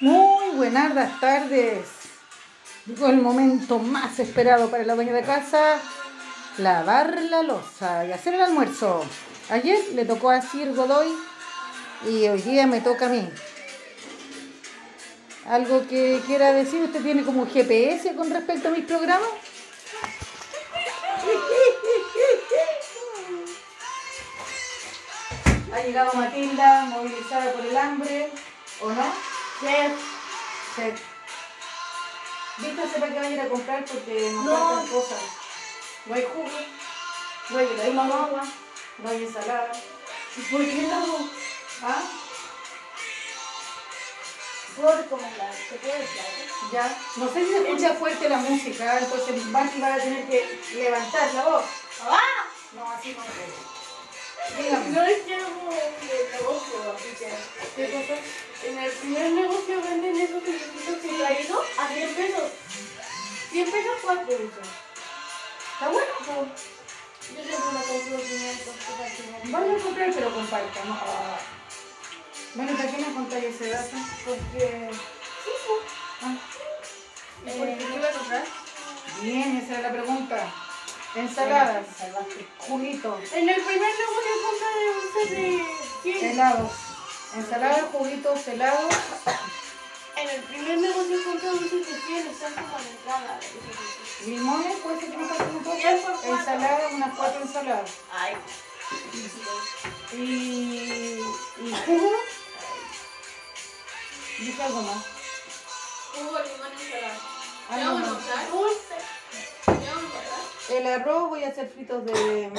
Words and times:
Muy 0.00 0.50
buenas 0.56 1.20
tardes. 1.20 1.86
Llegó 2.84 3.06
el 3.06 3.16
momento 3.16 3.78
más 3.78 4.18
esperado 4.18 4.70
para 4.70 4.84
la 4.84 4.94
dueña 4.94 5.14
de 5.14 5.22
casa, 5.22 5.78
lavar 6.58 7.18
la 7.22 7.42
losa 7.42 8.04
y 8.04 8.12
hacer 8.12 8.34
el 8.34 8.42
almuerzo. 8.42 9.06
Ayer 9.48 9.78
le 9.94 10.04
tocó 10.04 10.28
a 10.28 10.42
Sir 10.42 10.74
Godoy 10.74 11.08
y 12.06 12.28
hoy 12.28 12.42
día 12.42 12.66
me 12.66 12.82
toca 12.82 13.06
a 13.06 13.08
mí. 13.08 13.26
¿Algo 15.48 15.88
que 15.88 16.20
quiera 16.26 16.52
decir? 16.52 16.82
¿Usted 16.82 17.02
tiene 17.02 17.24
como 17.24 17.46
GPS 17.46 18.14
con 18.16 18.28
respecto 18.28 18.68
a 18.68 18.72
mis 18.72 18.84
programas? 18.84 19.30
Ha 25.72 25.80
llegado 25.80 26.12
Matilda, 26.12 26.84
movilizada 26.84 27.50
por 27.52 27.64
el 27.64 27.76
hambre, 27.78 28.30
¿o 28.82 28.90
no? 28.90 29.35
Chef, 29.60 29.92
Sí. 30.76 30.82
¿Viste 32.58 32.88
sepa 32.88 33.06
que 33.08 33.14
va 33.20 33.26
a 33.26 33.30
ir 33.30 33.40
a 33.40 33.48
comprar 33.48 33.84
porque 33.84 34.30
nos 34.32 34.44
No. 34.44 34.56
faltan 34.56 34.86
cosas? 34.88 35.20
No 36.06 36.14
hay 36.14 36.22
jugo, 36.32 36.58
no 37.50 37.58
hay 37.58 37.66
helado, 37.66 37.92
no 38.04 38.14
agua. 38.14 38.42
no 38.98 39.10
hay 39.10 39.24
ensalada. 39.24 39.72
¿Y 40.36 40.40
por 40.42 40.60
qué 40.64 40.82
no? 40.82 41.30
¿Ah? 41.82 42.02
¿Puedo 44.76 44.96
recomendar? 44.96 45.54
¿Te 45.70 45.76
puedo 45.76 45.98
decir 45.98 46.20
algo? 46.20 46.72
Ya. 46.72 46.98
No 47.16 47.32
sé 47.32 47.44
si 47.46 47.52
se 47.52 47.58
escucha 47.62 47.94
fuerte 47.94 48.28
la 48.28 48.36
música, 48.38 48.98
entonces 48.98 49.44
Maki 49.46 49.80
va 49.80 49.94
a 49.94 49.98
tener 49.98 50.26
que 50.28 50.60
levantar 50.74 51.32
la 51.34 51.44
voz. 51.44 51.64
¡Ah! 52.02 52.44
No, 52.72 52.90
así 52.90 53.14
no 53.16 53.22
puedo. 53.24 54.62
Dígame. 54.62 54.88
No 54.90 55.02
es 55.02 55.22
que 55.22 55.34
hago 55.34 55.70
de 55.70 56.28
negocio. 56.32 56.96
¿Qué 57.76 57.90
cosa? 57.90 58.20
En 58.64 58.78
el 58.78 58.90
primer 58.90 59.32
negocio 59.32 59.82
venden 59.82 60.16
esos 60.16 60.42
pececitos 60.42 60.96
que 61.02 61.14
he 61.14 61.18
traído 61.18 61.62
a 61.78 61.88
100 61.88 62.14
pesos. 62.14 62.50
100 63.50 63.70
pesos, 63.70 63.92
4 64.02 64.24
usos. 64.24 64.68
¿Está 65.74 65.88
bueno? 65.88 66.06
Yo 67.34 67.42
siempre 67.42 67.70
me 67.72 67.84
compro 67.84 68.24
500 68.24 68.64
cosas 68.66 69.50
Vaya 69.50 69.76
a 69.76 69.82
comprar, 69.82 70.10
pero 70.14 70.34
comparta. 70.34 70.84
No. 70.84 70.94
Ah. 70.94 71.38
Bueno, 72.54 72.76
¿para 72.76 72.90
qué 72.90 72.98
me 72.98 73.14
contáis 73.14 73.44
ese 73.44 73.70
dato? 73.70 73.96
Porque... 74.24 74.90
Sí, 75.44 75.50
pues. 75.66 75.92
Ah. 76.22 76.36
¿Y 77.44 77.58
por 77.58 77.66
qué 77.66 77.76
qué 77.76 77.94
iba 77.94 78.08
a 78.08 78.12
comprar? 78.12 78.44
Bien, 79.20 79.56
esa 79.56 79.78
era 79.78 79.88
la 79.88 79.92
pregunta. 79.92 80.52
Ensaladas, 81.14 81.86
juguito, 82.58 83.18
En 83.32 83.48
el 83.48 83.62
primer 83.62 83.90
negocio 83.98 84.32
compré 84.44 84.68
de 84.78 84.94
dulces 84.94 85.30
de 85.30 86.20
100. 86.20 86.30
helados. 86.30 86.72
Ensaladas, 87.36 87.84
juguitos, 87.92 88.48
helados. 88.48 88.94
En 90.16 90.28
el 90.30 90.42
primer 90.44 90.78
negocio 90.78 91.18
compré 91.22 91.50
dulces 91.50 91.86
de 91.86 92.00
100, 92.00 92.26
están 92.28 92.54
como 92.54 92.76
a 92.76 92.80
la 92.80 92.88
entrada. 92.88 93.40
Limones, 94.24 94.76
puede 94.76 95.00
ser 95.00 95.10
que 95.10 95.16
me 95.18 95.26
cuatro. 95.28 96.18
Ensaladas, 96.24 96.92
unas 96.94 97.14
cuatro 97.18 97.42
ensaladas. 97.42 97.90
Ay. 98.10 98.36
Y, 100.14 101.20
y 101.60 101.74
jugo. 101.84 102.10
Dije 104.38 104.62
algo 104.62 104.82
más. 104.82 105.06
Jugo, 106.14 106.38
limón, 106.38 106.72
ensalada. 106.72 107.18
¿Qué 107.68 107.74
Algo 107.74 107.94
vamos 107.94 108.08
a 108.08 108.12
más. 108.12 108.24
usar? 108.24 108.50
Dulce. 108.50 108.94
¿Qué 109.66 109.90
vamos 109.94 110.12
a 110.14 110.18
usar? 110.18 110.76
El 110.76 110.86
arroz 110.86 111.28
voy 111.28 111.44
a 111.44 111.48
hacer 111.48 111.68
fritos 111.68 112.06
de 112.06 112.50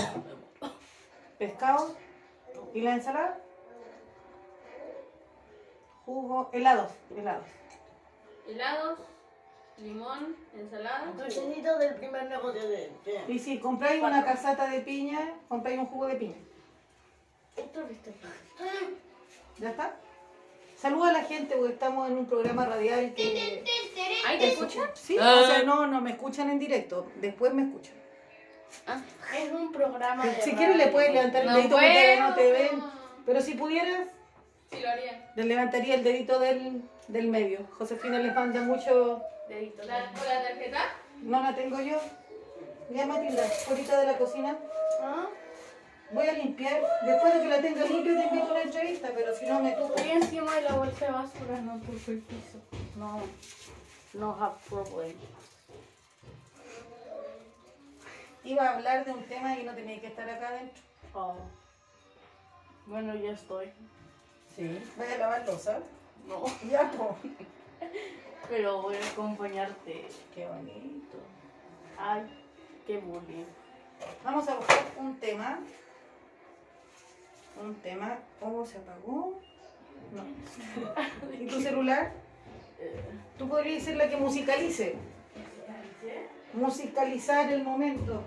pescado. 1.40 1.98
¿Y 2.76 2.82
la 2.82 2.94
ensalada? 2.94 3.40
Jugo, 6.08 6.50
helados, 6.54 6.90
helados. 7.16 7.46
Helados, 8.48 9.00
limón, 9.78 10.38
ensalada. 10.58 11.12
Dulcecito 11.18 11.78
del 11.80 11.96
primer 11.96 12.24
negocio 12.30 12.66
de 12.66 12.90
100. 13.04 13.24
Y 13.32 13.38
si 13.40 13.60
compráis 13.60 14.02
una 14.02 14.24
casata 14.24 14.70
de 14.70 14.80
piña, 14.80 15.34
compráis 15.50 15.78
un 15.78 15.88
jugo 15.88 16.08
de 16.08 16.16
piña. 16.16 16.38
Otro 17.58 17.86
viste. 17.88 18.14
¿Ya 19.58 19.70
está? 19.72 19.96
Saluda 20.78 21.10
a 21.10 21.14
la 21.14 21.24
gente 21.24 21.58
porque 21.58 21.74
estamos 21.74 22.08
en 22.10 22.18
un 22.20 22.26
programa 22.26 22.66
radial 22.66 23.14
que... 23.14 23.64
¿Ahí 24.26 24.40
te 24.40 24.54
escuchan? 24.54 24.90
Sí, 24.94 25.18
Ah. 25.20 25.42
o 25.44 25.46
sea, 25.46 25.64
no, 25.64 25.88
no 25.88 26.00
me 26.00 26.12
escuchan 26.12 26.50
en 26.52 26.60
directo, 26.60 27.12
después 27.16 27.54
me 27.54 27.64
escuchan. 27.64 27.96
Es 29.36 29.52
un 29.52 29.74
programa 29.74 30.26
de 30.26 30.42
Si 30.42 30.54
quieres 30.54 30.78
le 30.78 30.84
radio. 30.86 30.94
puedes 30.94 31.14
levantar 31.14 31.42
el 31.42 31.48
No 31.50 31.56
dedito 31.58 31.76
porque 31.76 32.18
no 32.20 32.34
te 32.34 32.52
ven. 32.54 32.84
Pero 33.26 33.42
si 33.42 33.56
pudieras, 33.56 34.08
Sí, 34.72 34.80
lo 34.82 34.90
haría. 34.90 35.32
le 35.36 35.44
levantaría 35.44 35.96
el 35.96 36.04
dedito 36.04 36.40
del, 36.40 36.82
del 37.08 37.28
medio. 37.28 37.60
Josefina 37.78 38.20
les 38.20 38.36
manda 38.36 38.62
mucho... 38.62 39.22
Dedito. 39.48 39.84
¿La, 39.84 40.12
¿Con 40.12 40.28
la 40.28 40.44
tarjeta? 40.44 40.80
No 41.24 41.42
la 41.42 41.56
tengo 41.56 41.80
yo. 41.80 41.98
Ya 42.90 43.06
Matilda, 43.06 43.44
ahorita 43.70 44.00
de 44.02 44.06
la 44.08 44.18
cocina. 44.18 44.58
¿Ah? 45.02 45.28
Voy 46.12 46.28
a 46.28 46.34
limpiar. 46.34 46.82
Después 47.06 47.34
de 47.34 47.42
que 47.42 47.48
la 47.48 47.62
tenga 47.62 47.86
limpia 47.86 48.16
te 48.16 48.28
invito 48.28 48.48
a 48.48 48.52
una 48.52 48.62
entrevista, 48.62 49.10
pero 49.14 49.36
si 49.36 49.46
no 49.46 49.60
me 49.62 49.72
tuvo. 49.72 49.96
Estoy 49.96 50.12
encima 50.12 50.56
de 50.56 50.62
la 50.62 50.74
bolsa 50.74 51.06
de 51.06 51.12
basura, 51.12 51.62
no 51.62 51.80
por 51.80 51.96
el 51.96 52.20
piso. 52.22 52.60
No. 52.96 53.22
No 54.14 54.38
have 54.42 54.56
problem. 54.70 55.14
Iba 58.44 58.64
a 58.70 58.76
hablar 58.76 59.04
de 59.06 59.12
un 59.12 59.24
tema 59.26 59.60
y 59.60 59.64
no 59.64 59.74
tenía 59.74 60.00
que 60.00 60.08
estar 60.08 60.30
acá 60.30 60.48
adentro. 60.50 60.82
Oh. 61.14 61.36
Bueno, 62.86 63.14
ya 63.16 63.32
estoy. 63.32 63.70
Sí. 64.58 64.80
Voy 64.98 65.06
a 65.06 65.18
lavar 65.18 65.46
losa. 65.46 65.80
No. 66.28 66.44
Ya, 66.70 66.92
po. 66.92 67.16
Pero 68.50 68.82
voy 68.82 68.96
a 68.96 69.08
acompañarte. 69.08 70.08
Qué 70.34 70.48
bonito. 70.48 71.18
Ay, 71.98 72.24
qué 72.86 72.98
bonito. 72.98 73.50
Vamos 74.24 74.48
a 74.48 74.56
buscar 74.56 74.84
un 74.98 75.16
tema. 75.20 75.60
Un 77.62 77.76
tema. 77.76 78.18
Oh, 78.42 78.66
se 78.66 78.78
apagó. 78.78 79.40
No. 80.12 81.34
¿Y 81.40 81.48
tu 81.48 81.62
celular? 81.62 82.14
Tú 83.38 83.48
podrías 83.48 83.84
ser 83.84 83.98
la 83.98 84.10
que 84.10 84.18
musicalice. 84.18 84.96
Musicalizar 86.54 87.52
el 87.52 87.64
momento. 87.64 88.24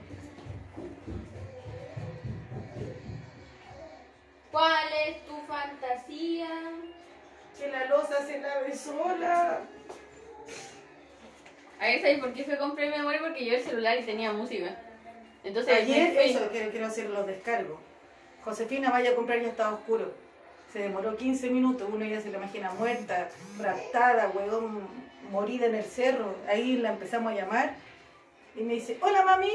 ¿Cuál 4.50 4.87
es 5.06 5.25
tu 5.27 5.37
fantasía? 5.47 6.49
Que 7.59 7.69
la 7.69 7.84
losa 7.87 8.27
se 8.27 8.41
lave 8.41 8.75
sola. 8.75 9.61
A 11.78 11.84
ver, 11.87 12.00
¿sabes 12.00 12.19
por 12.19 12.33
qué 12.33 12.44
fue 12.44 12.59
compré 12.59 12.91
memoria? 12.91 13.21
Porque 13.21 13.44
yo 13.44 13.55
el 13.55 13.62
celular 13.62 13.99
y 13.99 14.05
tenía 14.05 14.33
música. 14.33 14.77
Entonces, 15.44 15.75
Ayer, 15.75 16.12
fui. 16.15 16.31
eso, 16.31 16.50
que 16.50 16.69
quiero 16.71 16.87
hacer 16.87 17.09
los 17.10 17.27
descargos. 17.27 17.78
Josefina 18.44 18.91
vaya 18.91 19.10
a 19.10 19.15
comprar 19.15 19.41
ya 19.41 19.49
estaba 19.49 19.75
oscuro. 19.75 20.12
Se 20.72 20.81
demoró 20.81 21.16
15 21.16 21.50
minutos, 21.50 21.89
uno 21.91 22.05
ya 22.05 22.21
se 22.21 22.31
la 22.31 22.39
imagina 22.39 22.71
muerta, 22.72 23.28
raptada, 23.59 24.28
huevón, 24.28 24.87
morida 25.31 25.66
en 25.66 25.75
el 25.75 25.84
cerro. 25.84 26.34
Ahí 26.49 26.77
la 26.77 26.91
empezamos 26.91 27.33
a 27.33 27.37
llamar 27.37 27.75
y 28.55 28.62
me 28.62 28.75
dice, 28.75 28.99
hola 29.00 29.25
mami. 29.25 29.53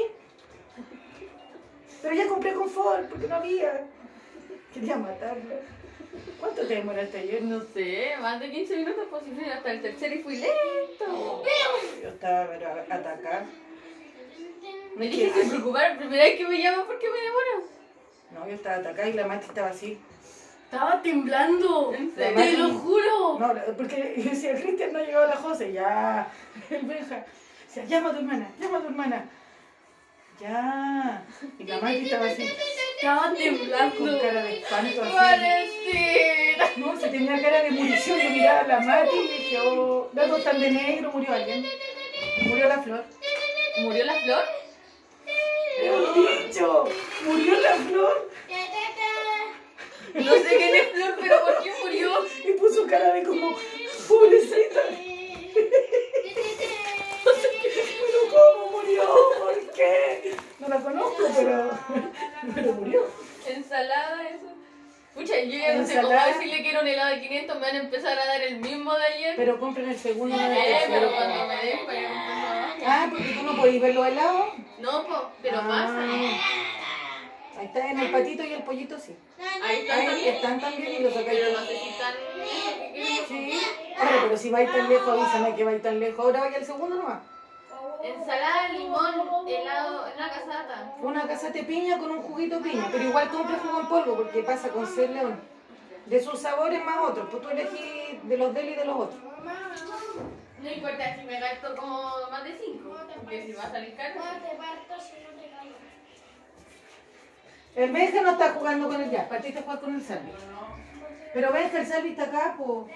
Pero 2.02 2.14
ya 2.14 2.26
compré 2.28 2.52
confort 2.54 3.08
porque 3.08 3.28
no 3.28 3.36
había. 3.36 3.86
Quería 4.76 4.96
matarla. 4.96 5.54
¿Cuánto 6.38 6.66
te 6.66 6.74
demoraste 6.74 7.18
ayer? 7.18 7.42
No 7.42 7.62
sé, 7.62 8.12
más 8.20 8.38
de 8.38 8.50
15 8.50 8.76
minutos, 8.76 9.04
pues 9.08 9.24
si 9.24 9.30
fui 9.30 9.44
hasta 9.46 9.72
el 9.72 9.80
tercero 9.80 10.14
y 10.14 10.22
fui 10.22 10.36
lento. 10.36 11.42
Yo 12.02 12.08
estaba 12.10 12.46
pero, 12.46 12.72
atacada. 12.72 13.46
Me 14.96 15.06
dije 15.06 15.32
sin 15.32 15.48
preocupar, 15.48 15.96
primera 15.96 16.24
vez 16.24 16.36
que 16.36 16.46
me 16.46 16.62
llama, 16.62 16.84
¿por 16.84 16.98
qué 16.98 17.06
me 17.08 17.16
demoro? 17.16 17.70
No, 18.32 18.46
yo 18.46 18.54
estaba 18.54 18.76
atacada 18.76 19.08
y 19.08 19.12
la 19.14 19.26
Mati 19.26 19.46
estaba 19.46 19.68
así. 19.68 19.98
Estaba 20.64 21.00
temblando. 21.00 21.94
¿En 21.94 22.10
Te 22.14 22.58
lo 22.58 22.74
juro. 22.74 23.38
No, 23.38 23.54
porque 23.78 24.14
yo 24.18 24.30
decía, 24.30 24.60
Cristian 24.60 24.92
no 24.92 24.98
ha 24.98 25.02
llegado 25.02 25.26
la 25.26 25.36
José, 25.36 25.72
ya. 25.72 26.30
El 26.70 26.82
Benja. 26.82 27.24
Decía, 27.66 27.84
llama 27.86 28.10
a 28.10 28.12
tu 28.12 28.18
hermana, 28.18 28.50
llama 28.60 28.76
a 28.76 28.80
tu 28.82 28.88
hermana. 28.88 29.24
Ya. 30.38 31.24
Y 31.58 31.64
la 31.64 31.80
Mati 31.80 32.04
estaba 32.04 32.26
así, 32.26 32.46
Estaba 32.96 33.28
con 33.28 33.36
temblando. 33.36 34.20
cara 34.20 34.42
de 34.42 34.58
espanto 34.58 35.02
así. 35.02 35.12
Valentina. 35.12 36.70
No, 36.76 36.98
se 36.98 37.08
tenía 37.08 37.42
cara 37.42 37.62
de 37.62 37.70
munición. 37.70 38.18
Yo 38.18 38.30
miraba 38.30 38.60
a 38.60 38.66
la 38.66 38.80
Mati 38.80 39.16
y 39.16 39.28
dije, 39.28 39.60
oh, 39.60 40.08
datos 40.12 40.42
tan 40.42 40.60
de 40.60 40.70
negro, 40.70 41.12
murió 41.12 41.34
alguien. 41.34 41.66
Murió 42.46 42.68
la 42.68 42.82
flor. 42.82 43.04
¿Murió 43.78 44.04
la 44.04 44.14
flor? 44.14 44.44
¡Pero 45.78 46.14
dicho! 46.14 46.88
¡Murió 47.26 47.60
la 47.60 47.74
flor! 47.74 48.30
No 50.14 50.32
sé 50.32 50.56
quién 50.56 50.74
es 50.74 50.88
flor, 50.92 51.16
pero 51.20 51.44
¿por 51.44 51.62
qué 51.62 51.72
murió? 51.82 52.10
Y 52.46 52.52
puso 52.52 52.86
cara 52.86 53.12
de 53.12 53.22
como, 53.24 53.54
pobrecita. 54.08 54.80
¿Pero 58.36 58.52
cómo 58.54 58.78
murió? 58.78 59.02
¿Por 59.38 59.72
qué? 59.72 60.36
No 60.58 60.68
la 60.68 60.76
conozco, 60.80 61.22
pero, 61.36 61.70
pero 62.54 62.72
murió. 62.74 63.02
Ensalada, 63.46 64.28
eso. 64.28 64.46
Pucha, 65.14 65.40
yo 65.40 65.50
que 65.50 65.74
no 65.74 65.86
sé 65.86 65.94
cómo 65.96 66.08
Ensalada. 66.10 66.26
decirle 66.26 66.62
que 66.62 66.70
era 66.70 66.80
un 66.80 66.86
helado 66.88 67.14
de 67.14 67.20
500, 67.22 67.56
me 67.56 67.62
van 67.62 67.76
a 67.76 67.78
empezar 67.78 68.18
a 68.18 68.26
dar 68.26 68.42
el 68.42 68.58
mismo 68.58 68.92
de 68.94 69.04
ayer. 69.06 69.34
Pero 69.36 69.58
compren 69.58 69.88
el 69.88 69.98
segundo, 69.98 70.36
no 70.36 70.44
el 70.46 70.52
Eh, 70.52 70.80
pero 70.88 71.10
cuando 71.10 71.46
me 71.46 71.56
den, 71.56 71.78
pues, 71.86 72.02
no. 72.02 72.08
Ah, 72.86 73.06
porque 73.10 73.28
tú 73.32 73.42
no 73.42 73.56
podés 73.56 73.80
ver 73.80 73.94
los 73.94 74.06
helados. 74.06 74.46
No, 74.80 75.06
po, 75.06 75.30
pero 75.42 75.58
Ah. 75.62 75.66
pasa. 75.66 76.00
Ahí 77.58 77.64
está, 77.66 77.90
en 77.90 77.98
el 78.00 78.10
patito 78.12 78.44
y 78.44 78.52
el 78.52 78.62
pollito 78.64 78.98
sí. 78.98 79.16
Ahí 79.62 79.80
están 79.80 79.98
Ahí 80.00 80.06
también. 80.06 80.34
están 80.34 80.60
también 80.60 80.92
y 80.92 80.98
los 80.98 81.14
sacáis. 81.14 81.40
Pero 81.40 81.58
no 81.60 81.66
sé 81.66 81.78
si 81.78 81.88
están. 81.88 82.14
Sí. 83.28 83.60
Ahora, 83.96 84.10
pero 84.24 84.36
si 84.36 84.50
vais 84.50 84.70
tan 84.70 84.88
lejos, 84.90 85.08
avísame 85.08 85.54
que 85.56 85.64
vais 85.64 85.82
tan 85.82 85.98
lejos. 85.98 86.18
Ahora 86.22 86.40
vaya 86.40 86.58
al 86.58 86.64
segundo 86.66 86.96
nomás. 86.96 87.20
Ensalada, 88.06 88.68
limón, 88.68 89.48
helado, 89.48 90.04
una 90.16 90.28
casata. 90.28 90.94
Una 91.00 91.26
casa 91.26 91.50
de 91.50 91.64
piña 91.64 91.98
con 91.98 92.10
un 92.12 92.22
juguito 92.22 92.60
piña, 92.60 92.88
pero 92.92 93.04
igual 93.04 93.28
compra 93.30 93.58
jugo 93.58 93.80
en 93.80 93.88
polvo 93.88 94.16
porque 94.16 94.42
pasa 94.42 94.68
con 94.68 94.86
ser 94.86 95.10
león. 95.10 95.40
De 96.06 96.22
sus 96.22 96.38
sabores 96.38 96.84
más 96.84 96.98
otros, 96.98 97.28
pues 97.30 97.42
tú 97.42 97.48
elegís 97.48 98.28
de 98.28 98.36
los 98.36 98.54
de 98.54 98.60
él 98.60 98.68
y 98.68 98.74
de 98.76 98.84
los 98.84 98.96
otros. 98.96 99.20
No 100.62 100.70
importa 100.70 101.16
si 101.16 101.24
me 101.24 101.40
gasto 101.40 101.74
como 101.74 102.12
más 102.30 102.44
de 102.44 102.56
5, 102.56 102.96
porque 103.16 103.46
si 103.46 103.52
va 103.52 103.64
a 103.64 103.70
salir 103.70 103.96
caro. 103.96 104.20
El 107.74 107.92
Benja 107.92 108.22
no 108.22 108.30
está 108.30 108.52
jugando 108.52 108.88
con 108.88 109.02
el 109.02 109.10
jazz, 109.10 109.26
para 109.28 109.42
ti 109.42 109.52
te 109.52 109.62
juegas 109.62 109.82
con 109.82 109.94
el 109.96 110.02
Salvi. 110.02 110.32
Pero 111.34 111.52
Benja, 111.52 111.78
el 111.78 111.86
Salvi 111.86 112.10
está 112.10 112.22
acá, 112.22 112.54
pues. 112.56 112.86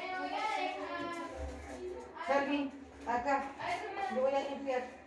Salvi, 2.27 2.71
acá. 3.07 3.45
Yo 4.15 4.23
voy 4.23 4.33
a 4.33 4.41
limpiar. 4.41 5.00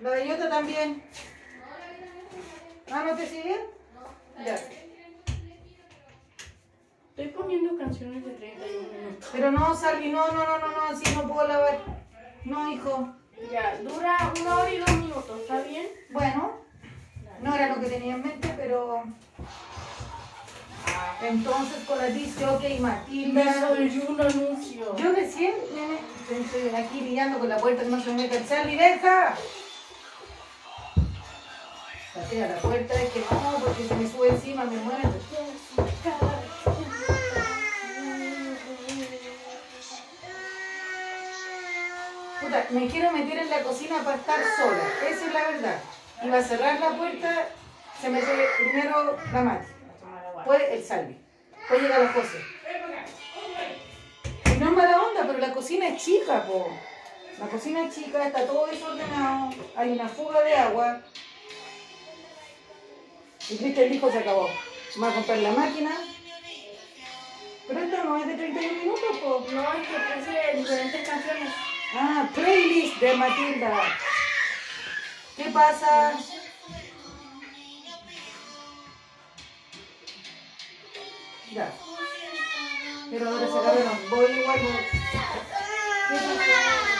La 0.00 0.10
de 0.12 0.28
Yota 0.28 0.48
también. 0.48 1.02
Ah, 2.90 3.04
¿no 3.06 3.16
te 3.16 3.26
siguen? 3.26 3.60
Ya. 4.44 4.54
Estoy 7.10 7.28
poniendo 7.36 7.76
canciones 7.76 8.24
de 8.24 8.30
31 8.32 8.88
minutos. 8.88 9.28
Pero 9.30 9.50
no, 9.50 9.74
Salvi, 9.74 10.08
no, 10.08 10.26
no, 10.28 10.46
no, 10.46 10.58
no, 10.58 10.68
no, 10.68 10.82
así 10.90 11.14
no 11.14 11.28
puedo 11.28 11.46
lavar. 11.46 11.78
No, 12.44 12.72
hijo. 12.72 13.14
Ya, 13.52 13.78
dura 13.82 14.32
una 14.40 14.56
hora 14.56 14.72
y 14.72 14.78
dos 14.78 14.92
minutos, 14.92 15.40
¿está 15.40 15.62
bien? 15.62 15.86
Bueno, 16.10 16.60
no 17.42 17.54
era 17.54 17.74
lo 17.74 17.80
que 17.80 17.88
tenía 17.88 18.14
en 18.14 18.22
mente, 18.22 18.54
pero. 18.56 19.04
Entonces 21.22 21.84
con 21.86 21.98
la 21.98 22.06
dice, 22.06 22.46
ok, 22.46 22.80
Matilda. 22.80 23.68
soy 23.68 24.04
un 24.08 24.20
anuncio. 24.20 24.96
Yo 24.96 25.12
recién, 25.12 25.52
nene, 25.74 25.98
estoy 26.42 26.74
aquí 26.74 27.02
lidiando 27.02 27.38
con 27.38 27.48
la 27.50 27.58
puerta 27.58 27.82
que 27.82 27.88
no 27.90 28.00
se 28.00 28.10
me 28.10 28.22
meta 28.22 28.38
el 28.38 28.48
Charlie, 28.48 28.76
deja. 28.76 29.36
La 32.12 32.56
puerta, 32.56 32.94
es 32.94 33.10
que 33.10 33.20
no, 33.20 33.60
porque 33.64 33.86
se 33.86 33.94
me 33.94 34.10
sube 34.10 34.30
encima, 34.30 34.64
me 34.64 34.76
muero. 34.78 35.08
Puta, 42.40 42.66
me 42.70 42.88
quiero 42.88 43.12
meter 43.12 43.38
en 43.38 43.50
la 43.50 43.62
cocina 43.62 44.02
para 44.02 44.16
estar 44.16 44.40
sola, 44.56 44.82
esa 45.08 45.26
es 45.26 45.32
la 45.32 45.50
verdad. 45.50 45.78
Iba 46.24 46.38
a 46.38 46.42
cerrar 46.42 46.80
la 46.80 46.96
puerta, 46.96 47.48
se 48.00 48.08
mete 48.08 48.26
primero 48.58 49.16
la 49.32 49.42
Mati, 49.42 49.66
después 50.34 50.62
el 50.68 50.84
Salvi, 50.84 51.16
después 51.56 51.80
llega 51.80 51.98
la 52.00 52.12
José. 52.12 52.38
Y 54.46 54.58
no 54.58 54.66
es 54.70 54.72
mala 54.72 55.00
onda, 55.00 55.22
pero 55.28 55.38
la 55.38 55.52
cocina 55.52 55.86
es 55.86 56.02
chica, 56.02 56.42
po. 56.44 56.68
La 57.38 57.46
cocina 57.46 57.84
es 57.84 57.94
chica, 57.94 58.26
está 58.26 58.44
todo 58.46 58.66
desordenado, 58.66 59.50
hay 59.76 59.92
una 59.92 60.08
fuga 60.08 60.42
de 60.42 60.56
agua. 60.56 61.02
Y 63.50 63.56
Cristian 63.56 63.90
dijo, 63.90 64.10
se 64.10 64.18
acabó. 64.18 64.48
Va 65.02 65.08
a 65.08 65.14
comprar 65.14 65.38
la 65.38 65.50
máquina. 65.50 65.90
Pero 67.66 67.80
esto 67.80 68.04
no 68.04 68.16
es 68.18 68.26
de 68.26 68.34
31 68.34 68.78
minutos, 68.78 69.18
po. 69.22 69.46
No, 69.52 69.72
es 69.72 69.88
que 69.88 69.96
puse 70.14 70.56
diferentes 70.56 71.08
canciones. 71.08 71.52
Ah, 71.94 72.28
playlist 72.32 72.96
de 73.00 73.14
Matilda. 73.14 73.82
¿Qué 75.36 75.44
pasa? 75.44 76.12
Ya. 81.52 81.72
Pero 83.10 83.28
ahora 83.28 83.46
se 83.46 83.58
acabaron. 83.58 84.10
Voy 84.10 84.30
igual. 84.30 84.60
¿Qué 86.08 86.16
pasa? 86.16 86.99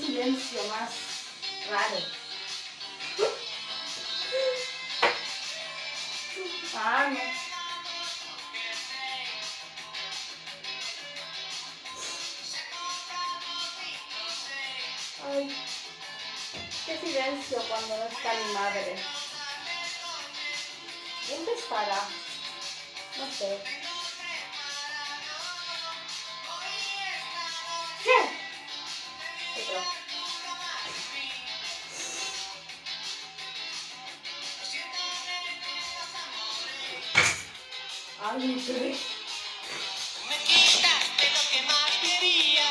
Silencio 0.00 0.62
más 0.64 0.90
raro. 1.70 1.98
No. 6.74 7.20
Ay, 15.26 15.56
qué 16.86 16.98
silencio 16.98 17.62
cuando 17.68 17.96
no 17.96 18.04
está 18.04 18.34
mi 18.34 18.52
madre. 18.52 18.96
¿Dónde 21.28 21.52
estará? 21.54 22.08
No 23.18 23.26
sé. 23.32 23.83
Mi 38.36 38.56
bebé. 38.56 38.96
Me 40.28 40.36
quitaste 40.44 41.24
lo 41.30 41.42
que 41.52 41.62
más 41.68 41.90
quería 42.02 42.66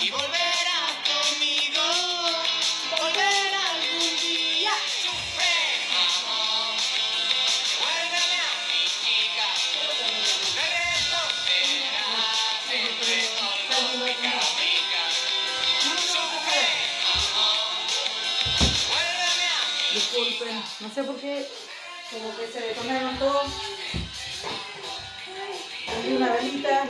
y 0.00 0.10
volverás 0.10 0.92
conmigo, 1.06 1.84
volver 2.90 3.54
algún 3.70 4.16
día. 4.20 4.72
Sufre, 5.00 5.54
amor, 5.94 6.74
vuélveme 7.78 8.38
a 8.42 8.52
mi 8.66 8.82
chica, 8.98 9.46
regreso 10.58 11.22
será 11.46 12.10
siempre 12.66 13.16
lógica 13.70 14.32
rica. 14.58 15.02
Sufre, 16.02 16.62
amor, 17.14 17.58
vuélveme 18.88 19.46
a 19.46 19.62
mi 19.70 19.94
Disculpen, 19.94 20.56
no 20.80 20.88
sé 20.92 21.04
por 21.04 21.16
qué, 21.20 21.46
como 22.10 22.36
que 22.36 22.46
se 22.46 22.60
detonaron 22.60 23.18
todos. 23.18 23.46
Prendí 25.86 26.16
una 26.16 26.32
velita. 26.32 26.88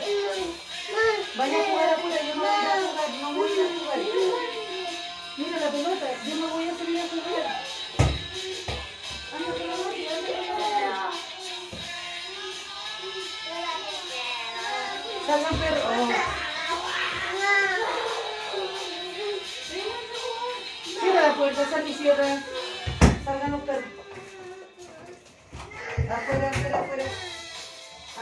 Vaya 1.37 1.61
a 1.61 1.64
jugar 1.64 1.90
afuera, 1.90 2.23
yo 2.23 2.35
no 2.35 2.42
voy 2.42 2.50
a 2.50 2.76
jugar, 2.87 3.11
no 3.20 3.32
voy 3.32 3.50
a 3.50 3.54
jugar. 3.78 3.99
Mira 5.37 5.61
la 5.61 5.70
pelota, 5.70 6.06
yo 6.26 6.35
no 6.37 6.49
voy 6.49 6.68
a 6.68 6.76
salir 6.76 7.00
a 7.00 7.08
jugar. 7.08 7.64
Mati. 9.32 10.06
Salgan 15.26 15.56
perros. 15.58 15.82
Cierra 21.00 21.28
la 21.28 21.35
puerta, 21.35 21.68
sal 21.68 21.88
y 21.88 21.94
cierra. 21.94 22.42
Salgan 23.25 23.50
los 23.50 23.61
perros. 23.62 24.06
Afuera, 26.09 26.51
afuera, 26.51 26.79
afuera. 26.79 27.05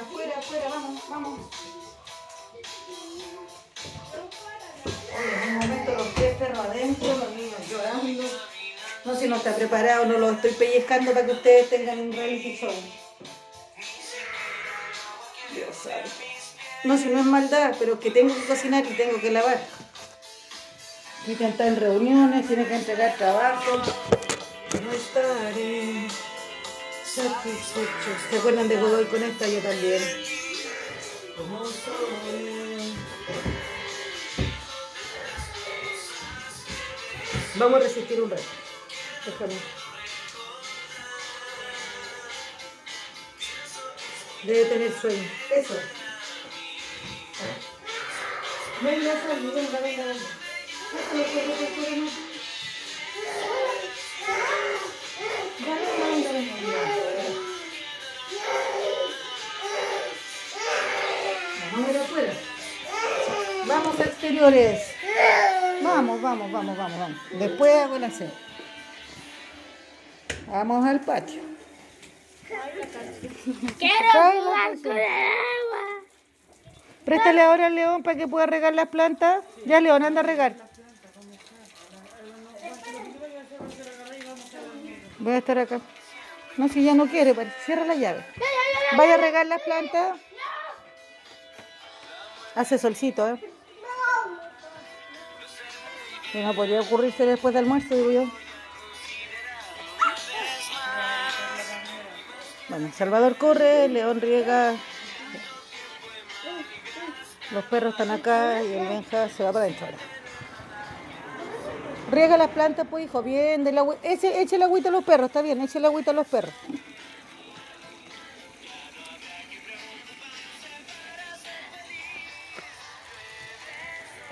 Afuera, 0.01 0.39
afuera, 0.39 0.69
vamos, 0.71 1.03
vamos. 1.11 1.41
Oye, 5.17 5.49
un 5.49 5.55
momento 5.55 5.95
los 5.95 6.15
tres 6.15 6.37
perros 6.39 6.59
adentro, 6.61 7.09
los 7.09 7.31
niños 7.37 7.61
llorando. 7.71 8.23
No, 9.05 9.15
si 9.15 9.29
no 9.29 9.37
está 9.37 9.55
preparado, 9.55 10.07
no 10.07 10.17
lo 10.17 10.31
estoy 10.31 10.53
pellizcando 10.53 11.13
para 11.13 11.27
que 11.27 11.33
ustedes 11.33 11.69
tengan 11.69 11.99
un 11.99 12.13
reality 12.13 12.57
show. 12.57 12.73
Dios 15.55 15.77
sabe. 15.77 16.05
No, 16.85 16.97
si 16.97 17.07
no 17.07 17.21
es 17.21 17.27
maldad, 17.27 17.75
pero 17.79 18.01
que 18.01 18.11
tengo 18.11 18.35
que 18.35 18.47
cocinar 18.47 18.85
y 18.87 18.97
tengo 18.97 19.21
que 19.21 19.31
lavar. 19.31 19.61
Tiene 21.27 21.39
que 21.39 21.49
estar 21.49 21.67
en 21.67 21.77
reuniones, 21.77 22.47
tiene 22.47 22.67
que 22.67 22.77
entregar 22.77 23.15
trabajo. 23.17 23.83
No 24.83 24.93
estaré 24.93 26.09
satisfechos. 27.15 28.19
¿Se 28.31 28.39
acuerdan 28.39 28.69
de 28.69 28.77
Godoy 28.77 29.05
con 29.07 29.23
esta? 29.23 29.47
Yo 29.47 29.61
también. 29.61 30.03
Vamos 37.57 37.81
a 37.81 37.83
resistir 37.85 38.21
un 38.21 38.31
rato. 38.31 38.43
Déjame. 39.25 39.55
Debe 44.43 44.65
tener 44.67 45.01
sueño. 45.01 45.31
Eso. 45.51 45.75
Venga, 48.83 49.23
Salvi, 49.23 49.47
venga, 49.47 49.81
venga, 49.81 50.05
venga. 50.05 50.15
Venga, 55.61 56.33
venga, 56.33 57.04
Vamos 63.85 64.01
exteriores. 64.01 64.95
Vamos, 65.83 66.23
vamos, 66.23 66.51
vamos, 66.51 66.77
vamos, 66.77 66.99
vamos. 66.99 67.19
Después 67.33 67.75
hago 67.75 67.97
el 67.97 68.05
aseo. 68.05 68.31
Vamos 70.47 70.87
al 70.87 71.01
patio. 71.01 71.43
Quiero 73.79 73.95
la 74.15 74.33
jugar 74.33 74.79
con 74.83 74.97
el 74.97 75.05
agua. 75.05 76.03
Préstale 77.05 77.43
ahora 77.43 77.67
al 77.67 77.75
león 77.75 78.03
para 78.03 78.17
que 78.17 78.27
pueda 78.27 78.47
regar 78.47 78.73
las 78.73 78.89
plantas. 78.89 79.45
Ya, 79.67 79.83
león, 79.83 80.03
anda 80.03 80.21
a 80.21 80.25
regar. 80.25 80.55
Voy 85.19 85.35
a 85.35 85.39
estar 85.39 85.59
acá. 85.59 85.81
No, 86.57 86.69
si 86.69 86.85
ya 86.85 86.95
no 86.95 87.07
quiere, 87.07 87.35
cierra 87.67 87.85
la 87.85 87.97
llave. 87.97 88.25
Vaya 88.97 89.15
a 89.15 89.19
regar 89.19 89.45
las 89.45 89.61
plantas. 89.61 90.19
Hace 92.55 92.79
solcito, 92.79 93.29
¿eh? 93.29 93.54
No 96.35 96.53
podría 96.53 96.81
ocurrirse 96.81 97.25
después 97.27 97.55
del 97.55 97.65
almuerzo, 97.65 97.95
digo 97.95 98.11
yo. 98.11 98.25
Bueno, 102.69 102.91
Salvador 102.93 103.37
corre, 103.37 103.89
León 103.89 104.21
riega. 104.21 104.75
Los 107.53 107.65
perros 107.67 107.93
están 107.93 108.11
acá 108.11 108.63
y 108.65 108.73
el 108.73 108.89
Benja 108.89 109.29
se 109.29 109.45
va 109.45 109.53
para 109.53 109.67
adentro 109.67 109.87
ahora. 109.87 109.99
Riega 112.11 112.37
las 112.37 112.51
plantas, 112.51 112.87
pues, 112.91 113.05
hijo, 113.05 113.23
bien. 113.23 113.63
Del 113.63 113.79
agua. 113.79 113.97
Eche, 114.03 114.43
eche 114.43 114.57
el 114.57 114.63
agüita 114.63 114.89
a 114.89 114.93
los 114.93 115.05
perros, 115.05 115.29
está 115.29 115.41
bien, 115.41 115.61
eche 115.61 115.79
el 115.79 115.85
agüita 115.85 116.11
a 116.11 116.15
los 116.15 116.27
perros. 116.27 116.53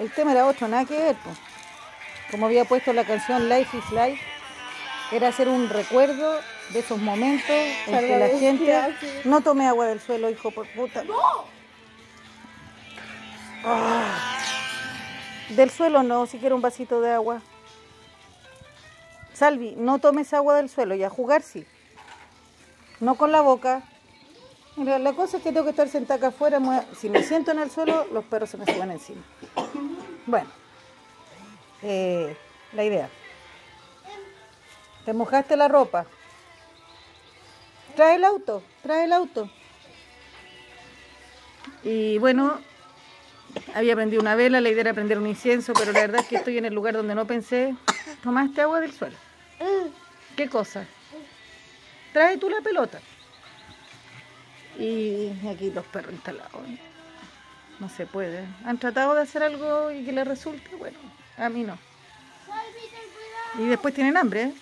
El 0.00 0.10
tema 0.10 0.32
era 0.32 0.46
otro, 0.46 0.66
nada 0.66 0.84
que 0.84 0.96
ver, 0.96 1.16
pues. 1.22 1.51
Como 2.32 2.46
había 2.46 2.64
puesto 2.64 2.94
la 2.94 3.04
canción 3.04 3.48
Life 3.50 3.76
is 3.76 3.90
Life, 3.90 4.20
era 5.12 5.28
hacer 5.28 5.48
un 5.48 5.68
recuerdo 5.68 6.40
de 6.70 6.78
esos 6.78 6.98
momentos 6.98 7.50
en 7.50 7.98
que 7.98 8.18
la 8.18 8.28
gente... 8.28 8.96
No 9.24 9.42
tome 9.42 9.68
agua 9.68 9.86
del 9.86 10.00
suelo, 10.00 10.30
hijo, 10.30 10.50
por 10.50 10.66
puta. 10.68 11.04
Ah. 13.64 14.38
Del 15.50 15.70
suelo 15.70 16.02
no, 16.02 16.24
si 16.24 16.38
quiero 16.38 16.56
un 16.56 16.62
vasito 16.62 17.02
de 17.02 17.12
agua. 17.12 17.42
Salvi, 19.34 19.74
no 19.76 19.98
tomes 19.98 20.32
agua 20.32 20.56
del 20.56 20.70
suelo 20.70 20.94
y 20.94 21.04
a 21.04 21.10
jugar 21.10 21.42
sí. 21.42 21.66
No 23.00 23.16
con 23.16 23.30
la 23.30 23.42
boca. 23.42 23.82
Mira, 24.76 24.98
la 24.98 25.12
cosa 25.12 25.36
es 25.36 25.42
que 25.42 25.52
tengo 25.52 25.64
que 25.64 25.70
estar 25.70 25.88
sentada 25.88 26.16
acá 26.16 26.28
afuera. 26.28 26.58
Si 26.98 27.10
me 27.10 27.22
siento 27.22 27.50
en 27.50 27.58
el 27.58 27.70
suelo, 27.70 28.06
los 28.10 28.24
perros 28.24 28.48
se 28.48 28.56
me 28.56 28.64
suben 28.64 28.90
encima. 28.90 29.22
Bueno, 30.24 30.48
eh, 31.82 32.36
la 32.72 32.84
idea. 32.84 33.08
Te 35.04 35.12
mojaste 35.12 35.56
la 35.56 35.68
ropa. 35.68 36.06
Trae 37.96 38.16
el 38.16 38.24
auto, 38.24 38.62
trae 38.82 39.04
el 39.04 39.12
auto. 39.12 39.50
Y 41.82 42.18
bueno, 42.18 42.60
había 43.74 43.94
prendido 43.94 44.22
una 44.22 44.34
vela, 44.34 44.60
la 44.60 44.68
idea 44.68 44.82
era 44.82 44.94
prender 44.94 45.18
un 45.18 45.26
incienso, 45.26 45.72
pero 45.74 45.92
la 45.92 46.00
verdad 46.00 46.20
es 46.20 46.28
que 46.28 46.36
estoy 46.36 46.58
en 46.58 46.64
el 46.64 46.74
lugar 46.74 46.94
donde 46.94 47.14
no 47.14 47.26
pensé. 47.26 47.74
Tomaste 48.22 48.62
agua 48.62 48.80
del 48.80 48.92
suelo. 48.92 49.16
¿Qué 50.36 50.48
cosa? 50.48 50.86
Trae 52.12 52.38
tú 52.38 52.48
la 52.48 52.60
pelota. 52.60 53.00
Y 54.78 55.32
aquí 55.48 55.70
los 55.70 55.84
perros 55.86 56.12
instalados. 56.12 56.62
No 57.78 57.88
se 57.88 58.06
puede. 58.06 58.46
Han 58.64 58.78
tratado 58.78 59.14
de 59.14 59.22
hacer 59.22 59.42
algo 59.42 59.90
y 59.90 60.04
que 60.04 60.12
les 60.12 60.26
resulte, 60.26 60.74
bueno, 60.76 60.98
a 61.42 61.48
mí 61.48 61.64
no. 61.64 61.78
Y 63.58 63.66
después 63.66 63.92
tienen 63.92 64.16
hambre, 64.16 64.42
¿eh? 64.44 64.54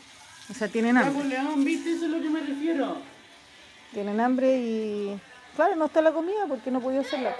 O 0.50 0.54
sea, 0.54 0.68
tienen 0.68 0.96
hambre. 0.96 1.24
León, 1.24 1.64
¿viste? 1.64 1.92
Eso 1.92 2.06
es 2.06 2.10
lo 2.10 2.20
que 2.20 2.28
me 2.28 2.40
refiero. 2.40 2.96
Tienen 3.92 4.20
hambre 4.20 4.58
y. 4.58 5.20
Claro, 5.54 5.76
no 5.76 5.86
está 5.86 6.00
la 6.00 6.12
comida 6.12 6.46
porque 6.48 6.70
no 6.70 6.80
podía 6.80 7.00
hacerla. 7.00 7.34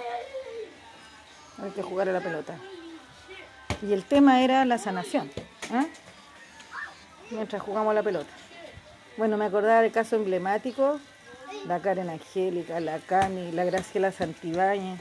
Hay 1.61 1.71
que 1.71 1.81
jugar 1.81 2.07
a 2.09 2.13
la 2.13 2.21
pelota. 2.21 2.55
Y 3.81 3.93
el 3.93 4.03
tema 4.03 4.41
era 4.41 4.63
la 4.65 4.77
sanación. 4.77 5.29
¿eh? 5.73 5.87
Mientras 7.31 7.61
jugamos 7.61 7.91
a 7.91 7.95
la 7.95 8.03
pelota. 8.03 8.31
Bueno, 9.17 9.37
me 9.37 9.45
acordaba 9.45 9.81
del 9.81 9.91
caso 9.91 10.15
emblemático. 10.15 10.99
La 11.67 11.79
Karen 11.79 12.09
Angélica, 12.09 12.79
la 12.79 12.99
Cami, 12.99 13.51
la 13.51 13.65
Graciela 13.65 14.11
Santibáñez, 14.11 14.99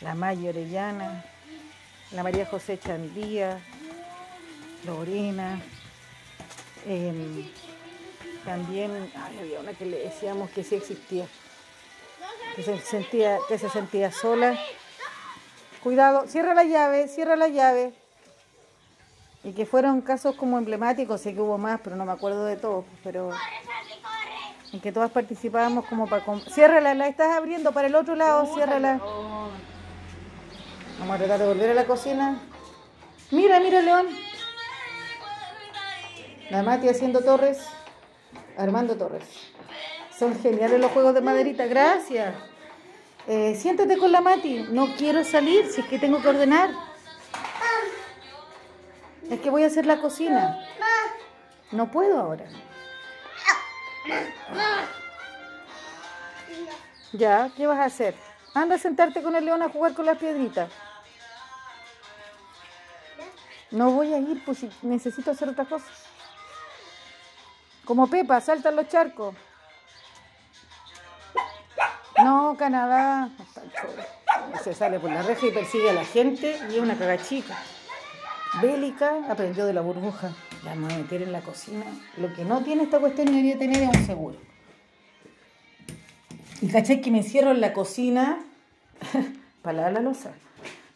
la 0.00 0.14
Maya 0.14 0.50
Orellana, 0.50 1.24
la 2.12 2.22
María 2.22 2.46
José 2.46 2.78
Chandía, 2.78 3.58
Lorena. 4.84 5.60
em, 6.86 7.50
también 8.44 9.10
ay, 9.16 9.38
había 9.40 9.58
una 9.58 9.72
que 9.72 9.86
le 9.86 9.98
decíamos 9.98 10.50
que 10.50 10.62
sí 10.62 10.76
existía, 10.76 11.26
que 12.54 12.62
se 12.62 12.78
sentía, 12.78 13.38
que 13.48 13.58
se 13.58 13.68
sentía 13.68 14.12
sola. 14.12 14.56
Cuidado, 15.82 16.28
cierra 16.28 16.54
la 16.54 16.62
llave, 16.62 17.08
cierra 17.08 17.34
la 17.34 17.48
llave. 17.48 17.92
Y 19.42 19.52
que 19.52 19.66
fueron 19.66 20.00
casos 20.00 20.36
como 20.36 20.58
emblemáticos, 20.58 21.20
sé 21.20 21.34
que 21.34 21.40
hubo 21.40 21.58
más, 21.58 21.80
pero 21.82 21.96
no 21.96 22.04
me 22.04 22.12
acuerdo 22.12 22.44
de 22.44 22.56
todos, 22.56 22.84
pero 23.02 23.30
en 24.72 24.80
que 24.80 24.92
todas 24.92 25.10
participábamos 25.10 25.86
como 25.86 26.08
para... 26.08 26.24
Ciérrala, 26.50 26.94
la 26.94 27.08
estás 27.08 27.36
abriendo 27.36 27.72
para 27.72 27.88
el 27.88 27.94
otro 27.94 28.14
lado, 28.14 28.52
ciérrala. 28.54 29.00
Vamos 30.98 31.14
a 31.14 31.18
tratar 31.18 31.38
de 31.40 31.46
volver 31.46 31.70
a 31.70 31.74
la 31.74 31.84
cocina. 31.86 32.40
Mira, 33.30 33.60
mira, 33.60 33.80
León. 33.82 34.06
La 36.50 36.62
Mati 36.62 36.88
haciendo 36.88 37.22
torres. 37.22 37.58
Armando 38.56 38.96
Torres. 38.96 39.24
Son 40.16 40.38
geniales 40.40 40.80
los 40.80 40.90
juegos 40.92 41.14
de 41.14 41.20
maderita. 41.20 41.66
Gracias. 41.66 42.34
Eh, 43.26 43.54
siéntate 43.54 43.98
con 43.98 44.12
la 44.12 44.20
Mati. 44.20 44.66
No 44.70 44.94
quiero 44.96 45.24
salir 45.24 45.66
si 45.70 45.82
es 45.82 45.86
que 45.86 45.98
tengo 45.98 46.22
que 46.22 46.28
ordenar. 46.28 46.70
Es 49.28 49.40
que 49.40 49.50
voy 49.50 49.64
a 49.64 49.66
hacer 49.66 49.84
la 49.86 50.00
cocina. 50.00 50.58
No 51.72 51.90
puedo 51.90 52.18
ahora. 52.18 52.46
Ya, 57.12 57.50
¿qué 57.56 57.66
vas 57.66 57.80
a 57.80 57.84
hacer? 57.84 58.14
Anda 58.54 58.76
a 58.76 58.78
sentarte 58.78 59.22
con 59.22 59.34
el 59.34 59.44
león 59.44 59.62
a 59.62 59.68
jugar 59.68 59.94
con 59.94 60.06
las 60.06 60.16
piedritas. 60.16 60.70
No 63.70 63.90
voy 63.90 64.12
a 64.12 64.18
ir, 64.18 64.42
pues 64.44 64.58
si 64.58 64.70
necesito 64.82 65.30
hacer 65.30 65.48
otra 65.48 65.64
cosa. 65.64 65.86
Como 67.84 68.06
Pepa, 68.08 68.40
salta 68.40 68.70
en 68.70 68.76
los 68.76 68.88
charcos. 68.88 69.34
No, 72.22 72.56
Canadá. 72.58 73.30
Se 74.62 74.74
sale 74.74 74.98
por 74.98 75.10
la 75.10 75.22
reja 75.22 75.46
y 75.46 75.50
persigue 75.50 75.90
a 75.90 75.92
la 75.92 76.04
gente 76.04 76.58
y 76.70 76.76
es 76.76 76.80
una 76.80 76.96
cagachica. 76.96 77.56
Bélica 78.60 79.30
aprendió 79.30 79.66
de 79.66 79.74
la 79.74 79.82
burbuja. 79.82 80.32
La 80.64 80.70
vamos 80.70 80.92
a 80.92 80.96
meter 80.96 81.22
en 81.22 81.32
la 81.32 81.40
cocina. 81.40 81.84
Lo 82.16 82.32
que 82.34 82.44
no 82.44 82.62
tiene 82.62 82.84
esta 82.84 82.98
cuestión 82.98 83.26
debería 83.26 83.58
tener 83.58 83.82
es 83.82 83.88
un 83.88 84.06
seguro. 84.06 84.36
Y 86.62 86.68
caché 86.68 87.00
que 87.00 87.10
me 87.10 87.18
encierro 87.18 87.50
en 87.50 87.60
la 87.60 87.72
cocina 87.72 88.38
para 89.62 89.76
lavar 89.76 89.92
la 89.92 90.00
losa. 90.00 90.32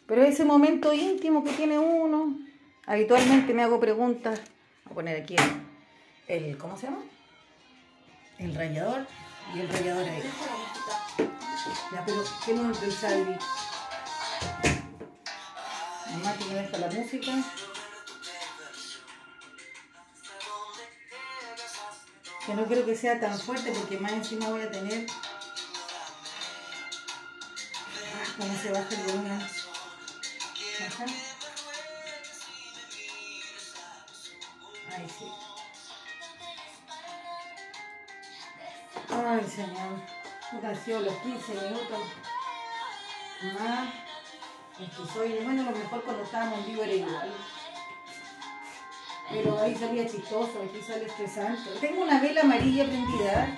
Pero 0.07 0.23
ese 0.23 0.43
momento 0.43 0.91
íntimo 0.91 1.43
que 1.43 1.51
tiene 1.51 1.77
uno, 1.77 2.35
habitualmente 2.85 3.53
me 3.53 3.63
hago 3.63 3.79
preguntas. 3.79 4.39
Voy 4.85 4.91
a 4.91 4.95
poner 4.95 5.21
aquí 5.21 5.35
el, 6.27 6.45
el- 6.45 6.57
¿cómo 6.57 6.77
se 6.77 6.87
llama? 6.87 7.03
El 8.37 8.55
rallador 8.55 9.05
y 9.55 9.59
el 9.59 9.69
rallador 9.69 10.07
ahí. 10.09 10.23
Ya, 11.91 12.03
pero 12.05 12.23
¿qué 12.45 12.53
no 12.53 12.69
el 12.71 12.91
Salvi? 12.91 13.35
Mamá 16.11 16.33
que 16.37 16.45
me 16.45 16.53
deja 16.55 16.77
la 16.77 16.87
música. 16.87 17.31
Que 22.45 22.53
no 22.55 22.65
quiero 22.65 22.85
que 22.85 22.95
sea 22.95 23.19
tan 23.19 23.37
fuerte 23.39 23.71
porque 23.71 23.97
más 23.99 24.11
encima 24.13 24.49
voy 24.49 24.61
a 24.63 24.71
tener. 24.71 25.05
Ah, 28.13 28.33
¿Cómo 28.37 28.53
se 28.57 28.71
baja 28.71 28.89
el 28.89 29.03
volumen? 29.03 29.31
Ajá. 30.87 31.05
Ahí 34.95 35.07
sí. 35.07 35.31
Ay, 39.09 39.43
señor. 39.47 39.99
Han 40.51 41.05
los 41.05 41.15
15 41.15 41.53
minutos. 41.53 41.99
Más. 43.53 43.89
Es 44.79 44.89
que 44.89 45.13
soy. 45.13 45.39
Bueno, 45.43 45.63
lo 45.63 45.71
mejor 45.71 46.03
cuando 46.03 46.23
estábamos 46.23 46.59
en 46.59 46.65
vivo 46.65 46.83
era 46.83 46.93
igual. 46.93 47.33
Pero 49.29 49.59
ahí 49.59 49.75
salía 49.75 50.05
chistoso, 50.05 50.61
aquí 50.61 50.81
sale 50.81 51.05
estresante. 51.05 51.69
Tengo 51.79 52.03
una 52.03 52.19
vela 52.19 52.41
amarilla 52.41 52.85
prendida. 52.85 53.57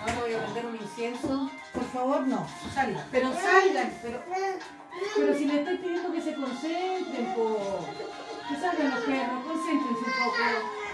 Ahora 0.00 0.20
voy 0.20 0.34
a 0.34 0.42
prender 0.42 0.66
un 0.66 0.76
incienso. 0.76 1.50
Por 1.74 1.84
favor, 1.84 2.26
no, 2.26 2.46
salgan. 2.72 3.06
Pero 3.10 3.32
salgan, 3.32 3.92
pero, 4.02 4.22
pero 5.16 5.34
si 5.34 5.44
le 5.46 5.60
estoy 5.60 5.78
pidiendo 5.78 6.12
que 6.12 6.22
se 6.22 6.34
concentren, 6.34 7.34
po. 7.34 7.84
Que 8.50 8.56
salgan 8.56 8.90
los 8.90 9.04
perros, 9.04 9.44
concéntrense 9.46 10.04
un 10.04 10.12
poco. 10.24 10.42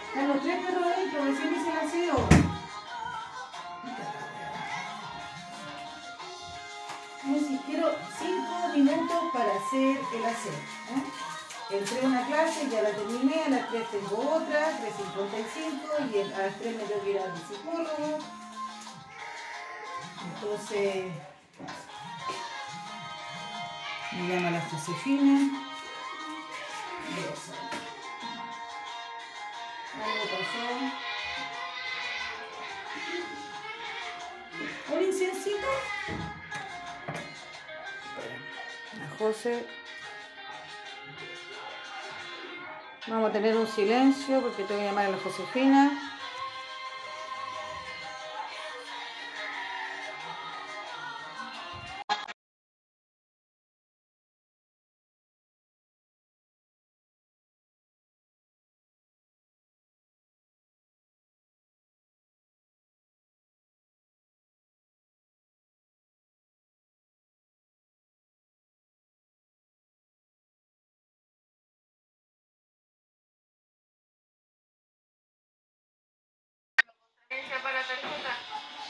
Están 0.09 0.29
los 0.29 0.43
tres 0.43 0.65
perros 0.67 0.87
adentro, 0.87 1.25
recién 1.25 1.57
aseo. 1.87 2.29
No, 7.25 7.39
si 7.39 7.59
quiero 7.67 7.97
cinco 8.19 8.69
minutos 8.75 9.25
para 9.33 9.57
hacer 9.57 9.99
el 10.15 10.25
aseo. 10.27 10.53
¿eh? 10.53 11.77
Entré 11.79 12.01
a 12.01 12.07
una 12.07 12.27
clase, 12.27 12.69
ya 12.71 12.83
la 12.83 12.91
terminé, 12.91 13.43
a 13.43 13.49
las 13.49 13.69
3 13.71 13.91
tengo 13.91 14.35
otra, 14.37 14.79
3.55 14.79 16.15
y 16.15 16.21
a 16.21 16.39
las 16.39 16.55
3 16.59 16.77
me 16.77 16.83
tengo 16.85 17.03
que 17.03 17.11
ir 17.11 17.19
al 17.19 17.35
psicólogo. 17.37 18.19
Entonces, 20.35 21.07
me 24.13 24.29
llama 24.29 24.51
la 24.51 24.61
Josefina. 24.61 25.66
Algo 30.05 30.25
pasó. 30.25 30.67
¿Un 34.95 35.03
incensito? 35.03 35.67
La 38.99 39.09
José. 39.19 39.67
Vamos 43.09 43.31
a 43.31 43.33
tener 43.33 43.57
un 43.57 43.67
silencio 43.69 44.41
porque 44.41 44.65
tengo 44.65 44.81
que 44.81 44.87
llamar 44.87 45.07
a 45.07 45.11
la 45.11 45.19
Josefina. 45.19 46.16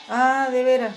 Ah, 0.09 0.47
de 0.51 0.63
veras. 0.63 0.95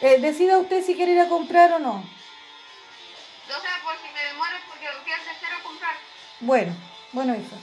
Eh, 0.00 0.20
decida 0.20 0.58
usted 0.58 0.84
si 0.84 0.94
quiere 0.94 1.12
ir 1.12 1.20
a 1.20 1.28
comprar 1.28 1.72
o 1.72 1.78
no. 1.78 1.94
O 1.94 3.60
sea, 3.60 3.82
por 3.84 3.94
si 3.96 4.12
me 4.12 4.24
demoro 4.24 4.56
porque 4.68 4.86
fui 5.02 5.12
al 5.12 5.20
tercero 5.20 5.56
a 5.58 5.62
comprar. 5.62 5.94
Bueno, 6.40 6.76
bueno, 7.12 7.34
hija. 7.34 7.56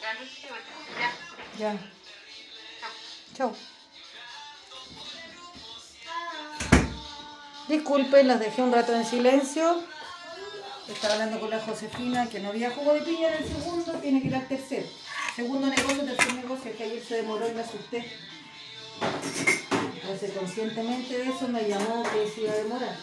Ya 0.00 0.14
no 0.14 0.20
sé 0.20 0.48
Ya. 1.58 1.72
Ya. 1.72 1.78
Chao. 3.34 3.56
Disculpen, 7.68 8.28
las 8.28 8.40
dejé 8.40 8.62
un 8.62 8.72
rato 8.72 8.94
en 8.94 9.06
silencio. 9.06 9.82
Estaba 10.88 11.14
hablando 11.14 11.38
con 11.38 11.50
la 11.50 11.60
Josefina 11.60 12.28
que 12.28 12.40
no 12.40 12.48
había 12.48 12.72
jugo 12.72 12.94
de 12.94 13.02
piña 13.02 13.28
en 13.28 13.34
el 13.34 13.48
segundo, 13.48 13.92
tiene 13.94 14.20
que 14.20 14.26
ir 14.26 14.34
al 14.34 14.48
tercero. 14.48 14.88
Segundo 15.36 15.68
negocio, 15.68 16.04
tercer 16.04 16.34
negocio, 16.34 16.76
que 16.76 16.82
ayer 16.82 17.02
se 17.02 17.16
demoró 17.16 17.48
y 17.48 17.52
me 17.52 17.60
asusté. 17.60 18.04
Entonces, 20.10 20.36
conscientemente 20.36 21.18
de 21.18 21.28
eso 21.28 21.46
me 21.46 21.68
llamó 21.68 22.02
que 22.02 22.28
se 22.28 22.40
iba 22.40 22.52
a 22.52 22.56
demorar. 22.56 22.96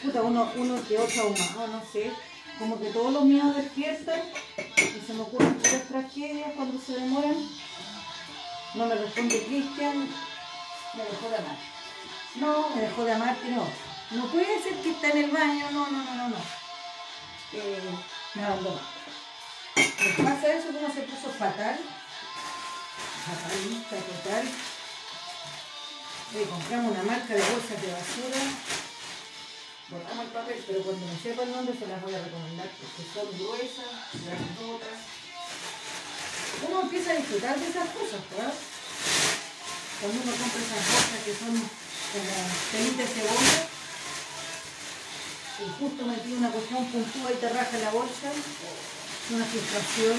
Puta, 0.00 0.22
uno, 0.22 0.48
uno 0.54 0.80
que 0.86 0.96
otro 0.96 1.22
ahumado, 1.22 1.66
no 1.66 1.82
sé. 1.92 2.12
Como 2.56 2.78
que 2.78 2.90
todos 2.90 3.12
los 3.12 3.24
míos 3.24 3.56
despiertan 3.56 4.20
y 4.56 5.04
se 5.04 5.12
me 5.12 5.22
ocurren 5.22 5.58
tres 5.58 5.88
tragedias 5.88 6.52
cuando 6.54 6.80
se 6.80 6.92
demoran. 6.92 7.34
No 8.76 8.86
me 8.86 8.94
responde 8.94 9.42
Cristian, 9.42 10.08
me 10.94 11.02
dejó 11.02 11.30
de 11.30 11.36
amar. 11.36 11.56
No, 12.36 12.70
me 12.76 12.82
dejó 12.82 13.04
de 13.04 13.12
amar, 13.12 13.36
que 13.36 13.48
no. 13.48 13.66
No 14.12 14.26
puede 14.26 14.62
ser 14.62 14.74
que 14.74 14.90
está 14.90 15.10
en 15.10 15.18
el 15.18 15.30
baño, 15.32 15.68
no, 15.72 15.90
no, 15.90 16.04
no, 16.04 16.14
no, 16.14 16.28
no. 16.28 16.36
Eh, 17.54 17.90
me 18.34 18.44
abandonó. 18.44 18.80
Me 19.74 20.24
pasa 20.24 20.54
eso 20.54 20.68
como 20.68 20.94
se 20.94 21.00
puso 21.00 21.28
fatal. 21.30 21.76
Fatalista, 23.26 23.96
total. 23.96 24.48
Eh, 26.32 26.46
compramos 26.48 26.92
una 26.92 27.02
marca 27.04 27.34
de 27.34 27.42
bolsas 27.42 27.76
de 27.82 27.92
basura. 27.92 28.40
Botamos 29.90 30.24
el 30.24 30.32
papel, 30.32 30.64
pero 30.66 30.80
cuando 30.80 31.04
me 31.06 31.16
sepa 31.20 31.42
el 31.44 31.52
nombre 31.52 31.76
se 31.76 31.86
las 31.86 32.00
voy 32.00 32.14
a 32.14 32.24
recomendar 32.24 32.70
porque 32.80 33.04
son 33.04 33.28
gruesas, 33.36 33.92
grandotas. 34.24 34.98
Uno 36.64 36.80
empieza 36.80 37.12
a 37.12 37.20
disfrutar 37.20 37.60
de 37.60 37.68
esas 37.68 37.88
cosas, 37.92 38.20
¿verdad? 38.32 38.54
Cuando 40.00 40.16
uno 40.24 40.32
compra 40.32 40.64
esas 40.64 40.82
bolsas 40.88 41.20
que 41.28 41.34
son 41.36 41.54
como 41.60 42.34
pelitas 42.72 42.98
de 42.98 43.14
cebolla 43.14 43.74
y 45.54 45.66
justo 45.78 46.06
metí 46.06 46.32
una 46.32 46.50
cuestión 46.50 46.84
puntúa 46.86 47.30
y 47.30 47.36
te 47.36 47.48
raja 47.48 47.78
la 47.78 47.90
bolsa, 47.90 48.32
una 49.30 49.44
frustración. 49.44 50.18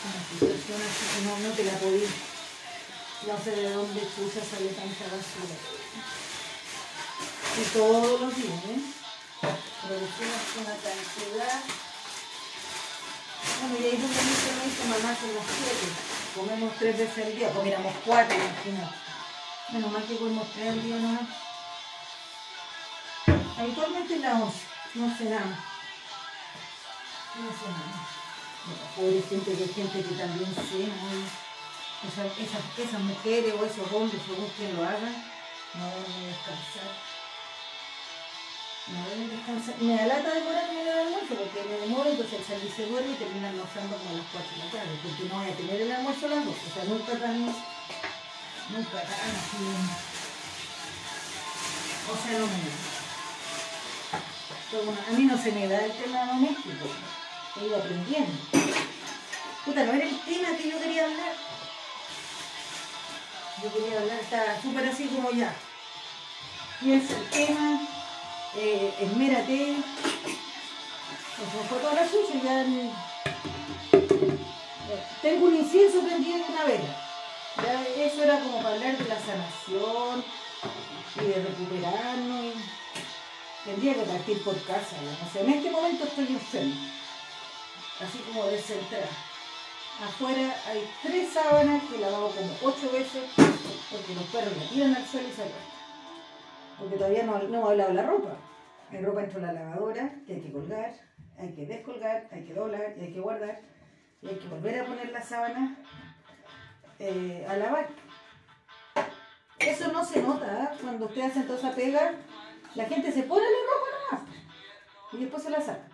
Una 0.00 0.20
frustración 0.26 0.78
así 0.82 1.04
que 1.12 1.20
no, 1.28 1.38
no 1.38 1.54
te 1.54 1.64
la 1.64 1.78
podí. 1.78 2.04
No 3.26 3.36
sé 3.44 3.50
de 3.50 3.70
dónde 3.70 4.00
chucha 4.00 4.40
sale 4.40 4.70
tanta 4.70 5.04
basura. 5.04 5.56
Y 7.60 7.64
todos 7.72 8.20
los 8.20 8.36
días, 8.36 8.64
¿eh? 8.64 8.80
Producimos 9.86 10.56
una 10.56 10.74
cantidad. 10.80 11.60
Bueno, 13.60 13.76
y 13.78 13.84
ahí 13.84 13.96
donde 14.00 14.16
me 14.16 14.30
dice, 14.64 14.84
mamá 14.88 15.16
son 15.20 15.34
las 15.34 15.44
siete. 15.44 15.88
Comemos 16.34 16.74
tres 16.78 16.96
veces 16.96 17.26
al 17.26 17.34
día, 17.36 17.52
comiéramos 17.52 17.94
cuatro, 18.06 18.36
imagínate. 18.36 18.96
Menos 19.72 19.92
mal 19.92 20.04
que 20.06 20.16
comemos 20.16 20.52
tres 20.54 20.68
al 20.70 20.82
día 20.82 20.96
nomás. 20.96 21.28
Habitualmente 23.58 24.18
la 24.18 24.32
once, 24.32 24.60
no 24.94 25.14
cenamos. 25.14 25.58
No 27.36 27.52
cenamos. 27.52 28.08
Pobre 28.96 29.22
gente 29.28 29.54
que 29.54 29.62
hay 29.62 29.74
gente 29.74 30.02
que 30.02 30.14
también 30.14 30.54
cena. 30.54 30.94
Esas, 32.00 32.32
esas, 32.38 32.62
esas 32.78 33.00
mujeres 33.00 33.52
o 33.52 33.64
esos 33.64 33.92
hombres, 33.92 34.22
según 34.24 34.48
quien 34.56 34.74
lo 34.74 34.84
hagan, 34.84 35.12
no 35.74 35.84
deben 35.84 36.32
descansar. 36.32 36.90
No 38.88 38.98
deben 39.10 39.28
descansar. 39.28 39.74
Me 39.80 39.96
da 39.96 40.06
lata 40.06 40.32
demorarme 40.32 40.80
en 40.80 40.88
el 40.88 40.98
almuerzo 40.98 41.34
porque 41.36 41.62
me 41.68 41.76
demoro, 41.84 42.08
entonces 42.10 42.40
el 42.40 42.44
salir 42.46 42.72
se 42.72 42.86
duerme 42.86 43.12
y 43.12 43.20
termina 43.20 43.50
almorzando 43.50 43.96
como 43.98 44.16
las 44.16 44.26
4 44.32 44.48
de 44.48 44.58
la 44.64 44.70
tarde, 44.72 44.98
porque 45.02 45.24
no 45.28 45.34
voy 45.36 45.50
a 45.50 45.56
tener 45.56 45.80
el 45.82 45.92
almuerzo 45.92 46.26
a 46.26 46.28
las 46.30 46.44
2. 46.44 46.54
O 46.56 46.74
sea, 46.74 46.84
nunca 46.88 47.12
tan, 47.20 47.36
nunca 47.44 48.98
tan 49.04 49.30
así. 49.36 49.60
O 52.08 52.16
sea, 52.16 52.38
da. 52.40 52.48
Pero 54.70 54.84
bueno, 54.84 55.00
a 55.06 55.12
mí 55.12 55.24
no 55.24 55.36
se 55.36 55.52
me 55.52 55.68
da 55.68 55.84
el 55.84 55.92
tema 55.92 56.26
doméstico. 56.26 56.86
He 57.60 57.66
ido 57.66 57.76
aprendiendo. 57.76 58.32
Puta, 59.64 59.84
no 59.84 59.92
era 59.92 60.04
el 60.06 60.18
tema 60.20 60.56
que 60.56 60.70
yo 60.70 60.80
quería 60.80 61.04
hablar. 61.04 61.49
Yo 63.62 63.72
quería 63.72 63.98
hablar, 64.00 64.18
está 64.20 64.60
súper 64.62 64.88
así 64.88 65.06
como 65.08 65.30
ya. 65.32 65.54
Piensa 66.80 67.14
el 67.16 67.24
tema, 67.30 67.80
eh, 68.56 68.94
esmérate. 69.00 69.72
Eso 69.72 71.60
fue 71.68 71.78
toda 71.78 71.94
la 71.94 72.08
suya, 72.08 72.42
ya. 72.42 72.62
ni- 72.64 72.90
Eh, 74.92 75.02
Tengo 75.22 75.46
un 75.46 75.56
incienso 75.56 76.00
prendido 76.00 76.38
y 76.38 76.52
una 76.52 76.64
vela. 76.64 76.96
Ya 77.62 77.82
eso 78.04 78.22
era 78.22 78.40
como 78.40 78.56
para 78.62 78.74
hablar 78.74 78.96
de 78.96 79.04
la 79.08 79.18
sanación 79.20 80.24
y 81.16 81.24
de 81.24 81.34
recuperarnos. 81.34 82.44
y 82.46 82.52
Tendría 83.64 83.94
que 83.94 84.00
partir 84.02 84.42
por 84.42 84.60
casa. 84.64 84.96
ya 84.96 85.24
no 85.24 85.30
sé. 85.32 85.40
En 85.42 85.50
este 85.50 85.70
momento 85.70 86.04
estoy 86.04 86.26
enfermo. 86.28 86.74
Así 88.00 88.18
como 88.20 88.46
descentrada. 88.46 89.08
Afuera 90.02 90.54
hay 90.66 90.90
tres 91.02 91.28
sábanas 91.30 91.82
que 91.84 91.96
he 91.96 92.00
lavado 92.00 92.30
como 92.30 92.52
ocho 92.62 92.90
veces 92.90 93.22
porque 93.36 94.14
los 94.14 94.24
perros 94.24 94.56
la 94.56 94.68
tiran 94.70 94.94
al 94.96 95.06
suelo 95.06 95.28
y 95.28 95.32
se 95.32 95.42
acuestan. 95.42 95.80
Porque 96.78 96.96
todavía 96.96 97.22
no, 97.24 97.38
no 97.42 97.70
he 97.70 97.76
lavado 97.76 97.94
la 97.94 98.02
ropa. 98.04 98.36
Hay 98.90 99.02
ropa 99.02 99.20
dentro 99.20 99.40
de 99.40 99.46
la 99.46 99.52
lavadora 99.52 100.14
que 100.26 100.34
hay 100.34 100.40
que 100.40 100.52
colgar, 100.52 100.94
hay 101.38 101.52
que 101.52 101.66
descolgar, 101.66 102.28
hay 102.32 102.44
que 102.44 102.54
doblar 102.54 102.94
y 102.96 103.00
hay 103.04 103.12
que 103.12 103.20
guardar. 103.20 103.60
Y 104.22 104.28
hay 104.28 104.36
que 104.36 104.48
volver 104.48 104.80
a 104.80 104.86
poner 104.86 105.12
la 105.12 105.22
sábana 105.22 105.76
eh, 106.98 107.46
a 107.46 107.56
lavar. 107.56 107.88
Eso 109.58 109.92
no 109.92 110.02
se 110.02 110.22
nota 110.22 110.46
¿ah? 110.72 110.76
cuando 110.80 111.06
usted 111.06 111.22
hace 111.22 111.42
toda 111.42 111.58
esa 111.58 111.74
pega. 111.74 112.14
La 112.74 112.86
gente 112.86 113.12
se 113.12 113.24
pone 113.24 113.42
la 113.42 113.58
ropa 113.70 114.22
nomás 114.22 114.36
y 115.12 115.18
después 115.18 115.42
se 115.42 115.50
la 115.50 115.60
saca. 115.60 115.88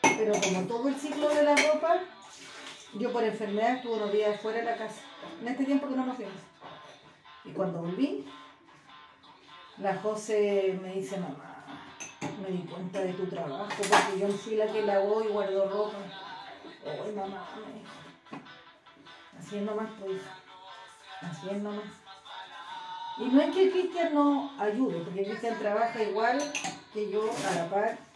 Pero 0.00 0.32
como 0.40 0.66
todo 0.66 0.88
el 0.88 0.94
ciclo 0.94 1.28
de 1.28 1.42
la 1.42 1.54
ropa, 1.54 2.00
yo 2.94 3.12
por 3.12 3.24
enfermedad 3.24 3.76
estuve 3.76 3.94
unos 3.94 4.12
días 4.12 4.40
fuera 4.40 4.58
de 4.58 4.64
la 4.64 4.76
casa. 4.76 5.02
En 5.40 5.48
este 5.48 5.64
tiempo 5.64 5.88
que 5.88 5.96
no 5.96 6.06
nos 6.06 6.16
fuimos. 6.16 6.34
Y 7.44 7.50
cuando 7.50 7.78
volví, 7.80 8.26
la 9.78 9.96
José 9.96 10.78
me 10.82 10.94
dice, 10.94 11.18
mamá, 11.18 11.64
me 12.42 12.50
di 12.50 12.62
cuenta 12.64 13.00
de 13.00 13.12
tu 13.14 13.26
trabajo 13.26 13.68
porque 13.76 14.18
yo 14.18 14.28
fui 14.28 14.56
la 14.56 14.66
que 14.66 14.82
lavó 14.82 15.22
y 15.22 15.28
guardó 15.28 15.68
ropa. 15.68 15.98
Ay, 16.84 17.12
mamá, 17.12 17.48
me 17.66 17.78
dijo. 17.78 18.44
Haciendo 19.38 19.74
más, 19.74 19.88
pues. 19.98 20.20
Haciendo 21.22 21.70
más. 21.70 21.84
Y 23.18 23.24
no 23.24 23.40
es 23.40 23.54
que 23.54 23.70
Cristian 23.70 24.14
no 24.14 24.50
ayude, 24.58 25.00
porque 25.00 25.24
Cristian 25.24 25.58
trabaja 25.58 26.02
igual 26.02 26.38
que 26.92 27.10
yo 27.10 27.22
a 27.50 27.54
la 27.54 27.68
par. 27.68 28.09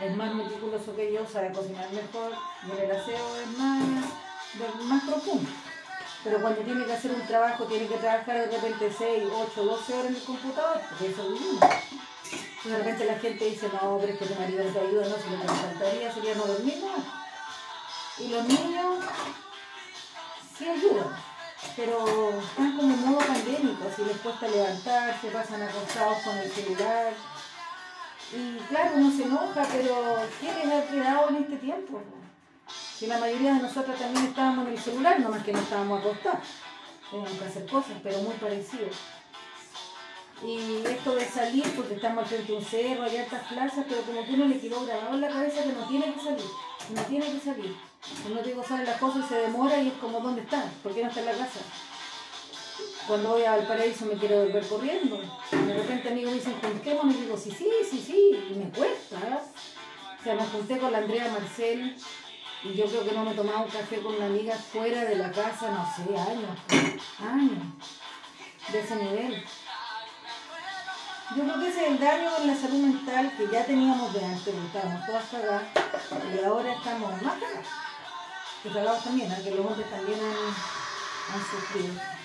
Es 0.00 0.16
más 0.16 0.32
meticuloso 0.32 0.94
que 0.94 1.12
yo, 1.12 1.26
sabe 1.26 1.52
cocinar 1.52 1.90
mejor, 1.90 2.32
y 2.66 2.80
el 2.80 2.90
aseo 2.90 3.36
es 3.36 3.58
más, 3.58 3.82
más 4.84 5.04
profundo. 5.04 5.50
Pero 6.22 6.40
cuando 6.40 6.60
tiene 6.62 6.84
que 6.84 6.92
hacer 6.92 7.10
un 7.12 7.26
trabajo, 7.26 7.64
tiene 7.64 7.88
que 7.88 7.96
trabajar 7.96 8.48
de 8.48 8.56
repente 8.56 8.92
6, 8.96 9.24
8, 9.32 9.64
12 9.64 9.94
horas 9.94 10.06
en 10.06 10.16
el 10.16 10.22
computador, 10.22 10.80
porque 10.88 11.06
eso 11.12 11.28
vivimos. 11.28 11.60
De 12.64 12.76
repente 12.76 13.04
la 13.06 13.18
gente 13.18 13.44
dice, 13.44 13.68
no, 13.72 13.98
pero 14.00 14.12
es 14.12 14.18
que 14.18 14.26
tu 14.26 14.34
marido 14.34 14.64
no 14.64 14.70
te 14.70 14.80
ayuda, 14.80 15.08
no, 15.08 15.16
si 15.16 15.30
lo 15.30 15.40
que 15.40 15.44
me 15.44 15.58
faltaría 15.58 16.12
sería 16.12 16.34
no 16.34 16.46
dormir 16.46 16.84
más. 16.84 17.04
Y 18.18 18.28
los 18.28 18.44
niños 18.44 19.04
sí 20.56 20.68
ayudan, 20.68 21.16
pero 21.76 22.30
están 22.40 22.76
como 22.76 22.94
en 22.94 23.04
modo 23.04 23.18
pandémico, 23.18 23.88
así 23.88 24.04
les 24.04 24.16
cuesta 24.18 24.48
levantarse, 24.48 25.28
pasan 25.28 25.62
acostados 25.62 26.18
con 26.18 26.36
el 26.38 26.50
celular. 26.50 27.12
Y 28.32 28.58
claro, 28.68 28.90
uno 28.96 29.10
se 29.10 29.22
enoja, 29.22 29.66
pero 29.72 30.16
¿qué 30.40 30.46
les 30.46 30.74
ha 30.74 30.86
quedado 30.86 31.30
en 31.30 31.36
este 31.36 31.56
tiempo? 31.56 32.02
Si 32.68 33.06
la 33.06 33.18
mayoría 33.18 33.54
de 33.54 33.62
nosotros 33.62 33.98
también 33.98 34.26
estábamos 34.26 34.66
en 34.66 34.72
el 34.74 34.78
celular, 34.78 35.20
nomás 35.20 35.42
que 35.42 35.52
no 35.52 35.60
estábamos 35.60 36.00
acostados. 36.00 36.46
Teníamos 37.10 37.38
que 37.38 37.44
hacer 37.44 37.66
cosas, 37.66 37.96
pero 38.02 38.18
muy 38.18 38.34
parecido. 38.34 38.88
Y 40.44 40.82
esto 40.86 41.14
de 41.16 41.24
salir, 41.24 41.64
porque 41.74 41.94
estamos 41.94 42.22
al 42.22 42.28
frente 42.28 42.52
de 42.52 42.58
un 42.58 42.64
cerro, 42.64 43.04
hay 43.04 43.16
altas 43.16 43.42
plazas, 43.48 43.84
pero 43.88 44.02
como 44.02 44.24
que 44.24 44.34
uno 44.34 44.44
le 44.44 44.60
quedó 44.60 44.84
grabado 44.84 45.14
en 45.14 45.20
la 45.22 45.28
cabeza 45.28 45.62
que 45.62 45.72
no 45.72 45.88
tiene 45.88 46.12
que 46.12 46.20
salir, 46.20 46.46
no 46.94 47.02
tiene 47.02 47.32
que 47.32 47.40
salir. 47.40 47.76
Uno 48.30 48.42
digo, 48.42 48.62
sale 48.62 48.84
las 48.84 49.00
cosas 49.00 49.24
y 49.24 49.28
se 49.28 49.34
demora 49.36 49.78
y 49.78 49.88
es 49.88 49.94
como, 49.94 50.20
¿dónde 50.20 50.42
está? 50.42 50.64
¿Por 50.82 50.94
qué 50.94 51.02
no 51.02 51.08
está 51.08 51.20
en 51.20 51.26
la 51.26 51.32
casa? 51.32 51.60
Cuando 53.08 53.30
voy 53.30 53.42
al 53.42 53.66
paraíso 53.66 54.04
me 54.04 54.18
quiero 54.18 54.44
volver 54.44 54.66
corriendo. 54.66 55.18
De 55.50 55.74
repente 55.74 56.10
amigos 56.10 56.32
me 56.32 56.38
dicen, 56.38 56.60
juntémonos, 56.60 57.14
y 57.14 57.20
digo, 57.22 57.38
sí, 57.38 57.50
sí, 57.50 57.70
sí, 57.90 58.04
sí, 58.06 58.38
y 58.50 58.54
me 58.54 58.68
cuesta. 58.68 59.16
O 60.20 60.22
sea, 60.22 60.34
me 60.34 60.44
junté 60.44 60.78
con 60.78 60.92
la 60.92 60.98
Andrea 60.98 61.30
Marcel 61.32 61.96
y 62.64 62.74
yo 62.74 62.84
creo 62.84 63.04
que 63.04 63.12
no 63.12 63.24
me 63.24 63.32
tomaba 63.32 63.62
un 63.62 63.70
café 63.70 64.00
con 64.00 64.14
una 64.14 64.26
amiga 64.26 64.54
fuera 64.54 65.06
de 65.06 65.16
la 65.16 65.32
casa, 65.32 65.70
no 65.70 65.86
sé, 65.96 66.14
años, 66.18 66.50
años, 67.18 67.64
de 68.72 68.78
ese 68.78 68.96
nivel. 68.96 69.42
Yo 71.34 71.44
creo 71.44 71.60
que 71.60 71.68
ese 71.68 71.86
es 71.86 71.90
el 71.92 71.98
daño 71.98 72.30
en 72.40 72.46
la 72.46 72.56
salud 72.56 72.78
mental 72.78 73.32
que 73.38 73.48
ya 73.50 73.64
teníamos 73.64 74.12
de 74.12 74.22
antes, 74.22 74.54
porque 74.54 74.66
estábamos 74.66 75.06
todas 75.06 75.24
cagadas 75.30 75.64
y 76.34 76.44
ahora 76.44 76.74
estamos 76.74 77.22
más 77.22 77.34
cagadas. 77.38 77.66
Que 78.62 78.68
cagados 78.68 79.04
también, 79.04 79.32
¿eh? 79.32 79.40
que 79.42 79.50
los 79.52 79.64
hombres 79.64 79.88
también 79.88 80.20
han 80.20 81.40
sufrido. 81.40 82.17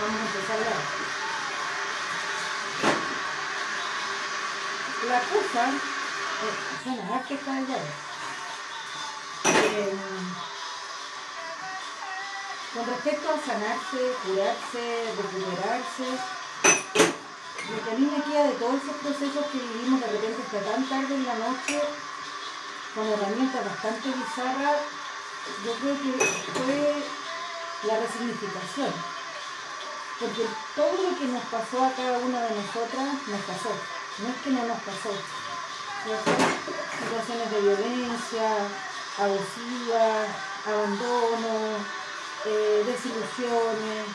Vamos 0.00 0.20
a 0.20 0.26
empezar 0.26 0.50
a 0.50 0.58
hablar. 0.58 0.82
La 5.08 5.20
cosa, 5.20 5.68
eh, 5.70 6.54
suena 6.82 7.14
arte 7.14 7.34
esta 7.34 7.52
llave. 7.52 7.90
Eh, 9.44 9.96
con 12.74 12.86
respecto 12.86 13.28
a 13.30 13.38
sanarse, 13.38 14.00
curarse, 14.24 15.14
recuperarse, 15.16 16.08
lo 17.70 17.84
que 17.84 17.90
a 17.90 17.94
mí 17.94 18.06
me 18.10 18.24
queda 18.24 18.44
de 18.48 18.54
todos 18.54 18.82
esos 18.82 18.96
procesos 18.96 19.46
que 19.52 19.58
vivimos 19.58 20.00
de 20.00 20.06
repente 20.08 20.42
hasta 20.42 20.72
tan 20.72 20.88
tarde 20.88 21.14
en 21.14 21.26
la 21.26 21.34
noche, 21.34 21.80
con 22.94 23.06
herramientas 23.06 23.64
bastante 23.64 24.08
bizarras, 24.08 24.78
yo 25.64 25.72
creo 25.74 25.94
que 26.02 26.12
fue 26.52 27.04
la 27.88 28.00
resignificación. 28.00 29.13
Porque 30.24 30.48
todo 30.74 31.10
lo 31.10 31.18
que 31.18 31.26
nos 31.26 31.44
pasó 31.52 31.84
a 31.84 31.92
cada 31.92 32.16
una 32.16 32.40
de 32.40 32.54
nosotras 32.56 33.12
nos 33.28 33.40
pasó. 33.44 33.68
No 34.24 34.28
es 34.32 34.36
que 34.42 34.50
no 34.56 34.64
nos 34.64 34.80
pasó. 34.80 35.12
Situaciones 36.96 37.50
de 37.50 37.60
violencia, 37.60 38.48
abusivas, 39.20 40.28
abandono, 40.64 41.76
eh, 42.46 42.84
desilusiones, 42.86 44.06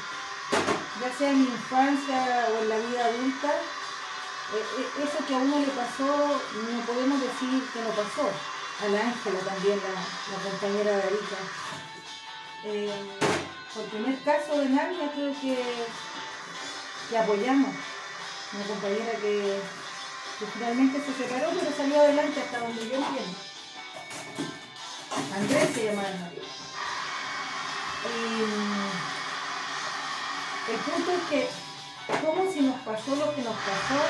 ya 0.99 1.13
sea 1.15 1.29
en 1.29 1.41
infancia 1.41 2.47
o 2.57 2.63
en 2.63 2.69
la 2.69 2.77
vida 2.77 3.05
adulta, 3.05 3.51
eh, 3.53 4.65
eh, 4.79 5.03
eso 5.05 5.25
que 5.27 5.35
a 5.35 5.37
uno 5.37 5.59
le 5.59 5.67
pasó, 5.67 6.09
no 6.09 6.85
podemos 6.87 7.21
decir 7.21 7.69
que 7.71 7.81
no 7.81 7.89
pasó. 7.89 8.31
A 8.81 8.87
la 8.89 9.01
Ángela 9.01 9.39
también, 9.41 9.77
la, 9.77 9.93
la 9.93 10.49
compañera 10.49 10.91
de 10.91 11.03
Arica. 11.03 11.37
Eh, 12.63 13.48
por 13.73 13.85
primer 13.85 14.19
caso 14.23 14.57
de 14.59 14.69
Narnia 14.69 15.11
creo 15.13 15.33
que, 15.39 15.57
que 17.09 17.17
apoyamos. 17.17 17.75
Una 18.51 18.65
compañera 18.65 19.11
que, 19.11 19.59
que 20.39 20.45
finalmente 20.53 20.99
se 20.99 21.23
separó, 21.23 21.49
pero 21.57 21.71
salió 21.75 21.99
adelante 21.99 22.41
hasta 22.41 22.59
donde 22.59 22.89
yo 22.89 22.95
entiendo. 22.95 23.37
Andrés 25.35 25.69
se 25.73 25.85
llamaba 25.85 26.09
el 26.09 26.49
el 30.69 30.77
punto 30.77 31.11
es 31.11 31.21
que, 31.29 31.49
como 32.23 32.51
si 32.51 32.61
nos 32.61 32.79
pasó 32.81 33.15
lo 33.15 33.35
que 33.35 33.41
nos 33.41 33.55
pasó, 33.55 34.01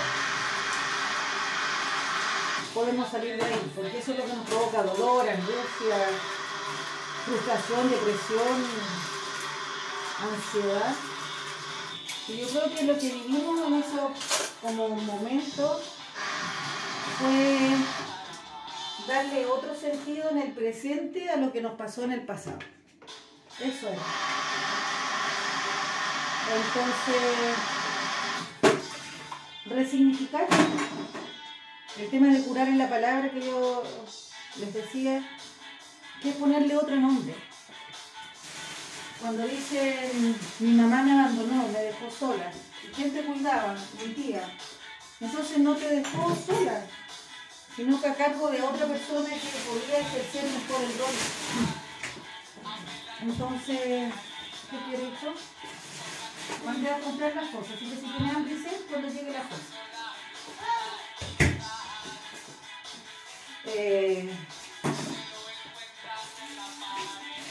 podemos 2.73 3.09
salir 3.09 3.37
de 3.37 3.43
ahí, 3.43 3.71
porque 3.75 3.97
eso 3.97 4.11
es 4.11 4.17
lo 4.19 4.25
que 4.25 4.33
nos 4.33 4.45
provoca 4.45 4.83
dolor, 4.83 5.27
angustia, 5.27 5.97
frustración, 7.25 7.89
depresión, 7.89 8.67
ansiedad. 10.21 10.95
Y 12.27 12.37
yo 12.37 12.47
creo 12.47 12.75
que 12.75 12.83
lo 12.83 12.97
que 12.99 13.09
vivimos 13.09 13.67
en 13.67 13.73
esos 13.75 14.11
como 14.61 14.89
momentos 14.89 15.81
fue 17.19 17.75
darle 19.07 19.45
otro 19.47 19.75
sentido 19.75 20.29
en 20.29 20.37
el 20.37 20.51
presente 20.51 21.29
a 21.29 21.37
lo 21.37 21.51
que 21.51 21.61
nos 21.61 21.73
pasó 21.73 22.03
en 22.03 22.11
el 22.11 22.21
pasado. 22.21 22.59
Eso 23.59 23.89
es. 23.89 23.99
Entonces, 26.55 27.57
resignificar. 29.65 30.47
El 31.97 32.09
tema 32.09 32.27
de 32.27 32.41
curar 32.43 32.67
en 32.67 32.77
la 32.77 32.89
palabra 32.89 33.29
que 33.29 33.41
yo 33.41 33.83
les 34.59 34.73
decía, 34.73 35.21
que 36.21 36.29
es 36.29 36.35
ponerle 36.35 36.77
otro 36.77 36.95
nombre. 36.95 37.35
Cuando 39.21 39.47
dicen, 39.47 40.35
mi 40.59 40.71
mamá 40.71 41.03
me 41.03 41.11
abandonó, 41.11 41.67
me 41.67 41.79
dejó 41.79 42.09
sola, 42.09 42.51
¿y 42.83 42.87
quién 42.87 43.13
te 43.13 43.23
cuidaba? 43.23 43.75
Mi 44.01 44.13
tía. 44.13 44.41
Entonces 45.19 45.57
no 45.57 45.75
te 45.75 45.95
dejó 45.95 46.35
sola, 46.35 46.85
sino 47.75 48.01
que 48.01 48.07
a 48.07 48.15
cargo 48.15 48.49
de 48.49 48.61
otra 48.61 48.87
persona 48.87 49.29
que 49.29 49.69
podría 49.69 49.99
ejercer 49.99 50.43
mejor 50.43 50.83
el 50.83 50.97
rol. 50.97 51.15
Entonces, 53.21 54.13
¿qué 54.69 54.77
quiere 54.87 55.13
eso? 55.13 55.33
mandé 56.65 56.89
a 56.89 56.99
comprar 56.99 57.35
las 57.35 57.49
cosas. 57.49 57.73
Así 57.75 57.89
que 57.89 57.95
si 57.95 58.01
tienes 58.01 58.35
hambre, 58.35 58.55
cuando 58.89 59.07
llegue 59.07 59.31
la 59.31 59.43
cosa. 59.43 59.79
Eh, 63.65 64.29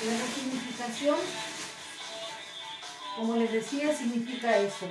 la 0.05 0.13
resignificación, 0.13 1.19
como 3.19 3.35
les 3.35 3.53
decía, 3.53 3.95
significa 3.95 4.57
eso. 4.57 4.87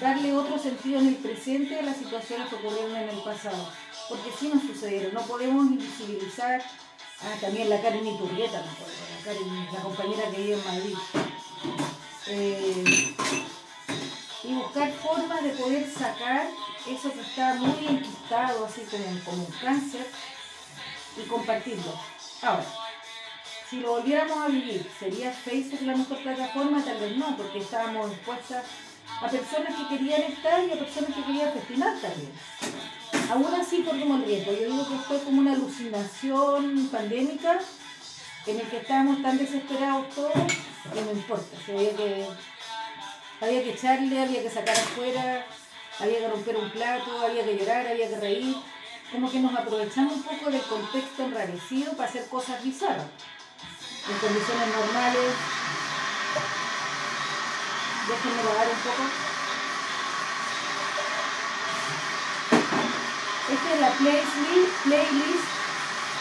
Darle 0.00 0.32
otro 0.32 0.56
sentido 0.56 1.00
en 1.00 1.08
el 1.08 1.16
presente 1.16 1.76
a 1.76 1.82
las 1.82 1.96
situaciones 1.96 2.48
que 2.48 2.54
ocurrieron 2.54 2.94
en 2.94 3.08
el 3.08 3.22
pasado. 3.22 3.68
Porque 4.08 4.30
sí 4.38 4.48
nos 4.48 4.62
sucedieron. 4.62 5.12
No 5.12 5.22
podemos 5.22 5.66
invisibilizar. 5.66 6.62
Ah, 7.20 7.34
también 7.40 7.68
la 7.68 7.82
Karen 7.82 8.06
Iturrieta, 8.06 8.62
la, 8.62 9.72
la 9.72 9.82
compañera 9.82 10.30
que 10.30 10.36
vive 10.36 10.54
en 10.54 10.64
Madrid. 10.64 10.96
Eh, 12.28 13.14
y 14.44 14.54
buscar 14.54 14.92
formas 14.92 15.42
de 15.42 15.50
poder 15.50 15.90
sacar 15.90 16.46
eso 16.86 17.12
que 17.12 17.20
está 17.20 17.54
muy 17.54 17.88
enquistado, 17.88 18.64
así 18.64 18.82
como, 18.82 19.04
como 19.24 19.44
un 19.44 19.52
cáncer, 19.60 20.06
y 21.16 21.26
compartirlo. 21.28 21.92
Ahora, 22.42 22.64
si 23.68 23.80
lo 23.80 23.90
volviéramos 23.90 24.38
a 24.38 24.48
vivir, 24.48 24.86
¿sería 24.98 25.30
Facebook 25.30 25.82
la 25.82 25.96
mejor 25.96 26.18
plataforma? 26.22 26.82
Tal 26.82 26.98
vez 26.98 27.16
no, 27.16 27.36
porque 27.36 27.58
estábamos 27.58 28.10
expuestas 28.12 28.64
a 29.20 29.28
personas 29.28 29.74
que 29.74 29.96
querían 29.96 30.22
estar 30.22 30.66
y 30.66 30.72
a 30.72 30.78
personas 30.78 31.14
que 31.14 31.22
querían 31.22 31.52
festinar 31.52 31.98
también. 32.00 32.32
Aún 33.30 33.54
así 33.60 33.82
corrimos 33.82 34.24
riesgo. 34.24 34.52
Yo 34.52 34.70
digo 34.70 34.88
que 34.88 34.96
fue 35.06 35.22
como 35.22 35.40
una 35.40 35.52
alucinación 35.52 36.88
pandémica 36.90 37.58
en 38.46 38.60
el 38.60 38.66
que 38.68 38.78
estábamos 38.78 39.20
tan 39.20 39.36
desesperados 39.36 40.08
todos 40.14 40.32
que 40.32 41.00
no 41.02 41.12
importa. 41.12 41.56
había, 41.68 41.94
que, 41.94 42.26
había 43.40 43.62
que 43.64 43.72
echarle, 43.72 44.22
había 44.22 44.42
que 44.42 44.50
sacar 44.50 44.76
afuera, 44.76 45.46
había 46.00 46.18
que 46.20 46.28
romper 46.28 46.56
un 46.56 46.70
plato, 46.70 47.20
había 47.20 47.44
que 47.44 47.58
llorar, 47.58 47.86
había 47.86 48.08
que 48.08 48.16
reír. 48.16 48.56
Como 49.12 49.30
que 49.30 49.40
nos 49.40 49.54
aprovechamos 49.54 50.14
un 50.14 50.22
poco 50.22 50.50
del 50.50 50.62
contexto 50.62 51.24
enrarecido 51.24 51.92
para 51.92 52.08
hacer 52.08 52.26
cosas 52.28 52.62
bizarras. 52.62 53.06
En 54.10 54.18
condiciones 54.18 54.68
normales. 54.68 55.34
Déjenme 58.08 58.42
lavar 58.42 58.68
un 58.68 58.80
poco. 58.80 59.02
Esta 63.52 63.74
es 63.74 63.80
la 63.80 63.90
playlist, 63.92 64.76
playlist 64.84 65.48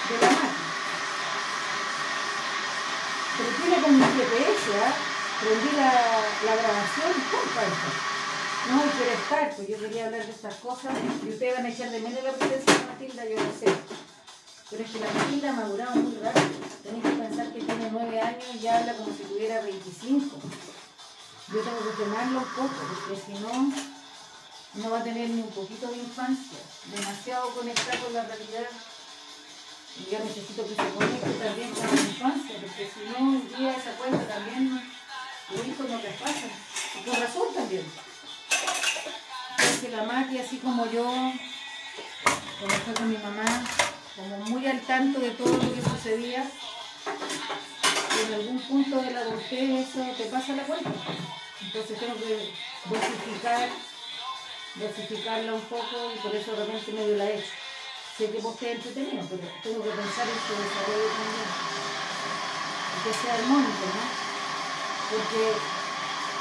de 0.10 0.16
la 0.22 0.28
máquina. 0.32 0.68
Pero 3.38 3.50
tiene 3.50 3.82
como 3.82 3.98
un 3.98 4.04
GPS, 4.18 4.84
¿ah? 4.84 4.94
Prendí 5.40 5.76
la, 5.76 5.92
la 6.46 6.56
grabación 6.56 7.12
esto. 7.12 8.08
No, 8.70 8.82
quiero 8.98 9.12
estar, 9.12 9.56
pues 9.56 9.68
yo 9.68 9.80
quería 9.80 10.06
hablar 10.08 10.26
de 10.26 10.32
estas 10.32 10.56
cosas 10.56 10.94
y 11.24 11.30
ustedes 11.30 11.56
van 11.56 11.66
a 11.66 11.70
echar 11.70 11.90
de 11.90 12.00
menos 12.00 12.24
la 12.24 12.34
presencia 12.34 12.74
de 12.74 12.86
Matilda, 12.86 13.24
yo 13.24 13.36
lo 13.36 13.52
sé. 13.58 13.74
Pero 14.70 14.84
es 14.84 14.92
que 14.92 15.00
la 15.00 15.12
Matilda 15.12 15.50
ha 15.50 15.54
madurado 15.54 15.96
muy 15.96 16.18
rápido. 16.18 16.50
Tenéis 16.84 17.04
que 17.04 17.10
pensar 17.12 17.54
que 17.54 17.62
tiene 17.62 17.90
nueve 17.90 18.20
años 18.20 18.56
y 18.62 18.68
habla 18.68 18.94
como 18.98 19.16
si 19.16 19.24
tuviera 19.24 19.62
25. 19.62 20.38
Yo 21.48 21.60
tengo 21.62 21.80
que 21.80 21.96
frenarlo 21.96 22.40
un 22.40 22.46
poco, 22.46 22.76
porque 22.90 23.22
si 23.22 23.32
no, 23.40 23.72
no 24.74 24.90
va 24.90 25.00
a 25.00 25.04
tener 25.04 25.30
ni 25.30 25.42
un 25.42 25.52
poquito 25.52 25.88
de 25.88 25.98
infancia. 25.98 26.60
Demasiado 26.94 27.50
conectado 27.52 28.04
con 28.04 28.14
la 28.14 28.26
realidad. 28.26 28.68
Y 30.00 30.12
yo 30.12 30.20
necesito 30.20 30.64
que 30.68 30.76
se 30.76 30.90
conecte 30.94 31.30
también 31.32 31.74
con 31.74 31.88
la 31.88 32.02
infancia, 32.02 32.56
porque 32.60 32.92
si 32.92 33.10
no, 33.10 33.20
un 33.20 33.48
día 33.48 33.72
esa 33.72 33.92
cuenta 33.96 34.28
también, 34.28 34.84
los 35.50 35.66
hijos 35.66 35.90
no 35.90 36.00
traspasan. 36.00 36.52
Y 37.00 37.10
con 37.10 37.22
razón 37.22 37.54
también. 37.56 37.86
Porque 39.58 39.96
la 39.96 40.04
Mati, 40.04 40.38
así 40.40 40.58
como 40.58 40.86
yo, 40.88 41.06
como 42.60 42.76
fue 42.84 42.94
con 42.94 43.10
mi 43.10 43.18
mamá, 43.18 43.64
como 44.18 44.38
muy 44.50 44.66
al 44.68 44.82
tanto 44.82 45.20
de 45.20 45.30
todo 45.32 45.54
lo 45.54 45.74
que 45.74 45.82
sucedía, 45.82 46.44
y 47.06 48.26
en 48.28 48.34
algún 48.34 48.60
punto 48.60 49.02
de 49.02 49.12
la 49.12 49.20
adultez 49.22 49.88
eso 49.88 50.04
te 50.18 50.26
pasa 50.26 50.54
la 50.54 50.64
cuenta. 50.64 50.90
Entonces 51.62 52.00
tengo 52.00 52.16
que 52.16 52.52
dosificar, 52.90 53.70
dosificarla 54.76 55.54
un 55.54 55.62
poco 55.62 56.12
y 56.16 56.20
por 56.20 56.36
eso 56.36 56.56
realmente 56.56 56.92
medio 56.92 57.16
la 57.18 57.26
he. 57.30 57.44
Sé 58.18 58.32
que 58.32 58.40
vos 58.40 58.58
te 58.58 58.72
entretenido, 58.72 59.24
pero 59.30 59.44
tengo 59.62 59.84
que 59.84 59.90
pensar 59.92 60.26
en 60.28 60.40
su 60.42 60.54
desarrollo 60.58 61.10
también. 61.14 61.50
Que 63.04 63.14
sea 63.14 63.34
armónico, 63.36 63.86
¿no? 63.94 64.04
Porque 65.12 65.44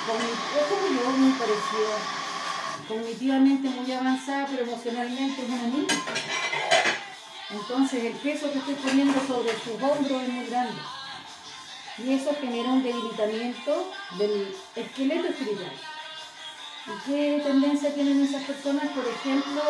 cogni- 0.09 0.41
es 0.59 0.67
como 0.73 0.87
yo, 0.89 1.11
muy 1.19 1.33
parecido. 1.33 1.93
Cognitivamente 2.89 3.69
muy 3.69 3.93
avanzada, 3.93 4.47
pero 4.51 4.63
emocionalmente 4.63 5.43
es 5.43 5.49
una 5.49 5.63
niña. 5.63 5.95
Entonces 7.51 8.05
el 8.05 8.13
peso 8.15 8.51
que 8.51 8.59
estoy 8.59 8.75
poniendo 8.75 9.15
sobre 9.27 9.53
sus 9.59 9.81
hombros 9.81 10.23
es 10.23 10.29
muy 10.29 10.47
grande. 10.47 10.81
Y 11.99 12.13
eso 12.13 12.35
genera 12.41 12.71
un 12.71 12.83
debilitamiento 12.83 13.93
del 14.19 14.55
esqueleto 14.75 15.29
espiritual. 15.29 15.73
¿Y 16.87 17.11
qué 17.11 17.43
tendencia 17.43 17.95
tienen 17.95 18.23
esas 18.25 18.43
personas? 18.45 18.89
Por 18.89 19.07
ejemplo, 19.07 19.63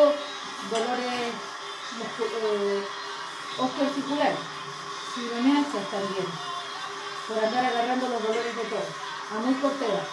dolores 0.70 1.32
eh, 2.00 2.84
osteoarticulares, 3.58 4.38
fibromialgias 5.14 5.90
también, 5.90 6.26
por 7.28 7.44
andar 7.44 7.64
agarrando 7.64 8.08
los 8.08 8.22
dolores 8.22 8.56
de 8.56 8.64
todo, 8.64 8.88
a 9.32 9.38
muy 9.40 9.54
corta 9.54 9.84
edad. 9.84 10.08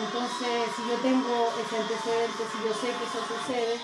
Entonces, 0.00 0.70
si 0.74 0.82
yo 0.88 0.96
tengo 1.02 1.52
ese 1.54 1.76
antecedente, 1.76 2.42
si 2.50 2.58
yo 2.64 2.72
sé 2.74 2.86
que 2.94 3.04
eso 3.04 3.20
sucede, 3.26 3.80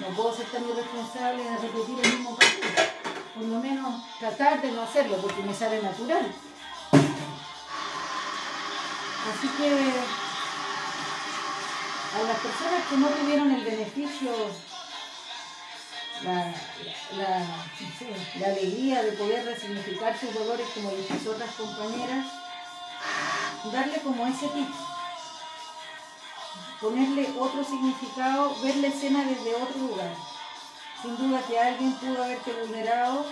no 0.00 0.06
puedo 0.16 0.34
ser 0.34 0.46
tan 0.46 0.68
irresponsable 0.68 1.42
de 1.44 1.56
repetir 1.58 1.98
el 2.02 2.12
mismo 2.12 2.36
patrón. 2.36 2.88
Por 3.34 3.44
lo 3.44 3.58
menos 3.60 4.02
tratar 4.18 4.60
de 4.62 4.72
no 4.72 4.82
hacerlo, 4.82 5.16
porque 5.18 5.42
me 5.42 5.54
sale 5.54 5.80
natural. 5.82 6.32
Así 9.30 9.48
que 9.58 9.68
a 12.18 12.22
las 12.26 12.38
personas 12.38 12.84
que 12.88 12.96
no 12.96 13.08
tuvieron 13.08 13.50
el 13.52 13.64
beneficio, 13.64 14.32
la, 16.24 16.52
la- 17.16 17.46
la 18.40 18.46
alegría 18.46 19.02
de 19.02 19.12
poder 19.12 19.44
resignificar 19.44 20.18
sus 20.18 20.32
dolores 20.34 20.66
como 20.74 20.90
las 20.90 21.26
otras 21.26 21.50
compañeras, 21.54 22.26
darle 23.72 24.00
como 24.00 24.26
ese 24.26 24.48
tip 24.48 24.68
ponerle 26.80 27.28
otro 27.38 27.64
significado, 27.64 28.54
ver 28.62 28.76
la 28.76 28.88
escena 28.88 29.24
desde 29.24 29.54
otro 29.54 29.78
lugar. 29.78 30.14
Sin 31.02 31.16
duda 31.16 31.42
que 31.46 31.58
alguien 31.58 31.92
pudo 31.94 32.22
haberte 32.22 32.52
vulnerado, 32.52 33.26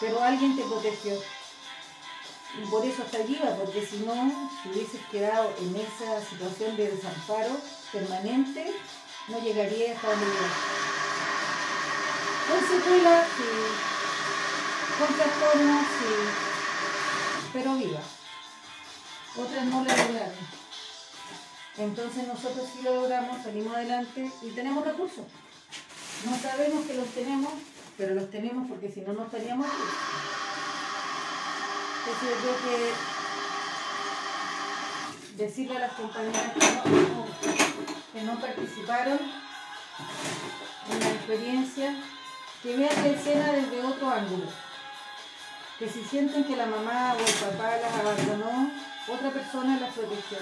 pero 0.00 0.22
alguien 0.22 0.56
te 0.56 0.62
protegió. 0.62 1.14
Y 2.58 2.66
por 2.66 2.84
eso 2.84 3.02
hasta 3.02 3.18
allí 3.18 3.38
va, 3.42 3.54
porque 3.56 3.84
si 3.84 3.98
no, 3.98 4.14
si 4.62 4.68
hubieses 4.70 5.00
quedado 5.10 5.52
en 5.60 5.76
esa 5.76 6.24
situación 6.24 6.76
de 6.76 6.90
desamparo 6.92 7.56
permanente, 7.92 8.72
no 9.28 9.40
llegaría 9.40 9.94
hasta 9.94 10.08
donde 10.08 10.26
llegaste. 10.26 10.96
Con 12.48 12.60
secuelas, 12.60 13.26
sí. 13.36 13.44
Con 14.98 15.16
trastornos, 15.16 15.82
sí. 15.82 16.14
Pero 17.52 17.74
viva. 17.74 18.00
Otras 19.36 19.64
no 19.66 19.84
la 19.84 19.96
lograron. 19.96 20.65
Entonces 21.78 22.26
nosotros 22.26 22.66
sí 22.72 22.82
lo 22.82 22.94
logramos, 23.02 23.42
salimos 23.42 23.74
adelante 23.74 24.30
y 24.42 24.50
tenemos 24.52 24.84
recursos. 24.84 25.26
No 26.24 26.38
sabemos 26.38 26.86
que 26.86 26.94
los 26.94 27.08
tenemos, 27.08 27.52
pero 27.98 28.14
los 28.14 28.30
tenemos 28.30 28.66
porque 28.68 28.90
si 28.90 29.02
no, 29.02 29.12
no 29.12 29.24
estaríamos 29.24 29.66
aquí. 29.66 29.76
Entonces 32.00 32.30
yo 32.30 32.36
creo 32.40 32.56
que 35.36 35.44
decirle 35.44 35.76
a 35.76 35.80
las 35.80 35.92
compañeras 35.92 36.52
que 36.52 36.60
no, 36.60 37.26
que 38.12 38.22
no 38.22 38.40
participaron 38.40 39.18
en 40.90 41.00
la 41.00 41.10
experiencia, 41.10 41.94
que 42.62 42.76
vean 42.76 43.02
la 43.02 43.08
escena 43.08 43.52
desde 43.52 43.84
otro 43.84 44.08
ángulo. 44.08 44.46
Que 45.78 45.90
si 45.90 46.02
sienten 46.04 46.44
que 46.44 46.56
la 46.56 46.64
mamá 46.64 47.14
o 47.14 47.18
el 47.18 47.34
papá 47.34 47.76
las 47.76 47.92
abandonó, 47.92 48.70
otra 49.08 49.30
persona 49.30 49.78
las 49.78 49.92
protegió 49.92 50.38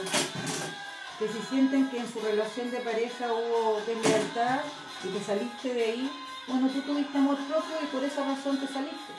que 1.19 1.29
si 1.29 1.41
sienten 1.49 1.89
que 1.91 1.99
en 1.99 2.13
su 2.13 2.21
relación 2.21 2.71
de 2.71 2.79
pareja 2.79 3.33
hubo 3.33 3.81
deslealtad 3.87 4.61
y 5.05 5.09
que 5.09 5.25
saliste 5.25 5.75
de 5.75 5.85
ahí, 5.85 6.11
bueno, 6.47 6.69
tú 6.69 6.81
tuviste 6.83 7.17
amor 7.17 7.37
propio 7.37 7.77
y 7.83 7.87
por 7.87 8.05
esa 8.05 8.25
razón 8.25 8.59
te 8.59 8.67
saliste. 8.67 9.13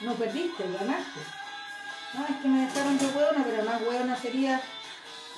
No 0.00 0.14
perdiste, 0.14 0.64
ganaste. 0.64 1.20
No, 2.14 2.26
es 2.26 2.36
que 2.42 2.48
me 2.48 2.66
dejaron 2.66 2.98
de 2.98 3.06
hueona, 3.06 3.44
pero 3.44 3.64
más 3.64 3.82
hueona 3.82 4.16
sería 4.16 4.60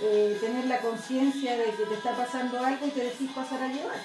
eh, 0.01 0.37
tener 0.41 0.67
la 0.67 0.81
conciencia 0.81 1.57
de 1.57 1.65
que 1.65 1.85
te 1.85 1.95
está 1.95 2.17
pasando 2.17 2.59
algo 2.65 2.87
y 2.87 2.91
te 2.91 3.05
decís 3.05 3.31
pasar 3.33 3.63
a 3.63 3.69
llevar. 3.69 4.01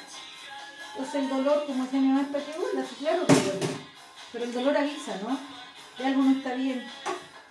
Entonces 0.91 1.15
el 1.15 1.29
dolor, 1.29 1.65
como 1.65 1.83
decía 1.85 1.99
mi 1.99 2.07
mamá, 2.07 2.27
es 2.33 2.87
sí, 2.87 2.95
claro 2.99 3.25
que 3.25 3.33
duele. 3.33 3.67
Pero 4.31 4.45
el 4.45 4.53
dolor 4.53 4.77
avisa, 4.77 5.15
¿no? 5.23 5.37
Que 5.97 6.05
algo 6.05 6.21
no 6.21 6.31
está 6.31 6.53
bien. 6.53 6.85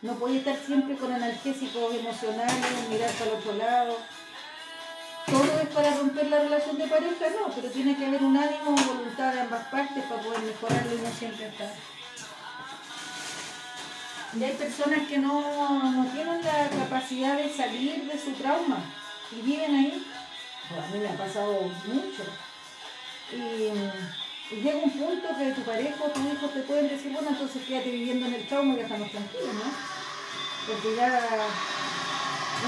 No 0.02 0.14
puede 0.14 0.38
estar 0.38 0.56
siempre 0.56 0.96
con 0.96 1.12
analgésicos 1.12 1.94
emocionales, 1.94 2.88
mirar 2.88 3.10
para 3.12 3.30
el 3.30 3.36
otro 3.36 3.52
lado. 3.54 3.96
Todo 5.26 5.60
es 5.60 5.68
para 5.68 5.94
romper 5.94 6.28
la 6.28 6.38
relación 6.40 6.78
de 6.78 6.86
pareja, 6.86 7.26
no, 7.38 7.54
pero 7.54 7.68
tiene 7.70 7.96
que 7.96 8.06
haber 8.06 8.22
un 8.22 8.36
ánimo, 8.36 8.74
voluntad 8.74 9.34
de 9.34 9.40
ambas 9.40 9.66
partes 9.68 10.02
para 10.04 10.22
poder 10.22 10.40
mejorarlo 10.40 10.94
y 10.94 11.02
no 11.02 11.10
siempre 11.10 11.48
estar. 11.48 11.70
Y 14.38 14.42
hay 14.42 14.52
personas 14.52 15.06
que 15.06 15.18
no, 15.18 15.92
no 15.92 16.06
tienen 16.12 16.42
la 16.42 16.68
capacidad 16.70 17.36
de 17.36 17.52
salir 17.52 18.04
de 18.04 18.18
su 18.18 18.32
trauma 18.32 18.78
y 19.32 19.42
viven 19.42 19.74
ahí. 19.74 20.06
A 20.70 20.94
mí 20.94 21.00
me 21.00 21.08
ha 21.08 21.16
pasado 21.16 21.62
mucho. 21.86 22.22
Y 23.32 23.70
llega 24.56 24.78
un 24.78 24.90
punto 24.90 25.28
que 25.38 25.52
tu 25.52 25.62
pareja 25.62 26.04
o 26.04 26.10
tu 26.10 26.20
hijo 26.20 26.46
te 26.48 26.60
pueden 26.62 26.88
decir, 26.88 27.12
bueno, 27.12 27.30
entonces 27.30 27.62
quédate 27.66 27.90
viviendo 27.90 28.26
en 28.26 28.34
el 28.34 28.46
trauma 28.48 28.74
y 28.74 28.78
ya 28.78 28.82
estamos 28.82 29.10
tranquilos, 29.10 29.54
¿no? 29.54 29.62
Porque 30.66 30.96
ya 30.96 31.48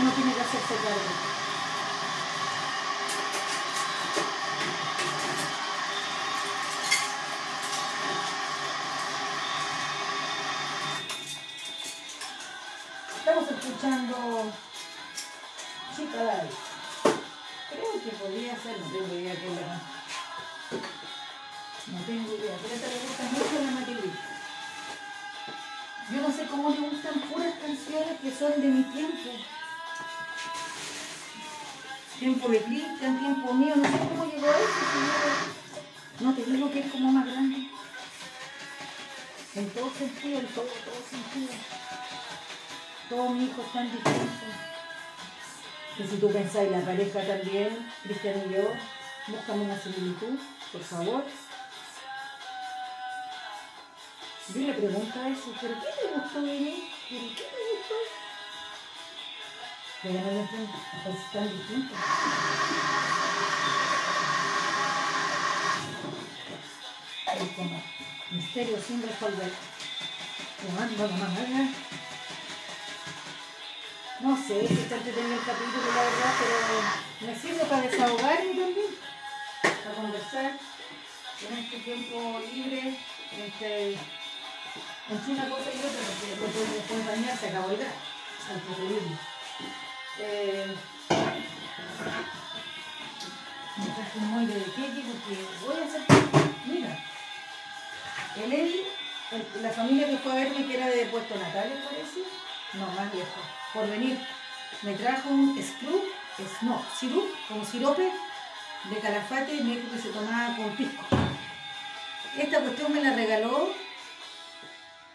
uno 0.00 0.10
tiene 0.12 0.34
que 0.34 0.40
hacerse 0.40 0.74
cargo. 0.76 1.00
Estamos 13.18 13.50
escuchando 13.50 14.52
Chica. 15.96 16.44
Creo 17.70 17.92
que 18.04 18.10
podría 18.10 18.56
ser, 18.56 18.78
no 18.80 18.86
tengo 18.86 19.14
idea 19.14 19.34
qué 19.34 19.46
es 19.46 19.60
la 19.60 21.01
No 21.86 21.98
tengo 22.06 22.34
idea, 22.36 22.56
pero 22.62 22.74
a 22.74 22.76
esta 22.76 22.88
le 22.88 23.00
gusta 23.00 23.24
mucho 23.24 23.64
la 23.64 23.70
Matilde. 23.72 24.10
Yo 26.12 26.20
no 26.20 26.30
sé 26.30 26.46
cómo 26.46 26.70
le 26.70 26.78
gustan 26.78 27.20
puras 27.22 27.54
canciones 27.54 28.20
que 28.20 28.30
son 28.30 28.60
de 28.60 28.68
mi 28.68 28.82
tiempo. 28.84 29.30
Tiempo 32.18 32.48
de 32.48 32.62
Cristian, 32.62 33.18
tiempo 33.18 33.54
mío, 33.54 33.74
no 33.76 33.84
sé 33.84 33.98
cómo 33.98 34.24
llegó 34.26 34.46
a 34.46 34.50
eso. 34.50 34.68
si 36.18 36.24
no 36.24 36.34
te 36.34 36.44
digo 36.44 36.70
que 36.70 36.80
es 36.80 36.92
como 36.92 37.10
más 37.10 37.26
grande. 37.26 37.68
En 39.54 39.70
todo 39.70 39.90
sentido, 39.90 40.38
en 40.38 40.46
todo, 40.46 40.64
todo 40.64 41.02
sentido. 41.10 41.52
Todos 43.08 43.30
mis 43.32 43.50
hijos 43.50 43.66
están 43.66 43.84
distintos. 43.90 44.30
Que 45.96 46.06
si 46.06 46.16
tú 46.16 46.32
pensáis 46.32 46.70
la 46.70 46.80
pareja 46.80 47.26
también, 47.26 47.90
Cristian 48.04 48.48
y 48.48 48.54
yo, 48.54 48.70
buscamos 49.28 49.66
una 49.66 49.78
similitud, 49.78 50.38
por 50.72 50.82
favor. 50.82 51.24
Yo 54.54 54.60
le 54.60 54.74
pregunto 54.74 55.22
eso, 55.24 55.54
¿pero 55.58 55.74
qué 55.80 55.86
te 55.98 56.14
gustó 56.14 56.42
de 56.42 56.60
mí? 56.60 56.90
¿Pero 57.08 57.22
qué 57.28 57.42
te 57.42 57.60
gustó? 57.72 57.94
Pero 60.02 60.20
no 60.20 60.30
lo 60.30 60.40
entiendo, 60.40 60.72
entonces 60.92 61.24
están 61.24 61.48
distintos. 61.56 61.98
Es 67.32 67.56
como 67.56 67.82
misterio 68.32 68.78
sin 68.86 69.02
resolver. 69.02 69.52
Mamá, 70.68 70.90
mamá, 70.98 71.28
mamá. 71.28 71.68
No 74.20 74.36
sé 74.36 74.68
si 74.68 74.74
está 74.74 74.96
entretenido 74.96 75.34
el 75.34 75.44
capítulo, 75.46 75.86
la 75.96 76.02
verdad, 76.02 76.34
pero 76.38 77.32
me 77.32 77.40
sirve 77.40 77.64
para 77.64 77.82
desahogarme 77.82 78.54
también, 78.54 78.94
para 79.62 79.94
conversar 79.94 80.58
en 81.48 81.58
este 81.58 81.78
tiempo 81.78 82.40
libre, 82.52 82.98
entre, 83.32 83.96
entre 85.10 85.32
una 85.34 85.48
cosa 85.48 85.70
y 85.74 85.78
otra, 85.78 86.02
porque 86.08 86.26
después 86.30 86.54
de 86.54 86.74
después 86.76 86.98
de 87.06 87.12
bañar 87.12 87.36
se 87.38 87.48
acabó 87.48 87.70
el 87.70 87.76
gas, 87.78 87.94
al 88.50 88.60
preferible. 88.60 89.16
Eh, 90.18 90.76
me 93.76 93.86
traje 93.86 94.18
un 94.18 94.30
molde 94.32 94.54
de 94.54 94.64
queque 94.64 95.02
porque 95.08 95.46
voy 95.64 95.76
a 95.80 95.84
hacer, 95.86 96.02
mira, 96.66 96.98
el 98.36 98.52
el- 98.52 99.62
la 99.62 99.70
familia 99.70 100.08
que 100.10 100.18
fue 100.18 100.32
a 100.32 100.34
verme, 100.36 100.66
que 100.66 100.76
era 100.76 100.86
de 100.88 101.06
Puerto 101.06 101.34
Natales, 101.36 101.78
parece, 101.84 102.20
no, 102.74 102.86
más 102.88 103.12
lejos, 103.14 103.44
por 103.72 103.88
venir, 103.88 104.18
me 104.82 104.92
trajo 104.94 105.30
un 105.30 105.56
scrub, 105.62 106.04
es, 106.38 106.62
no, 106.62 106.84
sirup, 106.98 107.24
como 107.48 107.64
sirope 107.64 108.10
de 108.90 108.98
calafate, 109.00 109.54
me 109.62 109.76
dijo 109.76 109.90
que 109.90 109.98
se 109.98 110.08
tomaba 110.10 110.54
con 110.56 110.76
pisco. 110.76 111.04
Esta 112.36 112.60
cuestión 112.60 112.92
me 112.92 113.00
la 113.02 113.14
regaló 113.14 113.72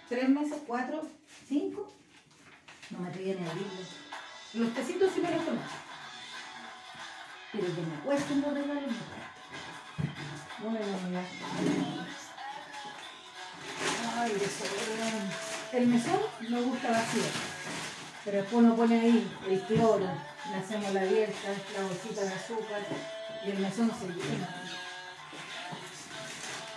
tres 0.10 0.30
meses, 0.30 0.62
cuatro, 0.66 1.02
cinco, 1.48 1.94
no 2.90 3.00
me 3.00 3.10
atreví 3.10 3.36
ni 3.40 3.48
a. 3.48 3.52
Los 4.54 4.74
tecitos 4.74 5.12
sí 5.14 5.22
me 5.22 5.32
los 5.32 5.46
tomé. 5.46 5.60
Pero 7.52 7.66
que 7.68 7.82
me 7.82 8.00
cuesten 8.06 8.42
los 8.42 8.54
regalos, 8.54 8.84
me 8.84 8.88
cuesta. 8.88 9.28
Ay. 14.18 14.32
El 15.74 15.88
mesón 15.88 16.20
me 16.50 16.62
gusta 16.62 16.92
vacío. 16.92 17.22
Pero 18.26 18.38
después 18.38 18.64
uno 18.64 18.76
pone 18.76 19.00
ahí 19.00 19.32
el 19.48 19.62
cloro, 19.62 20.10
le 20.50 20.56
hacemos 20.56 20.94
la 20.94 21.02
abierta, 21.02 21.50
la 21.78 21.84
bolsita 21.86 22.22
de 22.24 22.34
azúcar 22.34 22.82
y 23.46 23.50
el 23.52 23.60
mesón 23.60 23.92
se 23.98 24.08
llena. 24.08 24.50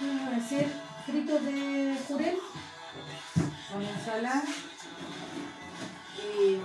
Vamos 0.00 0.32
a 0.32 0.36
hacer 0.36 0.68
fritos 1.06 1.44
de 1.44 1.96
jurel 2.06 2.38
con 3.70 3.82
ensalada 3.82 4.42
y 6.18 6.58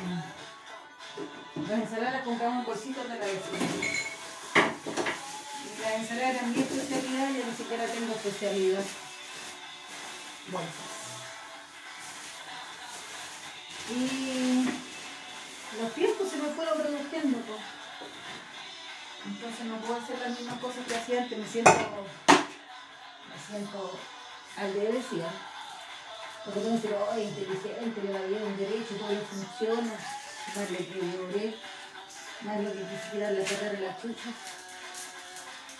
las 1.62 1.80
ensaladas 1.80 2.13
las 2.13 2.24
compramos 2.24 2.60
en 2.60 2.65
bolsitos 2.65 3.04
de 3.04 3.20
la 3.20 3.26
vecina. 3.26 3.60
Y 5.65 5.82
la 5.82 5.96
ensalada 5.96 6.30
era 6.32 6.41
mi 6.44 6.60
especialidad, 6.60 7.30
yo 7.30 7.46
ni 7.46 7.56
siquiera 7.56 7.86
tengo 7.86 8.13
especialidad. 8.13 8.84
Bolsas. 10.48 10.96
Y 13.91 14.65
los 15.80 15.94
tiempos 15.94 16.30
se 16.30 16.38
me 16.38 16.50
fueron 16.50 16.78
reduciendo. 16.80 17.38
pues. 17.39 17.62
Entonces 19.26 19.65
no 19.65 19.78
puedo 19.78 19.96
hacer 20.02 20.20
las 20.20 20.39
mismas 20.39 20.60
cosas 20.60 20.86
que 20.88 20.96
hacía 20.96 21.22
antes, 21.24 21.38
me 21.38 21.48
siento, 21.48 21.72
me 21.72 23.48
siento 23.48 24.00
agradecida. 24.58 25.55
Porque 26.45 26.62
que 26.62 26.69
decir, 26.69 26.93
oh, 26.93 27.19
inteligente, 27.19 28.01
le 28.03 28.13
va 28.13 28.21
bien 28.27 28.43
un 28.43 28.58
derecho, 28.58 28.95
todo 28.99 29.17
funciona, 29.25 29.93
más 30.55 30.71
le 30.71 30.77
que 30.77 31.55
más 32.41 32.60
lo 32.62 32.71
que 32.71 32.84
quisiera 32.86 33.31
la 33.31 33.39
de 33.41 33.79
la 33.81 33.97
chucha. 33.97 34.29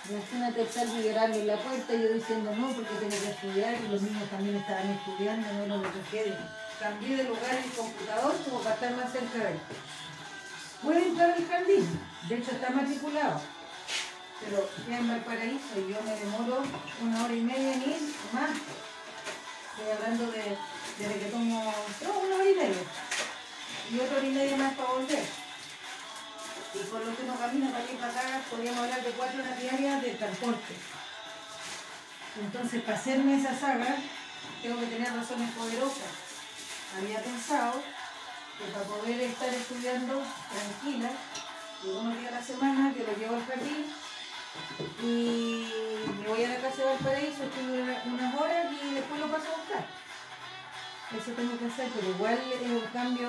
Imagínate 0.10 0.62
estar 0.62 0.88
llorando 0.88 1.38
en 1.38 1.48
la 1.48 1.58
puerta 1.58 1.94
y 1.94 2.02
yo 2.02 2.14
diciendo 2.14 2.52
no 2.56 2.68
porque 2.74 2.94
tengo 3.00 3.18
que 3.22 3.30
estudiar 3.30 3.74
y 3.74 3.88
los 3.88 4.02
niños 4.02 4.30
también 4.30 4.56
estaban 4.56 4.90
estudiando, 4.90 5.68
no 5.68 5.78
lo 5.78 5.94
que 5.94 6.02
quede. 6.12 6.38
Cambié 6.80 7.18
de 7.18 7.24
lugar 7.24 7.56
el 7.64 7.72
computador 7.72 8.36
como 8.46 8.60
para 8.60 8.76
estar 8.76 8.96
más 8.96 9.12
cerca 9.12 9.38
de 9.38 9.52
él. 9.52 9.60
Puede 10.84 11.08
entrar 11.08 11.32
al 11.32 11.48
jardín, 11.48 12.00
de 12.28 12.36
hecho 12.36 12.52
está 12.52 12.70
matriculado, 12.70 13.42
pero 14.44 14.70
ya 14.88 15.00
en 15.00 15.08
Valparaíso 15.08 15.74
y 15.78 15.92
yo 15.92 16.02
me 16.04 16.16
demoro 16.20 16.64
una 17.02 17.24
hora 17.24 17.34
y 17.34 17.42
media 17.42 17.74
en 17.74 17.82
ir, 17.82 18.16
más. 18.34 18.52
Estoy 19.76 19.92
hablando 19.92 20.32
de, 20.32 20.58
desde 20.98 21.20
que 21.20 21.26
tomo, 21.26 21.74
no, 22.02 22.20
una 22.20 22.36
hora 22.38 22.50
y 22.50 22.56
media. 22.56 22.84
Y 23.92 24.00
otra 24.00 24.18
hora 24.20 24.26
y 24.26 24.32
media 24.32 24.56
más 24.56 24.74
para 24.74 24.94
volver. 24.94 25.26
Y 26.74 26.78
por 26.88 27.06
lo 27.06 27.14
que 27.14 27.24
uno 27.24 27.36
camina 27.38 27.72
para 27.72 27.84
y 27.84 27.96
para 27.98 28.12
acá, 28.14 28.42
podríamos 28.50 28.80
hablar 28.80 29.04
de 29.04 29.12
cuatro 29.12 29.44
horas 29.44 29.60
diarias 29.60 30.02
de 30.02 30.12
transporte. 30.12 30.76
Entonces, 32.40 32.84
para 32.84 32.98
hacerme 32.98 33.36
esa 33.36 33.60
saga, 33.60 33.98
tengo 34.62 34.80
que 34.80 34.86
tener 34.86 35.14
razones 35.14 35.52
poderosas. 35.52 36.14
Había 36.98 37.22
pensado 37.22 37.84
que 38.58 38.72
para 38.72 38.86
poder 38.86 39.20
estar 39.20 39.54
estudiando 39.54 40.24
tranquila, 40.24 41.10
unos 41.84 42.18
días 42.18 42.32
a 42.32 42.36
la 42.40 42.42
semana, 42.42 42.94
que 42.94 43.04
lo 43.04 43.14
llevo 43.18 43.36
al 43.36 43.46
jardín 43.46 43.92
y 45.04 45.70
me 46.22 46.28
voy 46.28 46.44
a 46.44 46.50
la 46.50 46.58
casa 46.58 46.78
de 46.78 46.86
Valparaíso, 46.86 47.44
una- 47.62 48.04
unas 48.06 48.36
horas 48.42 48.66
y 48.84 48.94
después 48.96 49.20
lo 49.20 49.28
paso 49.32 49.46
a 49.54 49.58
buscar. 49.58 49.86
Eso 51.16 51.32
tengo 51.32 51.58
que 51.58 51.66
hacer, 51.66 51.90
pero 51.96 52.10
igual 52.10 52.40
es 52.54 52.70
un 52.70 52.88
cambio, 52.92 53.28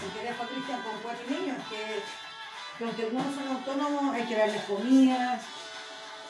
porque 0.00 0.26
dejo 0.26 0.42
a 0.42 0.48
Cristian 0.48 0.82
con 0.82 0.98
cuatro 1.02 1.24
niños, 1.28 1.58
que, 1.68 2.02
que 2.78 2.84
aunque 2.84 3.02
algunos 3.04 3.34
son 3.34 3.48
autónomos, 3.48 4.14
hay 4.14 4.24
que 4.26 4.36
darles 4.36 4.62
comida, 4.64 5.40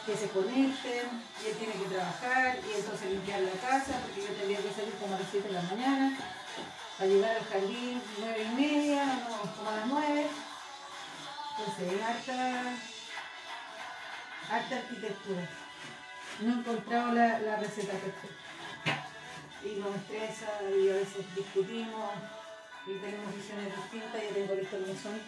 que 0.05 0.17
se 0.17 0.29
conecten, 0.31 1.07
y 1.43 1.47
él 1.49 1.57
tiene 1.57 1.75
que 1.75 1.95
trabajar, 1.95 2.59
y 2.69 2.81
entonces 2.81 3.11
limpiar 3.11 3.41
la 3.41 3.53
casa, 3.63 3.95
porque 4.03 4.21
yo 4.23 4.35
tendría 4.35 4.59
que 4.59 4.73
salir 4.75 4.95
como 5.01 5.15
a 5.15 5.21
las 5.21 5.29
7 5.31 5.47
de 5.49 5.55
la 5.55 5.63
mañana, 5.63 6.17
a 6.99 7.07
llegar 7.07 7.37
al 7.37 7.45
jardín 7.47 8.03
nueve 8.19 8.43
y 8.45 8.55
media, 8.61 9.05
no, 9.07 9.55
como 9.57 9.71
a 9.71 9.77
las 9.77 9.87
9. 9.87 10.27
Entonces, 11.59 11.93
es 11.95 12.03
harta, 12.03 12.63
harta 14.53 14.77
arquitectura. 14.77 15.49
No 16.41 16.53
he 16.53 16.59
encontrado 16.59 17.13
la, 17.13 17.39
la 17.39 17.57
receta 17.57 17.93
perfecta. 17.93 18.29
Y 19.65 19.81
nos 19.81 19.95
estresa, 19.97 20.49
y 20.69 20.91
a 20.91 20.95
veces 20.95 21.25
discutimos, 21.35 22.11
y 22.87 22.99
tenemos 22.99 23.35
visiones 23.35 23.75
distintas, 23.77 24.23
yo 24.23 24.29
tengo 24.35 24.55
listo 24.55 24.77
el 24.77 24.87
mesón, 24.87 25.21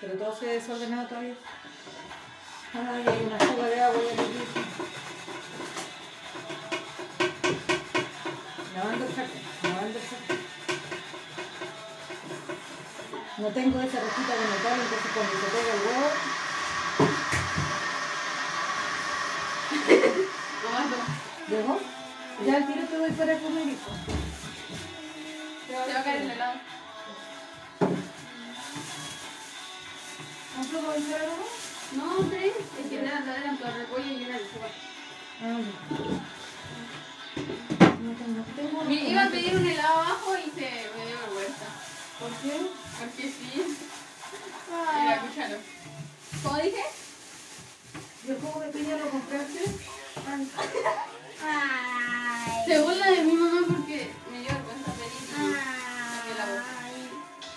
pero 0.00 0.12
todo 0.14 0.36
se 0.38 0.50
ha 0.50 0.52
desordenado 0.52 1.08
todavía. 1.08 1.34
Ay, 2.74 3.04
hay 3.06 3.24
una 3.26 3.38
fuga 3.38 3.66
de 3.66 3.80
agua 3.80 4.00
ya 4.04 4.12
aquí. 4.12 4.42
Lavando 8.76 9.04
el 9.06 9.14
sartén, 9.14 9.42
lavando 9.62 9.98
el 9.98 10.04
sartén. 10.04 10.38
No 13.38 13.48
tengo 13.48 13.80
esa 13.80 14.00
rejita 14.00 14.34
de 14.34 14.46
metal, 14.52 14.80
entonces 14.80 15.10
cuando 15.14 15.32
se 15.32 15.46
pega 15.48 15.72
el 15.74 15.80
huevo, 15.86 16.37
¿llegó? 21.48 21.80
Ya 22.46 22.56
al 22.56 22.66
tiro 22.66 22.86
te 22.86 22.96
doy 22.96 23.10
para 23.12 23.38
comer, 23.38 23.68
hijo. 23.68 23.90
Se 25.66 25.74
va 25.74 26.00
a 26.00 26.04
caer 26.04 26.22
el 26.22 26.30
helado. 26.30 26.60
¿Compro 30.56 30.80
para 30.80 30.98
echar 30.98 31.20
algo? 31.20 31.48
No, 31.92 32.16
tres. 32.30 32.54
Es 32.78 32.86
que 32.88 32.98
eran 32.98 33.28
eran 33.28 33.58
todo 33.58 33.70
repollo 33.72 34.06
y 34.06 34.24
una 34.24 34.38
lechuga. 34.38 34.68
Ah, 35.42 35.60
no 38.02 38.12
tengo, 38.12 38.44
tengo. 38.56 38.84
Me 38.84 38.94
iba 38.94 39.24
a 39.24 39.30
pedir 39.30 39.56
un 39.56 39.66
helado 39.66 39.98
abajo 39.98 40.36
y 40.36 40.50
se 40.50 40.90
me 40.96 41.06
dio 41.06 41.18
vergüenza. 41.20 41.66
¿Por 42.18 42.30
qué? 42.30 42.70
Porque 42.98 43.22
sí. 43.22 43.76
Mira, 45.00 45.14
escúchalo. 45.14 45.56
¿Cómo 46.42 46.56
dije? 46.58 46.97
¿Y 48.28 48.30
el 48.30 48.40
jugo 48.42 48.60
de 48.60 48.68
piña 48.68 48.96
lo 48.98 49.08
compraste? 49.08 49.64
Se 52.66 52.78
burla 52.82 53.10
de 53.10 53.24
mi 53.24 53.32
mamá 53.32 53.66
porque 53.66 54.12
me 54.30 54.40
dio 54.40 54.48
vergüenza 54.48 54.92
pedir 54.92 55.22
y 55.22 55.32
saqué 55.32 56.34
la 56.36 56.44
boca. 56.44 56.64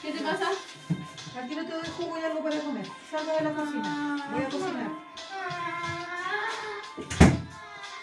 ¿Qué 0.02 0.12
te 0.14 0.24
pasa? 0.24 0.48
Aquí 1.44 1.56
no 1.56 1.66
te 1.66 1.74
doy 1.74 1.88
jugo 1.98 2.18
y 2.18 2.24
algo 2.24 2.42
para 2.42 2.60
comer. 2.62 2.88
Salga 3.12 3.34
de 3.34 3.42
la 3.42 3.54
cocina. 3.54 4.30
Voy 4.32 4.44
a 4.44 4.50
cocinar. 4.50 4.92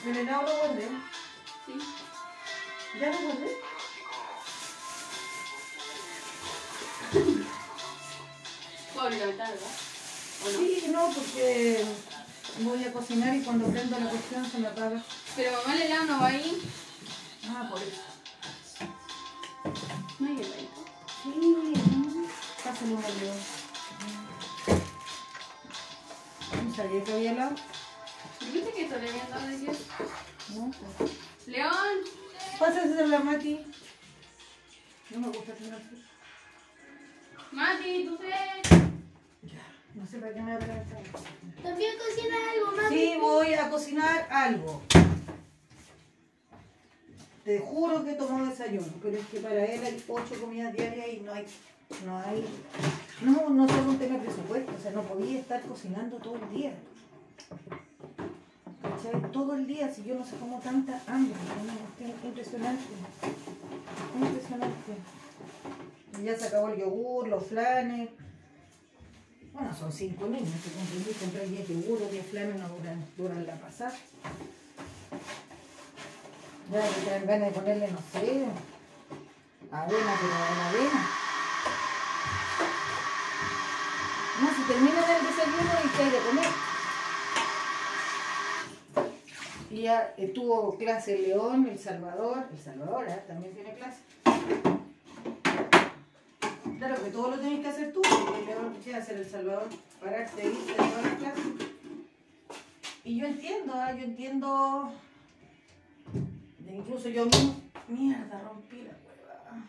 ¿El 0.05 0.17
helado 0.19 0.43
lo 0.43 0.59
guardé? 0.59 0.89
Sí. 1.65 1.73
¿Ya 3.01 3.13
lo 3.13 3.19
guardé? 3.19 3.57
Puedo 8.93 9.07
abrir 9.07 9.23
la. 9.37 9.45
¿O 10.45 10.53
no? 10.53 10.59
Sí, 10.59 10.85
no, 10.93 11.11
porque 11.15 11.87
voy 12.65 12.85
a 12.85 12.93
cocinar 12.93 13.35
y 13.35 13.43
cuando 13.43 13.67
prendo 13.67 13.99
la 13.99 14.11
cuestión 14.11 14.45
se 14.51 14.59
me 14.59 14.67
apaga. 14.69 15.03
Pero 15.37 15.53
mamá 15.53 15.75
el 15.75 15.83
helado 15.83 16.05
no 16.07 16.21
va 16.21 16.27
ahí. 16.27 16.63
Ah, 17.49 17.69
por 17.71 17.81
eso. 17.81 18.03
No 20.19 20.27
hay 20.27 20.37
heladito. 20.37 20.85
Sí, 21.23 21.75
pásale 22.65 22.95
un 22.95 23.05
helado. 23.05 23.35
No 26.65 26.75
sabía 26.75 27.05
que 27.05 27.13
había 27.13 27.33
helado. 27.33 27.55
¿Viste 28.53 28.73
que 28.73 28.83
esto 28.85 28.99
le 28.99 29.09
habían 29.09 29.31
dado 29.31 29.47
de 29.47 29.59
Dios? 29.59 29.77
No, 30.55 30.71
pues. 30.71 31.13
León. 31.47 31.99
Pásase 32.59 33.07
la 33.07 33.21
Mati. 33.21 33.61
No 35.11 35.21
me 35.21 35.29
gusta 35.29 35.53
tener 35.55 35.75
así. 35.75 36.05
Mati, 37.53 38.05
¿tú 38.05 38.19
sé? 38.19 38.98
No 39.99 40.07
sé 40.07 40.19
para 40.19 40.33
qué 40.33 40.41
me 40.41 40.53
abre 40.53 40.67
esta. 40.67 41.63
También 41.63 41.93
cocina 41.99 42.37
algo 42.55 42.77
más. 42.77 42.89
Sí, 42.89 43.15
voy 43.21 43.55
a 43.55 43.69
cocinar 43.69 44.29
algo. 44.31 44.83
Te 47.45 47.59
juro 47.59 48.05
que 48.05 48.13
tomo 48.13 48.47
desayuno, 48.47 48.93
pero 49.03 49.17
es 49.17 49.27
que 49.27 49.41
para 49.41 49.65
él 49.65 49.83
hay 49.83 50.05
ocho 50.07 50.41
comidas 50.41 50.73
diarias 50.73 51.07
y 51.15 51.21
no 51.21 51.33
hay, 51.33 51.47
no 52.05 52.19
hay, 52.19 52.45
no, 53.23 53.51
no 53.51 53.67
solo 53.67 53.91
un 53.91 53.99
tema 53.99 54.19
presupuesto, 54.19 54.73
o 54.79 54.83
sea, 54.83 54.93
no 54.93 55.03
podía 55.03 55.41
estar 55.41 55.63
cocinando 55.63 56.19
todo 56.19 56.37
el 56.37 56.51
día. 56.51 56.75
¿Cachai? 58.83 59.33
Todo 59.33 59.55
el 59.55 59.67
día, 59.67 59.93
si 59.93 60.05
yo 60.05 60.15
no 60.15 60.25
sé 60.25 60.37
cómo 60.39 60.61
tanta 60.61 61.01
hambre, 61.07 61.35
es 62.01 62.25
impresionante, 62.25 62.85
impresionante. 64.15 64.93
Ya 66.23 66.37
se 66.37 66.49
acabó 66.49 66.69
el 66.69 66.81
yogur, 66.81 67.29
los 67.29 67.47
flanes. 67.47 68.11
Bueno, 69.59 69.75
son 69.75 69.91
cinco 69.91 70.27
niños, 70.27 70.51
que 70.63 70.71
comprendí, 70.71 71.13
compré 71.15 71.47
10 71.49 71.69
yogur, 71.69 72.09
10 72.09 72.27
flanes, 72.27 72.61
no 72.61 72.69
duran, 72.69 73.05
duran 73.17 73.45
la 73.45 73.57
pasada. 73.57 73.93
Ya 76.71 76.89
que 76.89 77.01
traen 77.01 77.27
ganas 77.27 77.49
de 77.49 77.61
ponerle, 77.61 77.91
no 77.91 77.99
sé, 77.99 78.45
avena, 79.73 80.17
pero 80.21 80.37
en 80.53 80.61
avena. 80.61 81.11
No, 84.41 84.55
si 84.55 84.63
terminan 84.63 85.11
el 85.11 85.27
desayuno 85.27 85.73
y 85.85 85.89
que 85.89 86.03
hay 86.05 86.11
de 86.11 86.19
comer. 86.21 86.47
Y 89.71 89.83
ya 89.83 90.15
tuvo 90.37 90.79
clase 90.79 91.19
León, 91.19 91.67
El 91.69 91.79
Salvador, 91.81 92.47
El 92.53 92.59
Salvador 92.61 93.09
¿eh? 93.09 93.25
también 93.27 93.53
tiene 93.55 93.75
clase. 93.75 94.03
Claro 96.79 97.03
que 97.03 97.11
todo 97.11 97.31
lo 97.31 97.41
tenés 97.41 97.61
que 97.61 97.69
hacer 97.69 97.93
tú, 97.93 98.01
porque 98.03 98.47
León 98.47 98.77
¿qué 98.85 98.95
hacer 98.95 99.17
El 99.17 99.29
Salvador, 99.29 99.69
ahí, 100.01 100.23
irte 100.23 100.43
de 100.43 100.77
todas 100.77 101.05
las 101.05 101.15
clases. 101.15 101.45
Y 103.05 103.17
yo 103.19 103.27
entiendo, 103.27 103.73
¿ah? 103.75 103.93
yo 103.93 104.05
entiendo, 104.05 104.93
incluso 106.73 107.09
yo 107.09 107.27
mismo, 107.27 107.57
mierda, 107.89 108.41
rompí 108.43 108.83
la 108.83 108.93
hueva. 108.93 109.65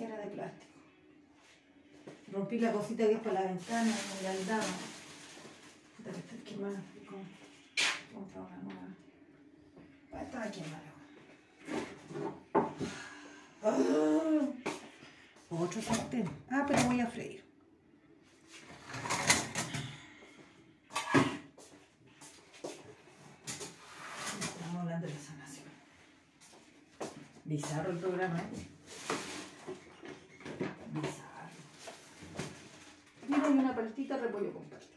Era 0.00 0.16
de 0.16 0.26
plástico. 0.28 0.72
Rompí 2.32 2.60
la 2.60 2.72
cosita 2.72 3.06
que 3.06 3.12
es 3.12 3.20
para 3.20 3.42
la 3.42 3.46
ventana, 3.46 3.92
en 4.18 4.24
la 4.24 4.30
aldama. 4.30 4.74
Puta 5.96 6.10
que 6.12 6.18
está 6.18 6.36
quemada. 6.44 6.80
comprar 8.14 8.44
una 8.44 8.56
nueva. 8.62 8.88
Ah, 10.12 10.50
quemada. 10.50 10.87
Ah, 13.62 13.76
otro 15.50 15.82
sartén. 15.82 16.28
Ah, 16.50 16.64
pero 16.66 16.84
voy 16.84 17.00
a 17.00 17.06
freír. 17.06 17.44
Estamos 24.40 24.82
hablando 24.82 25.06
de 25.06 25.12
la 25.12 25.20
sanación. 25.20 25.66
Bizarro 27.44 27.90
el 27.90 27.98
programa, 27.98 28.38
¿eh? 28.38 28.68
Bizarro. 30.92 31.50
Mira, 33.28 33.44
hay 33.44 33.52
una 33.52 33.74
paltita 33.74 34.16
de 34.16 34.22
repollo 34.22 34.52
con 34.52 34.64
palta. 34.64 34.87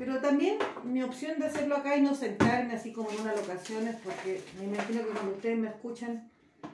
Pero 0.00 0.18
también 0.18 0.56
mi 0.82 1.02
opción 1.02 1.38
de 1.38 1.44
hacerlo 1.44 1.76
acá 1.76 1.94
y 1.94 2.00
no 2.00 2.14
sentarme 2.14 2.72
así 2.72 2.90
como 2.90 3.10
en 3.10 3.20
una 3.20 3.34
locación 3.34 3.86
es 3.86 3.96
porque 3.96 4.42
me 4.58 4.64
imagino 4.64 5.02
que 5.02 5.10
cuando 5.10 5.32
ustedes 5.32 5.58
me 5.58 5.68
escuchan 5.68 6.26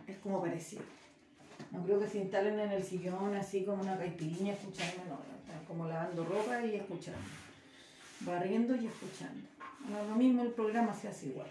es 0.07 0.17
como 0.19 0.41
parecido. 0.41 0.85
No 1.73 1.83
creo 1.83 1.99
que 1.99 2.07
se 2.07 2.19
instalen 2.19 2.61
en 2.61 2.71
el 2.71 2.85
sillón 2.85 3.35
así 3.35 3.65
como 3.65 3.83
una 3.83 3.99
caipirinha 3.99 4.53
escucharme, 4.53 5.03
no, 5.09 5.19
como 5.67 5.89
lavando 5.89 6.25
ropa 6.25 6.65
y 6.65 6.77
escuchando. 6.77 7.19
Barriendo 8.21 8.77
y 8.77 8.87
escuchando. 8.87 9.49
No, 9.91 10.05
lo 10.09 10.15
mismo 10.15 10.43
el 10.43 10.53
programa 10.53 10.95
se 10.95 11.09
hace 11.09 11.27
igual. 11.27 11.51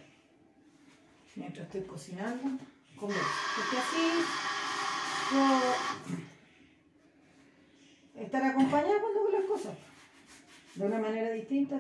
Mientras 1.36 1.66
estoy 1.66 1.82
cocinando, 1.82 2.58
como 2.96 3.12
Porque 3.12 3.78
así 3.78 4.24
puedo 5.30 5.60
estar 8.24 8.44
acompañada 8.46 9.02
cuando 9.02 9.20
hago 9.20 9.30
las 9.30 9.44
cosas. 9.44 9.95
De 10.76 10.86
una 10.86 11.00
manera 11.00 11.32
distinta. 11.32 11.80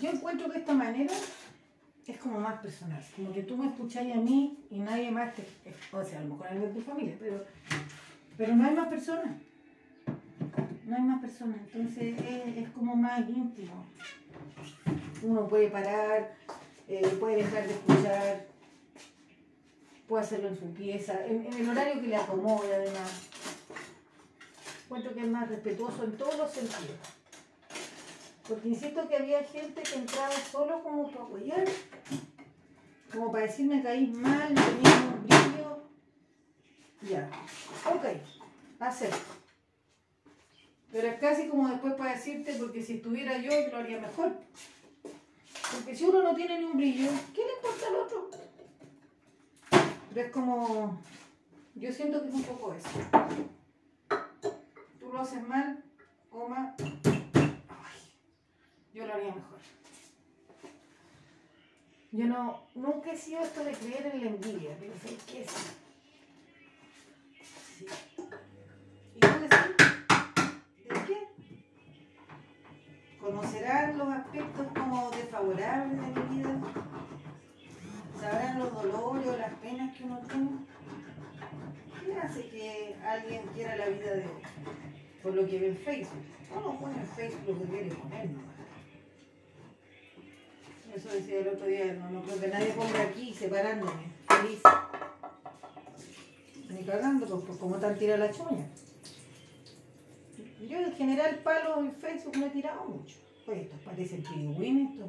Yo 0.00 0.10
encuentro 0.10 0.50
que 0.50 0.58
esta 0.58 0.72
manera 0.72 1.12
es 2.06 2.18
como 2.18 2.38
más 2.38 2.60
personal. 2.60 3.02
Como 3.14 3.32
que 3.32 3.42
tú 3.42 3.56
me 3.56 3.66
escucháis 3.66 4.14
a 4.14 4.18
mí 4.18 4.58
y 4.70 4.78
nadie 4.78 5.10
más 5.10 5.34
te. 5.34 5.44
O 5.92 6.04
sea, 6.04 6.20
a 6.20 6.22
lo 6.22 6.34
mejor 6.34 6.48
alguien 6.48 6.72
de 6.72 6.80
tu 6.80 6.86
familia, 6.86 7.16
pero, 7.18 7.44
pero 8.36 8.54
no 8.54 8.64
hay 8.64 8.74
más 8.74 8.88
personas. 8.88 9.36
No 10.86 10.96
hay 10.96 11.02
más 11.02 11.20
personas. 11.20 11.56
Entonces 11.74 12.14
es, 12.56 12.68
como 12.70 12.94
más 12.94 13.28
íntimo. 13.28 13.84
Uno 15.22 15.48
puede 15.48 15.68
parar, 15.68 16.34
eh, 16.88 17.06
puede 17.18 17.36
dejar 17.36 17.66
de 17.66 17.72
escuchar, 17.72 18.46
puede 20.06 20.22
hacerlo 20.22 20.48
en 20.48 20.58
su 20.58 20.72
pieza, 20.72 21.26
en 21.26 21.52
el 21.52 21.68
horario 21.68 22.00
que 22.00 22.08
le 22.08 22.16
acomode 22.16 22.74
además. 22.74 23.30
Encuentro 24.86 25.14
que 25.14 25.20
es 25.20 25.26
más 25.26 25.48
respetuoso 25.48 26.04
en 26.04 26.16
todos 26.16 26.38
los 26.38 26.48
sentidos. 26.48 26.96
Porque 28.46 28.68
insisto 28.68 29.08
que 29.08 29.16
había 29.16 29.42
gente 29.42 29.82
que 29.82 29.96
entraba 29.96 30.30
solo 30.30 30.80
como 30.84 31.10
para 31.10 31.24
apoyar, 31.24 31.64
como 33.12 33.32
para 33.32 33.46
decirme 33.46 33.78
que 33.78 33.82
caí 33.82 34.06
mal, 34.06 34.54
no 34.54 34.62
tenía 34.62 35.12
un 35.12 35.26
brillo. 35.26 35.82
Ya, 37.02 37.28
ok, 37.84 38.04
acepto. 38.78 39.34
Pero 40.92 41.08
es 41.08 41.18
casi 41.18 41.48
como 41.48 41.68
después 41.68 41.94
para 41.94 42.12
decirte, 42.12 42.54
porque 42.54 42.80
si 42.80 42.98
estuviera 42.98 43.38
yo, 43.38 43.50
lo 43.68 43.76
haría 43.78 43.98
mejor. 43.98 44.36
Porque 45.72 45.96
si 45.96 46.04
uno 46.04 46.22
no 46.22 46.36
tiene 46.36 46.60
ni 46.60 46.64
un 46.64 46.76
brillo, 46.76 47.10
¿qué 47.34 47.42
le 47.44 47.54
importa 47.54 47.88
al 47.88 47.96
otro? 47.96 48.30
Pero 50.14 50.26
es 50.26 50.32
como. 50.32 51.00
Yo 51.74 51.92
siento 51.92 52.22
que 52.22 52.28
es 52.28 52.34
un 52.34 52.44
poco 52.44 52.72
eso. 52.72 52.88
Tú 55.06 55.12
lo 55.12 55.20
haces 55.20 55.46
mal, 55.46 55.84
coma. 56.30 56.74
Ay, 56.80 58.00
yo 58.92 59.06
lo 59.06 59.14
haría 59.14 59.32
mejor. 59.36 59.60
Yo 62.10 62.26
no, 62.26 62.64
nunca 62.74 63.12
he 63.12 63.16
sido 63.16 63.40
esto 63.40 63.62
de 63.62 63.70
creer 63.70 64.06
en 64.06 64.24
la 64.24 64.30
envidia, 64.30 64.76
pero 64.80 64.92
sé 64.98 65.16
que 65.30 65.46
sí. 65.46 65.66
¿Y 69.14 69.20
tú 69.20 69.28
decís? 69.28 69.76
¿De 70.88 71.04
qué? 71.06 71.28
¿Conocerán 73.20 73.98
los 73.98 74.08
aspectos 74.08 74.66
como 74.74 75.10
desfavorables 75.12 76.00
de 76.00 76.20
mi 76.20 76.36
vida? 76.36 76.60
¿Sabrán 78.20 78.58
los 78.58 78.74
dolores 78.74 79.26
o 79.28 79.36
las 79.36 79.54
penas 79.60 79.96
que 79.96 80.02
uno 80.02 80.18
tiene? 80.28 80.50
¿Qué 82.06 82.14
hace 82.14 82.48
que 82.48 82.94
alguien 83.04 83.42
quiera 83.52 83.74
la 83.76 83.88
vida 83.88 84.14
de 84.14 84.24
otro? 84.26 84.40
Por 85.24 85.34
lo 85.34 85.44
que 85.44 85.58
ve 85.58 85.66
en 85.68 85.76
Facebook. 85.76 86.24
Uno 86.56 86.78
pone 86.78 87.00
en 87.00 87.06
Facebook 87.08 87.48
lo 87.48 87.58
que 87.58 87.68
quiere 87.68 87.94
poner 87.96 88.30
nomás. 88.30 88.56
Eso 90.94 91.08
decía 91.08 91.40
el 91.40 91.48
otro 91.48 91.66
día, 91.66 91.94
no, 91.94 92.10
no 92.10 92.22
creo 92.22 92.40
que 92.40 92.46
nadie 92.46 92.68
ponga 92.68 93.02
aquí 93.02 93.34
separándome, 93.34 94.12
feliz. 94.28 94.62
Ni 96.70 96.84
cagando, 96.84 97.26
pues, 97.26 97.42
pues, 97.44 97.58
como 97.58 97.76
tan 97.76 97.98
tira 97.98 98.16
la 98.16 98.30
choña. 98.30 98.68
Yo 100.68 100.78
en 100.78 100.92
general 100.92 101.40
palo 101.40 101.80
en 101.80 101.92
Facebook 101.92 102.36
me 102.38 102.46
he 102.46 102.50
tirado 102.50 102.84
mucho. 102.84 103.16
Oye, 103.48 103.62
estos 103.62 103.80
parecen 103.80 104.22
pingüinos, 104.22 104.92
estos. 104.92 105.08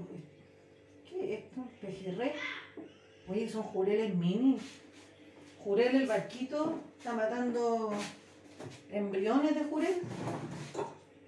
¿Qué 1.08 1.34
es 1.34 1.40
esto? 1.42 1.64
Pejerrey. 1.80 2.32
Oye, 3.30 3.48
son 3.48 3.64
jureles 3.64 4.16
mini. 4.16 4.60
Jurel 5.68 5.98
el 5.98 6.08
barquito 6.08 6.80
está 6.98 7.12
matando 7.12 7.92
embriones 8.90 9.54
de 9.54 9.66
jurel. 9.66 10.02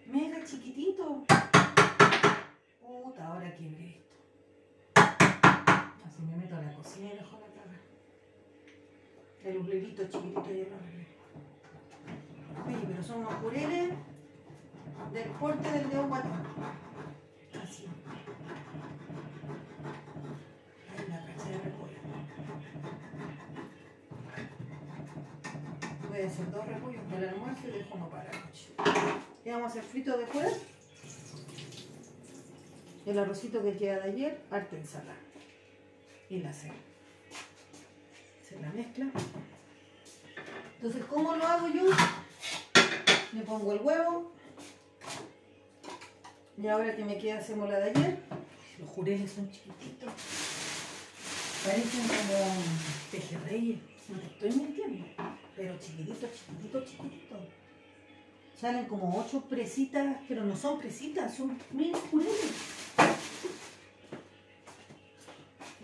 Mega 0.05 0.45
chiquitito. 0.45 1.25
Puta, 2.79 3.27
ahora 3.27 3.53
quién 3.57 3.77
ve 3.77 3.97
esto. 3.97 4.15
Así 4.95 6.21
me 6.21 6.37
meto 6.37 6.55
a 6.55 6.61
la 6.61 6.73
cocina 6.73 7.09
y 7.11 7.17
dejo 7.17 7.37
la 7.37 7.47
caga. 7.47 7.79
El 9.43 9.57
ublelito 9.57 10.03
chiquitito 10.03 10.39
lo 10.39 10.45
arreglé. 10.47 11.07
Oye, 12.65 12.85
pero 12.87 13.03
son 13.03 13.17
unos 13.19 13.33
jureles 13.33 13.89
del 15.11 15.29
porte 15.31 15.69
del 15.69 15.89
dedo 15.89 16.07
guatón. 16.07 16.43
Así. 17.61 17.87
Ay, 20.95 21.09
la 21.09 21.25
cacha 21.25 21.49
de 21.49 21.57
repollo. 21.57 21.89
Voy 26.19 26.27
a 26.27 26.31
hacer 26.31 26.51
dos 26.51 26.67
repollos 26.67 27.01
para 27.09 27.17
el 27.19 27.29
almuerzo 27.29 27.61
y 27.65 27.71
dejo 27.71 27.95
uno 27.95 28.09
para 28.09 28.25
la 28.25 28.39
noche. 28.41 28.67
Y 29.45 29.49
vamos 29.51 29.63
a 29.63 29.67
hacer 29.67 29.83
frito 29.83 30.17
de 30.17 30.25
fuera. 30.25 30.51
El 33.05 33.19
arrocito 33.19 33.63
que 33.63 33.77
queda 33.77 33.99
de 33.99 34.11
ayer, 34.11 34.41
harta 34.51 34.75
ensalada. 34.75 35.15
Y 36.29 36.39
la 36.39 36.51
cena. 36.51 36.73
Se 38.45 38.59
la 38.59 38.69
mezcla. 38.71 39.05
Entonces, 40.75 41.05
¿cómo 41.05 41.37
lo 41.37 41.47
hago 41.47 41.69
yo? 41.69 41.83
Le 43.31 43.41
pongo 43.43 43.71
el 43.71 43.79
huevo. 43.79 44.33
Y 46.57 46.67
ahora 46.67 46.97
que 46.97 47.05
me 47.05 47.17
queda 47.17 47.39
hacemos 47.39 47.69
la 47.69 47.79
de 47.79 47.91
ayer. 47.91 48.17
Los 48.77 48.89
jureles 48.89 49.31
son 49.31 49.49
chiquititos. 49.49 50.11
Parecen 51.63 52.07
como 52.09 52.55
pejerreyes. 53.09 53.79
No 54.09 54.19
te 54.19 54.25
estoy 54.25 54.51
mintiendo. 54.51 55.05
Pero 55.59 55.77
chiquititos, 55.77 56.31
chiquititos, 56.31 56.85
chiquititos. 56.85 57.37
Salen 58.55 58.85
como 58.85 59.19
ocho 59.19 59.41
presitas, 59.41 60.15
pero 60.25 60.45
no 60.45 60.55
son 60.55 60.79
presitas, 60.79 61.35
son 61.35 61.57
mil. 61.73 61.93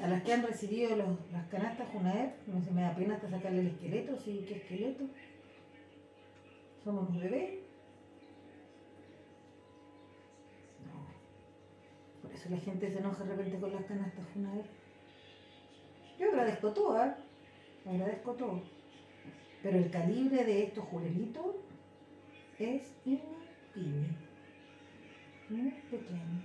A 0.02 0.08
las 0.08 0.24
que 0.24 0.32
han 0.34 0.44
recibido 0.44 0.96
los- 0.96 1.32
las 1.34 1.46
canastas 1.48 1.90
Junaer, 1.90 2.36
no 2.48 2.62
se 2.62 2.72
me 2.72 2.84
da 2.84 2.96
pena 2.96 3.16
hasta 3.16 3.30
sacarle 3.30 3.60
el 3.62 3.68
esqueleto, 3.68 4.18
sí, 4.18 4.46
¿qué 4.48 4.56
esqueleto? 4.56 5.04
Son 6.82 6.98
unos 6.98 7.20
bebés. 7.20 7.60
No. 10.86 12.22
Por 12.22 12.32
eso 12.32 12.50
la 12.50 12.58
gente 12.60 12.90
se 12.90 13.00
enoja 13.00 13.26
de 13.26 13.36
repente 13.36 13.60
con 13.60 13.74
las 13.74 13.84
canastas 13.84 14.26
Junaer. 14.34 14.66
Yo 16.18 16.30
agradezco 16.30 16.72
todo, 16.72 16.98
¿ah? 16.98 17.18
Agradezco 17.86 18.32
todo. 18.36 18.75
Pero 19.66 19.80
el 19.80 19.90
calibre 19.90 20.44
de 20.44 20.62
estos 20.66 20.86
jurelitos 20.86 21.56
es 22.60 22.84
impime. 23.04 24.10
Muy 25.50 25.72
pequeño. 25.90 26.44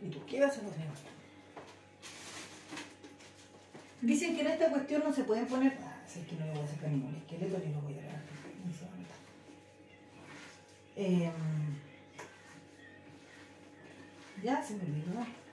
¿Y 0.00 0.10
tú 0.10 0.24
qué 0.26 0.40
vas 0.40 0.56
a 0.56 0.60
hacer? 0.60 0.86
Dicen 4.00 4.36
que 4.36 4.42
en 4.42 4.46
esta 4.46 4.70
cuestión 4.70 5.02
no 5.02 5.12
se 5.12 5.24
pueden 5.24 5.46
poner. 5.46 5.76
Ah, 5.82 6.00
sé 6.06 6.24
que 6.24 6.36
no 6.36 6.46
le 6.46 6.52
voy 6.52 6.62
a 6.62 6.68
sacar 6.68 6.90
ningún 6.90 7.16
esqueleto 7.16 7.58
ni 7.66 7.72
lo 7.72 7.80
voy 7.80 7.98
a 7.98 8.06
dar. 8.06 8.22
Em, 10.94 11.32
ya 14.40 14.62
se 14.62 14.76
me 14.76 14.84
olvidó. 14.84 15.43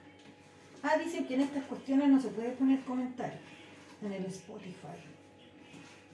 Ah, 0.84 0.98
dicen 0.98 1.28
que 1.28 1.36
en 1.36 1.42
estas 1.42 1.64
cuestiones 1.66 2.10
no 2.10 2.20
se 2.20 2.30
puede 2.30 2.52
poner 2.52 2.82
comentarios 2.82 3.40
en 4.02 4.12
el 4.12 4.26
Spotify 4.26 4.98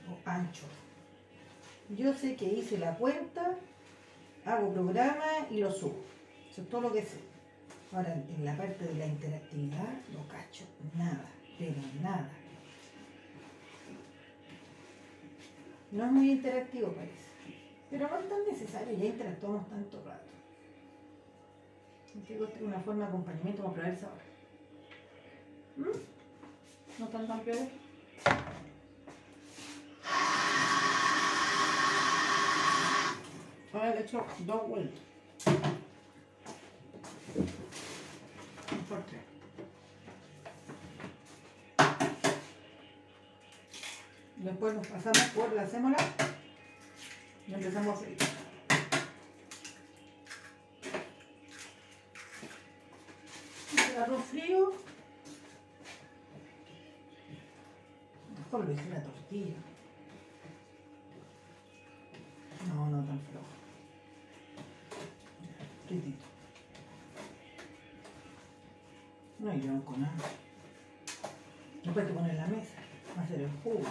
o 0.09 0.29
Anchor. 0.29 0.69
Yo 1.89 2.13
sé 2.13 2.35
que 2.35 2.45
hice 2.45 2.77
la 2.77 2.95
cuenta, 2.95 3.55
hago 4.45 4.73
programa 4.73 5.47
y 5.49 5.59
lo 5.59 5.71
subo. 5.71 6.03
Eso 6.51 6.61
es 6.61 6.69
todo 6.69 6.81
lo 6.81 6.93
que 6.93 7.01
sé. 7.01 7.19
Ahora, 7.93 8.13
en 8.13 8.43
la 8.43 8.57
parte 8.57 8.85
de 8.85 8.95
la 8.95 9.07
interactividad, 9.07 9.93
no 10.13 10.27
cacho 10.27 10.65
nada, 10.97 11.29
pero 11.57 11.75
nada. 12.01 12.29
No 15.91 16.05
es 16.05 16.11
muy 16.11 16.31
interactivo, 16.31 16.91
parece. 16.91 17.27
Pero 17.89 18.09
no 18.09 18.19
es 18.19 18.27
tan 18.27 18.43
necesario, 18.45 18.97
ya 18.97 19.05
interactuamos 19.05 19.69
tanto 19.69 20.03
rato. 20.03 20.27
Digo, 22.27 22.45
es 22.45 22.61
una 22.61 22.79
forma 22.79 23.05
de 23.05 23.09
acompañamiento 23.09 23.61
para 23.63 23.73
probar 23.73 23.93
esa 23.93 24.07
hora. 24.07 24.23
¿Mm? 24.23 24.26
¿No 25.77 27.05
están 27.05 27.27
tan 27.27 27.39
peores? 27.41 27.69
Ahora 33.71 33.93
le 33.93 34.01
echo 34.01 34.25
dos 34.39 34.67
vueltas. 34.67 34.99
Por 38.89 39.01
tres. 39.03 39.21
Después 44.37 44.73
nos 44.73 44.87
pasamos 44.87 45.19
por 45.35 45.53
la 45.53 45.67
sémola 45.67 45.97
y 47.47 47.53
empezamos 47.53 47.95
a 47.95 47.99
freír. 47.99 48.17
El 53.91 54.03
arroz 54.03 54.23
frío. 54.25 54.86
Lo 58.57 58.71
hice 58.71 58.87
una 58.87 59.03
tortilla. 59.03 59.55
No, 62.73 62.87
no 62.87 63.05
tan 63.05 63.19
flojo. 63.19 63.45
Fritito. 65.85 66.25
No 69.39 69.51
hay 69.51 69.59
con 69.85 70.01
nada. 70.01 70.13
Después 71.83 71.97
hay 71.97 72.11
que 72.11 72.19
poner 72.19 72.33
la 72.33 72.47
mesa, 72.47 72.77
hacer 73.15 73.41
el 73.41 73.51
jugo. 73.63 73.83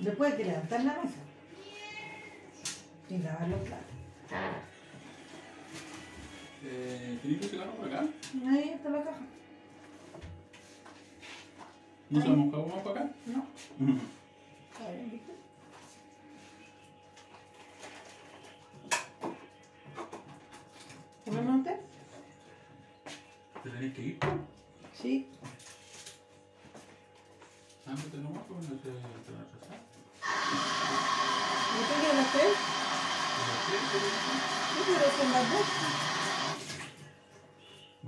Después 0.00 0.32
hay 0.32 0.36
que 0.36 0.44
levantar 0.44 0.84
la 0.84 0.94
mesa 0.94 1.20
y 3.08 3.18
lavar 3.18 3.48
los 3.48 3.60
platos. 3.60 3.86
Eh, 6.64 7.18
¿Tenéis 7.22 7.40
que 7.40 7.48
cigarro 7.48 7.70
por 7.76 7.86
acá? 7.86 8.04
Ahí 8.48 8.70
está 8.70 8.90
la 8.90 9.04
caja. 9.04 9.22
¿No 12.08 12.22
se 12.22 12.28
ha 12.28 12.30
mojado 12.30 12.66
más 12.66 12.84
para 12.84 13.00
acá? 13.00 13.10
No, 13.26 13.44
está 14.70 14.90
bien, 14.92 15.10
¿viste? 15.10 15.32
¿Comemos 21.24 21.54
un 21.56 21.64
té? 21.64 21.80
¿Te 23.64 23.70
tenéis 23.70 23.94
que 23.94 24.02
ir? 24.02 24.18
Sí. 24.94 25.28
Ah, 27.86 27.90
no 27.90 27.96
te 27.96 28.18
pues 28.46 28.68
no 28.68 28.76
te 28.76 28.88
a 28.88 29.42
atrasar. 29.42 29.78
¿Y 31.72 31.82
tú 31.82 31.94
quieres 32.00 32.16
las 32.18 32.32
tres? 32.32 32.54
Pero 33.36 33.80
Sí, 34.70 34.80
pero 34.86 35.06
son 35.10 35.32
las 35.32 35.46
dos. 35.50 35.66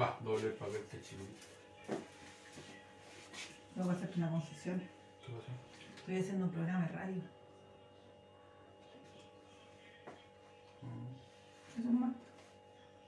Va, 0.00 0.18
doble 0.22 0.46
el 0.46 0.54
papel 0.54 0.86
que 0.88 0.98
chido. 3.78 3.84
Lo 3.84 3.84
voy 3.84 3.94
a 3.94 3.96
hacer 3.96 4.10
una 4.16 4.30
concesión. 4.30 4.80
¿Qué 5.24 5.32
pasó? 5.32 5.52
Estoy 5.98 6.18
haciendo 6.18 6.44
un 6.46 6.50
programa 6.50 6.86
de 6.86 6.92
radio. 6.92 7.22
Mm. 10.82 11.80
Eso 11.80 11.80
nomás. 11.84 12.14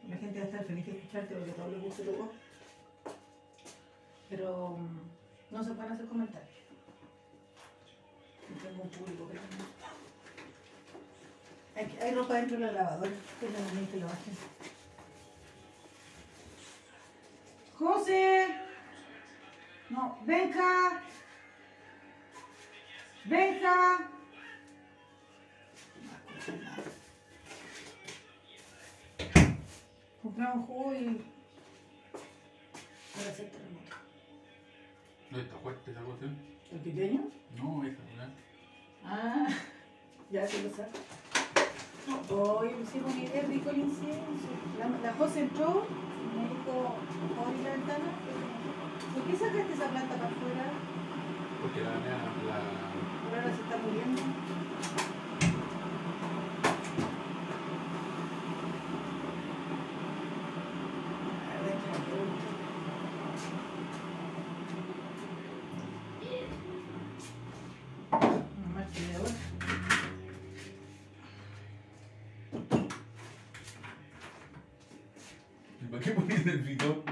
La 0.08 0.16
gente 0.16 0.38
va 0.38 0.44
a 0.44 0.48
estar 0.48 0.64
feliz 0.64 0.86
de 0.86 0.92
escucharte 0.92 1.34
porque 1.34 1.50
a 1.50 1.54
todos 1.54 1.72
les 1.72 1.82
gusta 1.82 2.02
tu 2.02 2.12
voz. 2.12 2.30
Pero 4.28 4.78
mm, 4.78 5.54
no 5.54 5.64
se 5.64 5.72
pueden 5.72 5.92
hacer 5.92 6.06
comentarios. 6.06 6.50
Y 8.48 8.52
tengo 8.62 8.82
un 8.82 8.90
público 8.90 9.28
que 9.28 9.34
no. 9.34 9.40
Hay, 11.76 11.98
hay 12.02 12.14
ropa 12.14 12.34
dentro 12.34 12.58
de 12.58 12.66
la 12.66 12.72
lavadora. 12.72 13.12
Que 13.38 13.48
la 13.48 13.58
niña 13.58 13.90
que 13.90 13.96
lo 13.98 14.06
bajen. 14.06 14.34
¡José! 17.78 18.69
No, 19.90 20.16
escuchan 26.40 26.60
nada. 26.64 26.84
Compramos 30.22 30.66
jugo 30.66 30.94
y. 30.94 31.24
Para 33.14 33.30
hacer 33.30 33.50
terremoto. 33.50 33.96
¿No 35.30 35.38
está 35.40 35.56
fuerte 35.56 35.90
esa 35.90 36.00
cuestión? 36.02 36.36
¿El 36.70 36.78
pequeño? 36.80 37.20
No, 37.56 37.84
esa, 37.84 38.02
¿verdad? 38.04 38.30
Ah, 39.04 39.48
ya 40.30 40.46
se 40.46 40.62
lo 40.62 40.70
sabe. 40.70 40.90
Hoy 42.30 42.70
hicimos 42.82 43.12
una 43.12 43.24
idea 43.24 43.42
rico 43.42 43.70
el 43.70 43.78
incienso. 43.78 44.48
La, 44.78 44.88
la 44.88 45.12
José 45.14 45.40
entró 45.40 45.86
y 45.86 46.38
me 46.38 46.48
dijo, 46.48 46.94
¿puedo 47.36 47.62
la 47.62 47.70
ventana? 47.70 48.49
¿Por 49.14 49.22
qué 49.24 49.32
sacaste 49.36 49.72
esa 49.72 49.88
planta 49.88 50.14
para 50.14 50.30
afuera? 50.30 50.64
Porque 51.60 51.80
la 51.82 51.90
mía, 51.90 52.18
la. 52.46 52.58
Por 53.28 53.38
ahora 53.38 53.54
se 53.54 53.62
está 53.62 53.76
muriendo. 53.76 54.22
A 61.48 61.54
ver, 61.62 61.74
que 61.80 61.88
me 61.90 61.98
pregunte. 62.06 62.46
Una 68.56 68.68
marcha 68.74 69.00
de 69.00 69.14
ahora. 69.16 69.36
¿Y 75.82 75.84
para 75.86 76.02
qué 76.02 76.10
pones 76.12 76.46
el 76.46 76.58
bidón? 76.58 77.02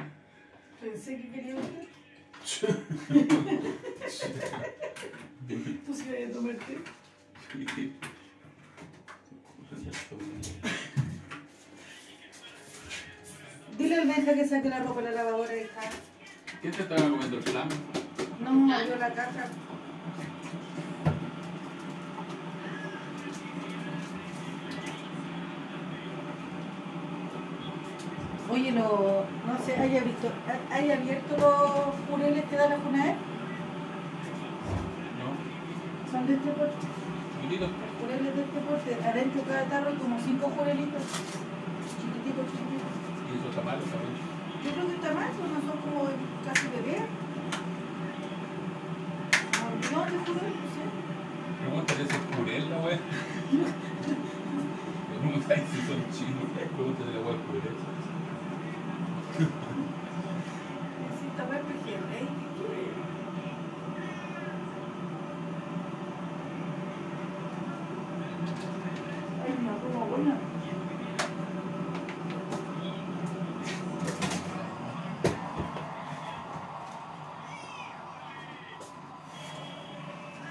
Pensé 0.81 1.17
que 1.17 1.29
quería 1.31 1.57
usted. 1.57 1.89
Tú 5.85 5.93
Dile 13.79 13.95
al 14.01 14.09
Benja 14.09 14.35
que 14.35 14.49
saque 14.49 14.69
la 14.69 14.81
ropa 14.81 15.01
de 15.01 15.11
la 15.11 15.23
lavadora, 15.23 15.57
hija. 15.57 15.81
¿Quién 16.61 16.73
te 16.73 16.83
estaba 16.83 17.01
comiendo 17.03 17.37
el 17.37 17.43
flan? 17.43 17.69
No, 18.41 18.75
abrió 18.75 18.97
la 18.97 19.15
caja. 19.15 19.45
Oye, 28.51 28.73
lo, 28.73 29.27
no 29.47 29.65
sé, 29.65 29.77
¿haya, 29.77 30.01
visto, 30.01 30.33
¿haya 30.73 30.95
abierto 30.95 31.37
los 31.37 31.95
jureles 32.09 32.45
que 32.47 32.57
da 32.57 32.69
la 32.69 32.79
FUNAER? 32.79 33.38
Son 36.19 36.27
de 36.27 36.35
este 36.35 36.51
porte. 36.51 36.83
Chiquitito. 37.31 37.67
Los 37.71 37.95
jureles 38.03 38.35
de 38.35 38.43
este 38.43 38.59
porte. 38.67 38.91
Adentro 39.07 39.41
cada 39.47 39.65
tarro 39.71 39.89
hay 39.89 39.99
como 40.03 40.19
cinco 40.19 40.51
jurelitos. 40.51 41.03
Chiquititos, 41.95 42.45
chiquititos. 42.51 42.91
Y 43.23 43.39
eso 43.39 43.47
está 43.55 43.63
mal, 43.63 43.79
¿sabes? 43.79 44.19
Yo 44.67 44.71
creo 44.75 44.87
que 44.89 44.97
está 44.99 45.15
mal, 45.15 45.31
pues 45.31 45.47
no 45.47 45.61
son 45.63 45.79
como 45.79 46.11
casi 46.43 46.67
bebés. 46.75 47.07
No, 49.95 50.03
te 50.11 50.19
juro, 50.27 50.43
no 50.43 50.67
sé. 50.75 50.83
Pregúntale 51.63 52.03
si 52.03 52.11
es 52.11 52.25
purel 52.35 52.67
la 52.67 52.79
wea. 52.83 52.99
Pregúntale 55.23 55.63
si 55.71 55.79
son 55.87 56.03
chinos. 56.11 56.51
Pregúntale 56.51 57.15
la 57.15 57.21
wea 57.23 57.39
purel. 57.47 57.79
Necesita 60.99 61.47
ver 61.47 61.63
PGM, 61.63 62.11
¿eh? 62.11 62.27
Ay, 69.45 69.53
una 69.61 69.75
toma 69.79 70.05
buena. 70.05 70.35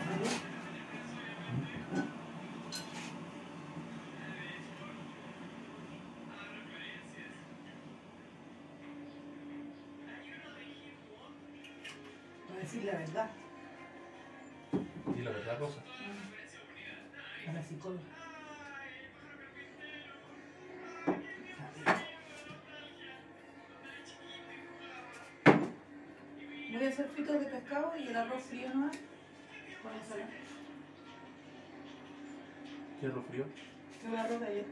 ¿Vale? 0.09 0.29
Voy 12.49 12.56
a 12.56 12.56
decir 12.67 12.83
la 12.83 12.97
verdad 12.97 13.29
Y 15.17 15.21
la 15.21 15.31
verdad, 15.31 15.57
Rosa. 15.57 15.81
a 17.47 17.53
la 17.53 17.61
psicóloga. 17.63 18.01
Voy 26.73 26.85
a 26.85 26.89
hacer 26.89 27.07
fritos 27.07 27.39
de 27.39 27.45
pescado 27.45 27.93
y 27.97 28.07
el 28.07 28.15
arroz 28.15 28.43
frío 28.43 28.69
nomás 28.69 28.97
con 29.81 29.93
ensalada. 29.93 30.29
¿Qué 32.99 33.05
arroz 33.07 33.25
frío? 33.29 33.45
El 34.05 34.15
arroz 34.17 34.39
de 34.41 34.47
ayer. 34.47 34.65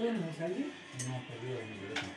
¿Sí, 0.00 0.06
no 0.06 0.32
salió? 0.32 0.66
No, 1.08 1.22
perdido 1.28 1.58
de 1.58 1.64
mi 1.66 1.76
teléfono. 1.76 2.12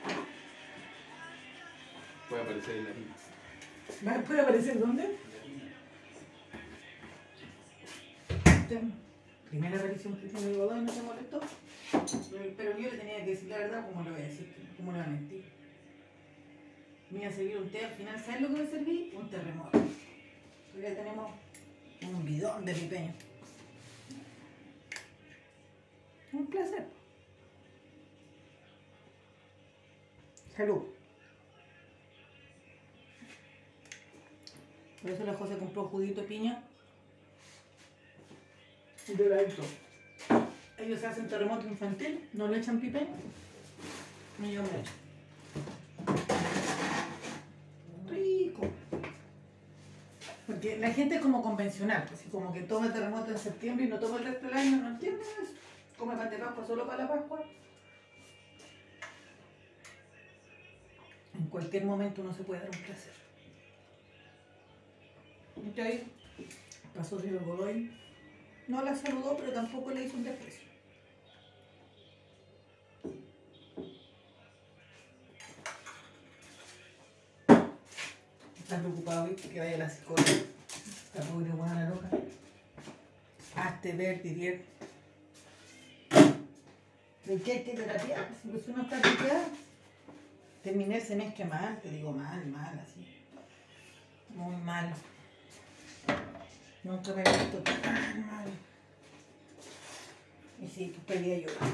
Puede 2.29 2.41
aparecer 2.43 2.77
en 2.77 2.83
la 2.85 2.89
línea. 2.91 3.15
¿Va- 4.07 4.23
¿Puede 4.25 4.41
aparecer 4.41 4.79
dónde? 4.79 5.17
Primera 9.49 9.77
revisión 9.81 10.15
que 10.15 10.27
tiene 10.27 10.51
el 10.51 10.57
Godoy, 10.57 10.81
¿no 10.81 10.91
te 10.93 11.01
molestó? 11.01 11.41
Pero, 12.57 12.77
yo 12.79 12.89
le 12.91 12.97
tenía 12.97 13.23
que 13.25 13.31
decir 13.31 13.49
la 13.49 13.57
verdad, 13.59 13.85
¿cómo 13.89 14.03
le 14.03 14.11
voy 14.11 14.21
a 14.21 14.25
decir? 14.25 14.53
¿Cómo 14.77 14.91
le 14.93 14.97
voy 14.99 15.07
a 15.07 15.09
mentir? 15.11 15.43
Me 17.11 17.19
iba 17.19 17.27
a 17.29 17.31
servir 17.33 17.57
un 17.57 17.69
té 17.69 17.85
al 17.85 17.93
final, 17.95 18.19
¿sabes 18.25 18.41
lo 18.41 18.47
que 18.47 18.53
me 18.63 18.67
serví? 18.67 19.11
Un 19.13 19.29
terremoto. 19.29 19.77
Ya 20.81 20.95
tenemos 20.95 21.31
un 22.01 22.25
bidón 22.25 22.65
de 22.65 22.73
pipeño. 22.73 23.13
Un 26.31 26.47
placer. 26.47 26.92
Salud. 30.55 30.83
Por 35.01 35.11
eso 35.11 35.23
la 35.25 35.33
José 35.33 35.57
compró 35.57 35.85
juguito 35.85 36.21
de 36.21 36.27
piña. 36.27 36.63
Y 39.07 39.13
doradito. 39.15 39.63
Ellos 40.77 41.03
hacen 41.03 41.27
terremoto 41.27 41.67
infantil, 41.67 42.29
no 42.33 42.47
le 42.47 42.59
echan 42.59 42.79
pipeño. 42.79 43.07
Y 44.41 44.51
yo 44.51 44.61
me 44.61 44.69
echo. 44.69 44.91
Rico. 48.09 48.61
Porque 50.47 50.77
la 50.77 50.91
gente 50.91 51.15
es 51.15 51.21
como 51.21 51.41
convencional, 51.41 52.07
así 52.13 52.29
como 52.29 52.53
que 52.53 52.61
toma 52.61 52.93
terremoto 52.93 53.31
en 53.31 53.37
septiembre 53.37 53.85
y 53.85 53.89
no 53.89 53.99
toma 53.99 54.17
el 54.19 54.25
resto 54.25 54.47
del 54.47 54.57
año, 54.57 54.77
no 54.77 54.89
entienden 54.89 55.27
eso. 55.41 55.53
Come 55.97 56.15
pan 56.15 56.29
de 56.29 56.37
Pascua 56.37 56.65
solo 56.65 56.85
para 56.87 57.03
la 57.03 57.09
Pascua. 57.09 57.43
Cualquier 61.53 61.85
momento 61.85 62.23
uno 62.23 62.33
se 62.33 62.41
puede 62.41 62.61
dar 62.61 62.69
un 62.71 62.83
placer. 62.83 63.13
¿Viste 65.55 65.81
ahí? 65.83 66.11
Pasó 66.95 67.19
señor 67.19 67.45
Godoy. 67.45 67.91
No 68.67 68.81
la 68.81 68.95
saludó, 68.95 69.37
pero 69.37 69.53
tampoco 69.53 69.91
le 69.91 70.05
hizo 70.05 70.17
un 70.17 70.23
desprecio. 70.23 70.63
Está 78.57 78.79
preocupado, 78.79 79.27
¿viste? 79.27 79.49
Que 79.49 79.59
vaya 79.59 79.77
la 79.77 79.89
psicóloga. 79.91 80.31
La 81.13 81.21
pobre 81.21 81.51
buena 81.51 81.89
loca. 81.89 82.09
Hazte 83.55 83.91
ver, 83.93 84.23
Didier. 84.23 84.65
¿De 87.25 87.41
qué 87.43 87.51
hay 87.51 87.63
que 87.63 87.73
terapiar? 87.73 88.27
Si 88.41 88.71
uno 88.71 88.81
está 88.81 88.99
terapiado. 88.99 89.72
Terminé 90.63 90.95
el 90.95 91.03
semestre 91.03 91.43
mal, 91.43 91.79
te 91.81 91.89
digo 91.89 92.13
mal, 92.13 92.45
mal, 92.47 92.79
así. 92.79 93.05
Muy 94.29 94.55
mal. 94.55 94.93
Nunca 96.83 97.13
me 97.13 97.21
he 97.21 97.37
visto 97.37 97.57
tan 97.59 98.27
mal. 98.27 98.45
Y 100.61 100.67
sí, 100.67 100.93
pues 100.95 101.19
pedía 101.19 101.39
llorar. 101.39 101.69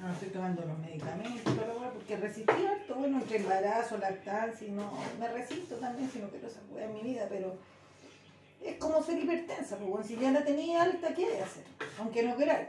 No 0.00 0.12
estoy 0.12 0.28
tomando 0.30 0.64
los 0.66 0.78
medicamentos, 0.80 1.54
porque 1.94 2.16
resistí 2.16 2.66
harto, 2.66 2.96
bueno, 2.96 3.18
entre 3.18 3.36
embarazo, 3.38 3.98
lactancia, 3.98 4.68
no, 4.70 4.92
me 5.18 5.28
resisto 5.28 5.76
también 5.76 6.10
si 6.10 6.18
no 6.18 6.28
quiero 6.28 6.48
esa 6.48 6.60
en 6.78 6.94
mi 6.94 7.02
vida, 7.02 7.26
pero 7.28 7.56
es 8.62 8.76
como 8.76 9.02
ser 9.02 9.18
hipertensa, 9.18 9.76
pues 9.76 9.88
bueno, 9.88 10.06
si 10.06 10.16
ya 10.16 10.30
la 10.32 10.44
tenía 10.44 10.82
alta, 10.82 11.14
¿qué 11.14 11.24
hay 11.24 11.36
que 11.36 11.42
hacer? 11.42 11.64
Aunque 11.98 12.22
no 12.22 12.36
queráis. 12.36 12.68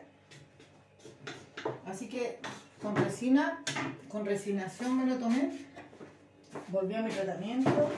Así 1.86 2.08
que 2.08 2.40
con 2.82 2.96
resina, 2.96 3.62
con 4.10 4.26
resignación 4.26 4.98
me 4.98 5.06
lo 5.06 5.18
tomé, 5.18 5.52
volví 6.70 6.94
a 6.94 7.02
mi 7.02 7.12
tratamiento 7.12 7.90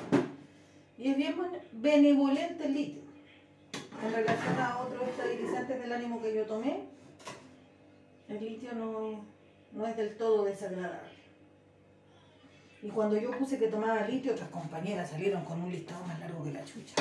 y 0.97 1.09
es 1.11 1.17
bien 1.17 1.35
bene- 1.37 1.61
benevolente 1.73 2.65
el 2.65 2.73
litio. 2.73 3.01
En 4.05 4.13
relación 4.13 4.59
a 4.59 4.77
otros 4.79 5.07
estabilizantes 5.09 5.79
del 5.81 5.91
ánimo 5.91 6.21
que 6.21 6.33
yo 6.35 6.45
tomé, 6.45 6.81
el 8.29 8.39
litio 8.39 8.73
no, 8.73 9.25
no 9.73 9.87
es 9.87 9.97
del 9.97 10.15
todo 10.17 10.45
desagradable. 10.45 11.17
Y 12.83 12.89
cuando 12.89 13.17
yo 13.17 13.31
puse 13.31 13.57
que 13.57 13.67
tomaba 13.67 14.07
litio, 14.07 14.33
otras 14.33 14.49
compañeras 14.49 15.09
salieron 15.09 15.43
con 15.45 15.59
un 15.61 15.71
listado 15.71 16.05
más 16.05 16.19
largo 16.19 16.43
que 16.43 16.51
la 16.51 16.63
chucha. 16.63 16.93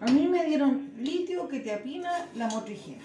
A 0.00 0.06
mí 0.06 0.26
me 0.26 0.44
dieron 0.46 0.90
litio 0.98 1.46
que 1.46 1.60
te 1.60 1.72
apina 1.72 2.26
la 2.34 2.48
motrigina. 2.48 3.02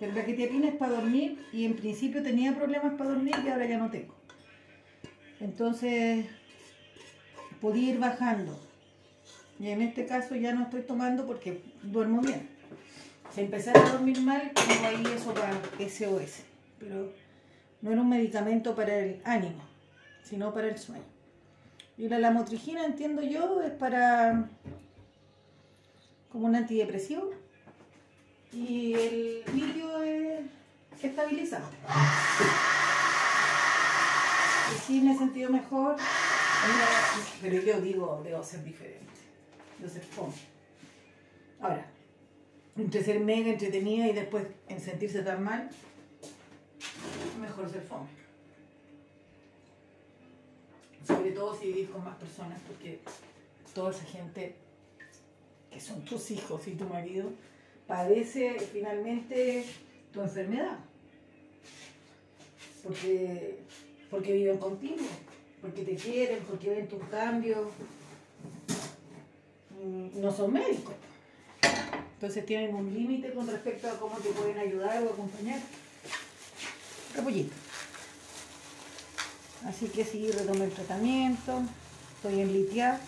Pero 0.00 0.14
la 0.14 0.24
que 0.24 0.32
te 0.32 0.46
apina 0.46 0.68
es 0.68 0.74
para 0.76 0.92
dormir 0.92 1.46
y 1.52 1.66
en 1.66 1.76
principio 1.76 2.22
tenía 2.22 2.56
problemas 2.56 2.94
para 2.94 3.10
dormir 3.10 3.34
y 3.44 3.48
ahora 3.48 3.66
ya 3.66 3.76
no 3.76 3.90
tengo. 3.90 4.14
Entonces, 5.40 6.24
podía 7.60 7.92
ir 7.92 7.98
bajando. 7.98 8.58
Y 9.58 9.68
en 9.68 9.82
este 9.82 10.06
caso 10.06 10.34
ya 10.36 10.54
no 10.54 10.64
estoy 10.64 10.82
tomando 10.82 11.26
porque 11.26 11.60
duermo 11.82 12.22
bien. 12.22 12.48
Si 13.34 13.42
empezara 13.42 13.86
a 13.86 13.90
dormir 13.90 14.20
mal, 14.22 14.50
tengo 14.54 14.86
ahí 14.86 15.04
eso 15.14 15.34
para 15.34 15.52
SOS. 15.78 16.44
Pero 16.78 17.12
no 17.82 17.92
era 17.92 18.00
un 18.00 18.08
medicamento 18.08 18.74
para 18.74 18.98
el 18.98 19.20
ánimo, 19.24 19.62
sino 20.24 20.52
para 20.54 20.68
el 20.68 20.78
sueño. 20.78 21.04
Y 21.98 22.08
la 22.08 22.18
lamotrigina, 22.18 22.86
entiendo 22.86 23.20
yo, 23.20 23.60
es 23.60 23.72
para 23.72 24.48
como 26.30 26.46
un 26.46 26.56
antidepresivo. 26.56 27.30
Y 28.52 28.94
el 28.94 29.44
litio 29.54 30.02
es 30.02 30.40
estabilizado. 31.02 31.66
Y 34.74 34.78
sí 34.86 35.00
me 35.00 35.12
he 35.12 35.18
sentido 35.18 35.50
mejor, 35.50 35.96
pero 37.40 37.62
yo 37.62 37.80
digo, 37.80 38.20
debo 38.24 38.42
ser 38.42 38.64
diferente, 38.64 39.06
debo 39.78 39.90
ser 39.90 40.02
fome. 40.02 40.34
Ahora, 41.60 41.86
entre 42.76 43.04
ser 43.04 43.20
mega 43.20 43.50
entretenida 43.50 44.08
y 44.08 44.12
después 44.12 44.46
en 44.68 44.80
sentirse 44.80 45.22
tan 45.22 45.42
mal, 45.44 45.70
mejor 47.40 47.70
ser 47.70 47.82
fome. 47.82 48.08
Sobre 51.06 51.32
todo 51.32 51.58
si 51.58 51.66
vivís 51.66 51.90
con 51.90 52.04
más 52.04 52.16
personas, 52.16 52.58
porque 52.66 53.00
toda 53.74 53.90
esa 53.90 54.04
gente 54.04 54.56
que 55.70 55.80
son 55.80 56.04
tus 56.04 56.30
hijos 56.30 56.66
y 56.66 56.72
tu 56.72 56.84
marido, 56.84 57.30
padece 57.90 58.56
finalmente 58.72 59.64
tu 60.12 60.22
enfermedad. 60.22 60.78
Porque, 62.84 63.58
porque 64.08 64.32
viven 64.32 64.58
contigo, 64.58 65.04
porque 65.60 65.82
te 65.82 65.96
quieren, 65.96 66.38
porque 66.48 66.70
ven 66.70 66.88
tus 66.88 67.02
cambios. 67.08 67.66
Mm, 69.82 70.20
No 70.20 70.30
son 70.32 70.52
médicos. 70.52 70.94
Entonces 72.14 72.46
tienen 72.46 72.74
un 72.76 72.94
límite 72.94 73.32
con 73.32 73.48
respecto 73.48 73.88
a 73.88 73.98
cómo 73.98 74.16
te 74.18 74.30
pueden 74.30 74.58
ayudar 74.58 75.02
o 75.02 75.10
acompañar. 75.10 75.60
Capullito. 77.14 77.52
Así 79.66 79.88
que 79.88 80.04
sí, 80.04 80.30
retomé 80.30 80.66
el 80.66 80.70
tratamiento, 80.70 81.60
estoy 82.16 82.40
en 82.40 82.52
litiar 82.52 83.00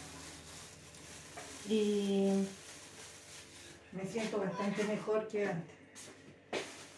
y 1.68 2.30
me 3.92 4.04
siento 4.06 4.38
bastante 4.38 4.84
mejor 4.84 5.28
que 5.28 5.46
antes. 5.46 5.76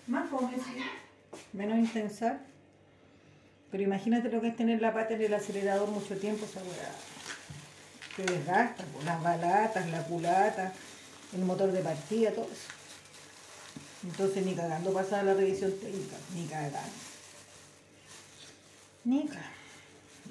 Más 0.07 0.31
joven, 0.31 0.51
menos 1.53 1.79
intensa. 1.79 2.41
Pero 3.71 3.83
imagínate 3.83 4.29
lo 4.31 4.41
que 4.41 4.49
es 4.49 4.57
tener 4.57 4.81
la 4.81 4.95
pata 4.95 5.15
en 5.15 5.23
el 5.23 5.35
acelerador 5.35 5.89
mucho 5.89 6.17
tiempo, 6.17 6.45
esa. 6.45 6.61
Te 8.17 8.23
desgasta, 8.23 8.85
pues, 8.93 9.05
las 9.05 9.21
balatas, 9.21 9.91
la 9.91 10.05
culata, 10.05 10.73
el 11.33 11.41
motor 11.41 11.73
de 11.73 11.81
partida, 11.81 12.31
todo 12.31 12.45
eso. 12.45 12.69
Entonces 14.05 14.45
ni 14.45 14.55
cagando 14.55 14.93
pasada 14.93 15.25
la 15.25 15.35
revisión 15.35 15.73
técnica, 15.81 16.17
ni 16.35 16.47
cagando. 16.47 16.79
Ni 19.05 19.27
cagando. 19.27 19.49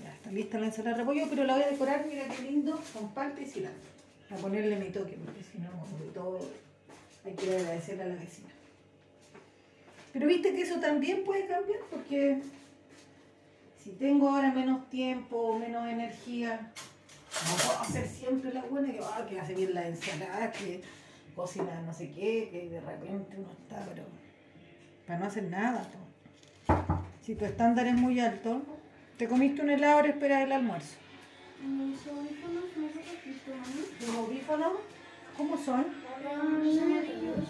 Ya 0.02 0.14
está 0.14 0.32
lista 0.32 0.60
la 0.60 0.68
ensalada 0.68 0.96
de 0.96 1.04
repollo, 1.04 1.28
pero 1.30 1.44
la 1.44 1.56
voy 1.56 1.64
a 1.64 1.70
decorar, 1.70 2.06
mira 2.06 2.28
qué 2.28 2.44
lindo, 2.44 2.82
con 2.94 3.10
palta 3.14 3.42
y 3.42 3.46
cilantro. 3.46 3.93
A 4.34 4.36
ponerle 4.38 4.76
mi 4.78 4.90
toque, 4.90 5.18
porque 5.24 5.44
si 5.44 5.60
no, 5.60 5.70
de 6.04 6.12
todo 6.12 6.40
hay 7.24 7.34
que 7.34 7.56
agradecerle 7.56 8.04
a 8.04 8.08
la 8.08 8.16
vecina. 8.16 8.50
Pero 10.12 10.28
viste 10.28 10.56
que 10.56 10.62
eso 10.62 10.80
también 10.80 11.24
puede 11.24 11.46
cambiar, 11.46 11.80
porque 11.90 12.42
si 13.84 13.92
tengo 13.92 14.30
ahora 14.30 14.52
menos 14.52 14.90
tiempo, 14.90 15.58
menos 15.60 15.88
energía, 15.88 16.72
no 17.48 17.56
puedo 17.58 17.80
hacer 17.82 18.08
siempre 18.08 18.54
la 18.54 18.64
buena 18.64 18.92
que, 18.92 19.00
ah, 19.04 19.26
que 19.28 19.40
hace 19.40 19.54
bien 19.54 19.74
la 19.74 19.88
ensalada, 19.88 20.52
que 20.52 20.82
cocina 21.36 21.82
no 21.86 21.94
sé 21.94 22.12
qué, 22.12 22.50
que 22.52 22.70
de 22.70 22.80
repente 22.80 23.36
uno 23.38 23.50
está, 23.52 23.86
pero 23.90 24.04
para 25.08 25.20
no 25.20 25.26
hacer 25.26 25.44
nada. 25.44 25.88
Si 27.24 27.36
tu 27.36 27.46
estándar 27.46 27.88
es 27.88 27.96
muy 27.96 28.20
alto, 28.20 28.62
te 29.18 29.28
comiste 29.28 29.62
un 29.62 29.70
helado, 29.70 29.96
ahora 29.96 30.10
esperas 30.10 30.44
el 30.44 30.52
almuerzo. 30.52 31.03
Mis 31.64 32.08
audífonos 32.08 32.64
no 32.76 32.88
¿no? 32.88 34.08
¿Los 34.08 34.16
audífonos? 34.18 34.74
¿Cómo 35.38 35.58
son? 35.58 35.86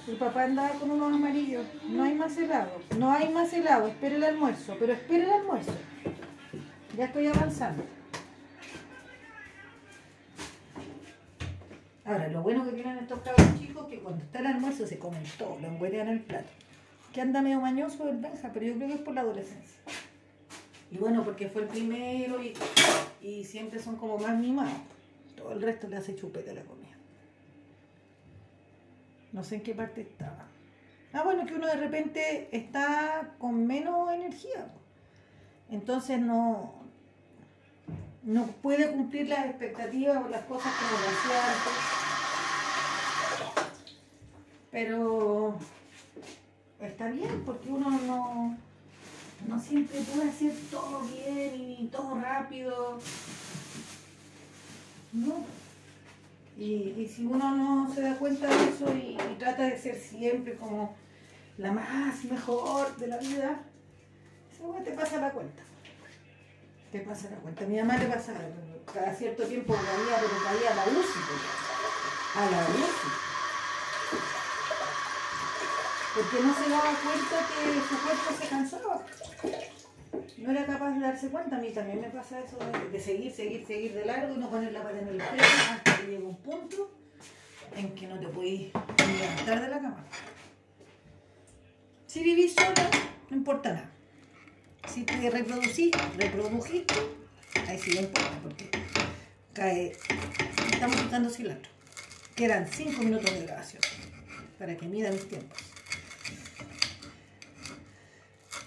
El 0.08 0.16
papá 0.18 0.44
andaba 0.44 0.70
con 0.72 0.92
unos 0.92 1.14
amarillos. 1.14 1.66
No 1.90 2.04
hay 2.04 2.14
más 2.14 2.38
helado. 2.38 2.82
No 2.98 3.12
hay 3.12 3.30
más 3.30 3.52
helado. 3.54 3.88
Espera 3.88 4.16
el 4.16 4.24
almuerzo. 4.24 4.76
Pero 4.80 4.94
espera 4.94 5.26
el 5.26 5.32
almuerzo. 5.32 5.74
Ya 6.96 7.06
estoy 7.06 7.28
avanzando. 7.28 7.84
Ahora, 12.06 12.28
lo 12.28 12.42
bueno 12.42 12.66
que 12.66 12.72
tienen 12.72 12.98
estos 12.98 13.20
cabros 13.20 13.60
chicos 13.60 13.86
es 13.86 13.90
que 13.90 14.00
cuando 14.00 14.24
está 14.24 14.40
el 14.40 14.48
almuerzo 14.48 14.86
se 14.86 15.00
comen 15.00 15.24
todo, 15.38 15.58
lo 15.60 15.68
engüetean 15.68 16.08
en 16.10 16.14
el 16.16 16.20
plato. 16.22 16.50
Que 17.14 17.22
anda 17.22 17.42
medio 17.42 17.62
mañoso 17.62 18.10
el 18.10 18.18
Benja, 18.18 18.52
pero 18.54 18.66
yo 18.66 18.76
creo 18.76 18.88
que 18.90 18.94
es 18.96 19.02
por 19.02 19.14
la 19.14 19.22
adolescencia. 19.22 19.80
Y 20.92 20.98
bueno, 20.98 21.24
porque 21.24 21.48
fue 21.48 21.64
el 21.64 21.70
primero 21.70 22.44
y, 22.44 22.54
y 23.24 23.46
siempre 23.46 23.80
son 23.80 23.96
como 23.96 24.18
más 24.18 24.38
mimados. 24.38 24.78
Todo 25.38 25.54
el 25.54 25.62
resto 25.62 25.88
le 25.88 25.96
hace 25.96 26.16
chupete 26.16 26.52
a 26.52 26.54
la 26.54 26.62
comida. 26.64 26.96
No 29.32 29.44
sé 29.44 29.56
en 29.56 29.64
qué 29.64 29.74
parte 29.74 30.02
estaba. 30.02 30.46
Ah, 31.14 31.24
bueno, 31.24 31.46
que 31.46 31.56
uno 31.56 31.68
de 31.68 31.76
repente 31.76 32.50
está 32.52 33.34
con 33.40 33.66
menos 33.66 34.12
energía. 34.12 34.68
Entonces 35.70 36.20
no, 36.20 36.74
no 38.24 38.46
puede 38.62 38.92
cumplir 38.92 39.30
las 39.30 39.46
expectativas 39.46 40.24
o 40.24 40.28
las 40.28 40.44
cosas 40.46 40.74
como 40.74 40.92
lo 40.92 41.08
hacía. 41.08 41.42
Pero 44.70 45.58
está 46.82 47.08
bien 47.10 47.44
porque 47.46 47.70
uno 47.70 47.90
no, 47.90 48.58
no 49.48 49.60
siempre 49.60 50.00
puede 50.02 50.30
hacer 50.30 50.54
todo 50.72 51.02
bien 51.02 51.54
y 51.56 51.88
todo 51.92 52.20
rápido. 52.20 53.00
No. 55.12 55.46
Y, 56.58 56.96
y 56.98 57.08
si 57.14 57.26
uno 57.26 57.56
no 57.56 57.94
se 57.94 58.02
da 58.02 58.16
cuenta 58.16 58.48
de 58.48 58.70
eso 58.70 58.94
y, 58.96 59.18
trata 59.38 59.64
de 59.64 59.78
ser 59.78 60.00
siempre 60.00 60.56
como 60.56 60.96
la 61.58 61.72
más 61.72 62.24
mejor 62.26 62.96
de 62.98 63.08
la 63.08 63.18
vida, 63.18 63.60
esa 64.52 64.64
weá 64.64 64.84
te 64.84 64.92
pasa 64.92 65.18
la 65.18 65.32
cuenta. 65.32 65.64
Te 66.92 67.00
pasa 67.00 67.30
la 67.32 67.38
cuenta. 67.38 67.66
Mi 67.66 67.78
mamá 67.78 67.98
le 67.98 68.06
pasa 68.06 68.34
cada 68.94 69.14
cierto 69.14 69.44
tiempo 69.44 69.74
caía, 69.74 70.18
pero 70.22 70.44
caía 70.44 70.72
a 70.72 70.76
la 70.76 70.84
UCI. 70.84 71.20
A 72.36 72.52
la 72.52 72.62
UCI. 72.70 73.24
Porque 76.14 76.44
no 76.44 76.54
se 76.54 76.70
daba 76.70 76.94
cuenta 76.94 77.48
que 77.48 77.82
su 77.90 78.04
cuerpo 78.04 78.32
se 78.40 78.48
cansaba. 78.48 79.02
No 80.44 80.52
era 80.52 80.66
capaz 80.66 80.92
de 80.92 81.00
darse 81.00 81.30
cuenta. 81.30 81.56
A 81.56 81.60
mí 81.60 81.70
también 81.70 82.02
me 82.02 82.10
pasa 82.10 82.38
eso 82.42 82.58
de, 82.92 83.00
seguir, 83.00 83.32
seguir, 83.32 83.66
seguir 83.66 83.94
de 83.94 84.04
largo 84.04 84.36
y 84.36 84.38
no 84.38 84.50
poner 84.50 84.74
la 84.74 84.84
pata 84.84 85.00
en 85.00 85.08
el 85.08 85.22
freno 85.22 85.44
hasta 85.72 85.98
que 85.98 86.08
llega 86.12 86.28
un 86.28 86.36
punto 86.36 86.92
en 87.78 87.96
que 87.96 88.08
no 88.08 88.20
te 88.20 88.28
ni 88.28 88.74
levantar 89.18 89.62
de 89.62 89.68
la 89.70 89.80
cama. 89.80 90.06
Si 92.08 92.24
vivís 92.24 92.54
sola, 92.56 92.90
no 93.30 93.38
importa 93.38 93.72
nada. 93.72 93.90
Si 94.90 95.04
te 95.04 95.30
reproducís, 95.30 95.92
reprodujiste, 96.18 96.94
ahí 97.66 97.80
sí 97.80 97.92
no 97.96 98.02
importa 98.02 98.40
porque 98.44 98.70
cae. 99.54 99.94
Estamos 100.74 100.98
quitando 100.98 101.30
cilantro. 101.30 101.72
Quedan 102.36 102.68
5 102.68 103.02
minutos 103.02 103.34
de 103.34 103.46
grabación 103.46 103.82
para 104.60 104.76
que 104.76 104.88
mida 104.88 105.10
mis 105.10 105.26
tiempos. 105.30 105.73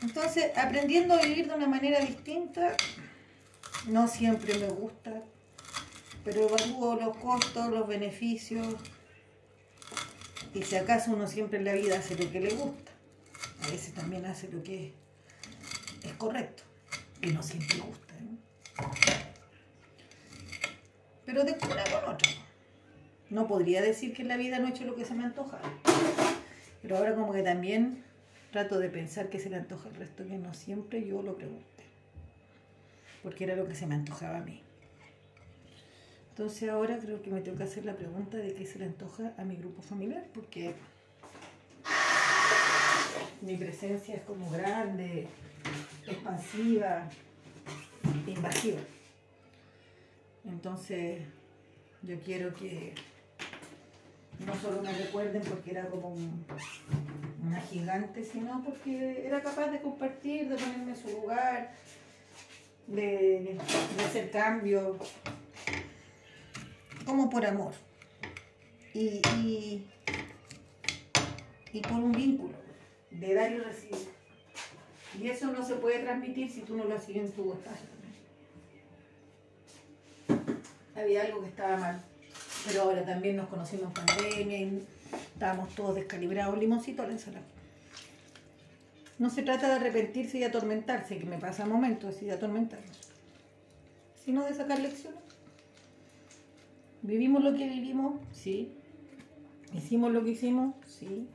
Entonces, 0.03 0.57
aprendiendo 0.57 1.15
a 1.15 1.23
vivir 1.23 1.49
de 1.49 1.55
una 1.55 1.67
manera 1.67 2.01
distinta, 2.01 2.77
no 3.87 4.09
siempre 4.09 4.59
me 4.59 4.69
gusta, 4.69 5.23
pero 6.25 6.49
evalúo 6.49 6.97
los 6.97 7.17
costos, 7.17 7.69
los 7.71 7.87
beneficios, 7.87 8.75
y 10.55 10.63
si 10.63 10.77
acaso 10.77 11.13
uno 11.13 11.27
siempre 11.27 11.59
en 11.59 11.65
la 11.67 11.75
vida 11.75 11.99
hace 11.99 12.17
lo 12.17 12.31
que 12.31 12.41
le 12.41 12.55
gusta, 12.55 12.93
a 13.63 13.71
veces 13.71 13.93
también 13.93 14.25
hace 14.25 14.49
lo 14.49 14.63
que 14.63 14.95
es 16.03 16.13
correcto, 16.15 16.63
que 17.21 17.31
no 17.33 17.43
siempre 17.43 17.79
gusta. 17.79 18.15
¿eh? 18.15 18.37
Pero 21.27 21.45
de 21.45 21.53
una 21.53 21.85
con 21.85 22.15
otra. 22.15 22.31
No 23.29 23.47
podría 23.47 23.83
decir 23.83 24.15
que 24.15 24.23
en 24.23 24.29
la 24.29 24.37
vida 24.37 24.59
no 24.59 24.69
he 24.69 24.71
hecho 24.71 24.85
lo 24.85 24.95
que 24.95 25.05
se 25.05 25.15
me 25.15 25.25
antoja. 25.25 25.59
Pero 26.81 26.97
ahora 26.97 27.15
como 27.15 27.33
que 27.33 27.43
también 27.43 28.06
trato 28.57 28.79
de 28.79 28.89
pensar 28.89 29.29
que 29.29 29.39
se 29.39 29.51
le 29.51 29.57
antoja 29.57 29.91
el 29.91 29.97
resto, 29.97 30.27
que 30.27 30.39
no 30.39 30.55
siempre 30.55 31.07
yo 31.07 31.21
lo 31.21 31.37
pregunte. 31.37 31.85
Porque 33.23 33.45
era 33.45 33.55
lo 33.55 33.69
que 33.69 33.75
se 33.75 33.87
me 33.87 33.95
antojaba 33.95 34.39
a 34.39 34.41
mí. 34.41 34.63
Entonces 36.31 36.71
ahora 36.71 36.99
creo 36.99 37.21
que 37.21 37.29
me 37.31 37.43
tengo 37.43 37.59
que 37.59 37.65
hacer 37.65 37.85
la 37.85 37.97
pregunta 37.97 38.39
de 38.39 38.55
qué 38.55 38.65
se 38.65 38.79
le 38.79 38.87
antoja 38.87 39.35
a 39.37 39.45
mi 39.45 39.57
grupo 39.57 39.83
familiar, 39.83 40.25
porque 40.33 40.73
mi 43.43 43.59
presencia 43.59 44.15
es 44.15 44.23
como 44.23 44.49
grande, 44.51 45.29
expansiva, 46.07 47.11
invasiva. 48.27 48.81
Entonces 50.47 51.21
yo 52.01 52.19
quiero 52.21 52.55
que 52.55 52.95
no 54.47 54.55
solo 54.57 54.81
me 54.81 54.93
recuerden 54.95 55.43
porque 55.43 55.73
era 55.73 55.87
como 55.89 56.09
un- 56.09 56.47
una 57.47 57.61
gigante, 57.61 58.25
sino 58.25 58.63
porque 58.65 59.25
era 59.27 59.41
capaz 59.41 59.69
de 59.69 59.81
compartir, 59.81 60.49
de 60.49 60.57
ponerme 60.57 60.93
en 60.93 60.97
su 60.97 61.09
lugar, 61.11 61.71
de, 62.89 63.59
hacer 64.05 64.31
cambios, 64.31 64.97
como 67.05 67.31
por 67.31 67.47
amor. 67.47 67.73
Y, 68.93 69.21
y, 71.73 71.81
por 71.83 72.01
un 72.01 72.13
vínculo, 72.13 72.55
de 73.11 73.35
dar 73.35 73.53
y 73.53 73.59
recibir. 73.59 74.09
Y 75.21 75.29
eso 75.29 75.47
no 75.49 75.65
se 75.65 75.75
puede 75.77 76.01
transmitir 76.01 76.51
si 76.51 76.63
tú 76.63 76.77
no 76.77 76.85
lo 76.85 76.97
haces 76.97 77.17
en 77.17 77.31
tu 77.31 77.53
espacio. 77.53 77.87
Había 80.97 81.23
algo 81.23 81.43
que 81.43 81.49
estaba 81.49 81.77
mal. 81.77 82.03
Pero 82.67 82.83
ahora 82.83 83.05
también 83.05 83.37
nos 83.37 83.49
conocimos 83.49 83.87
en 83.87 83.93
pandemia 83.93 84.87
estábamos 85.13 85.75
todos 85.75 85.95
descalibrados. 85.95 86.59
Limoncito 86.59 87.03
a 87.03 87.07
la 87.07 87.13
ensalada. 87.13 87.45
No 89.19 89.31
se 89.31 89.43
trata 89.43 89.69
de 89.69 89.75
arrepentirse 89.75 90.39
y 90.39 90.45
atormentarse, 90.45 91.19
que 91.19 91.25
me 91.25 91.39
pasa 91.39 91.65
momentos 91.65 92.15
así 92.15 92.27
de 92.27 92.33
atormentarme, 92.33 92.87
sino 94.23 94.45
de 94.45 94.55
sacar 94.55 94.79
lecciones. 94.79 95.21
¿Vivimos 97.03 97.43
lo 97.43 97.55
que 97.55 97.67
vivimos? 97.67 98.21
Sí. 98.33 98.73
¿Hicimos 99.73 100.13
lo 100.13 100.23
que 100.23 100.31
hicimos? 100.31 100.75
Sí. 100.87 101.29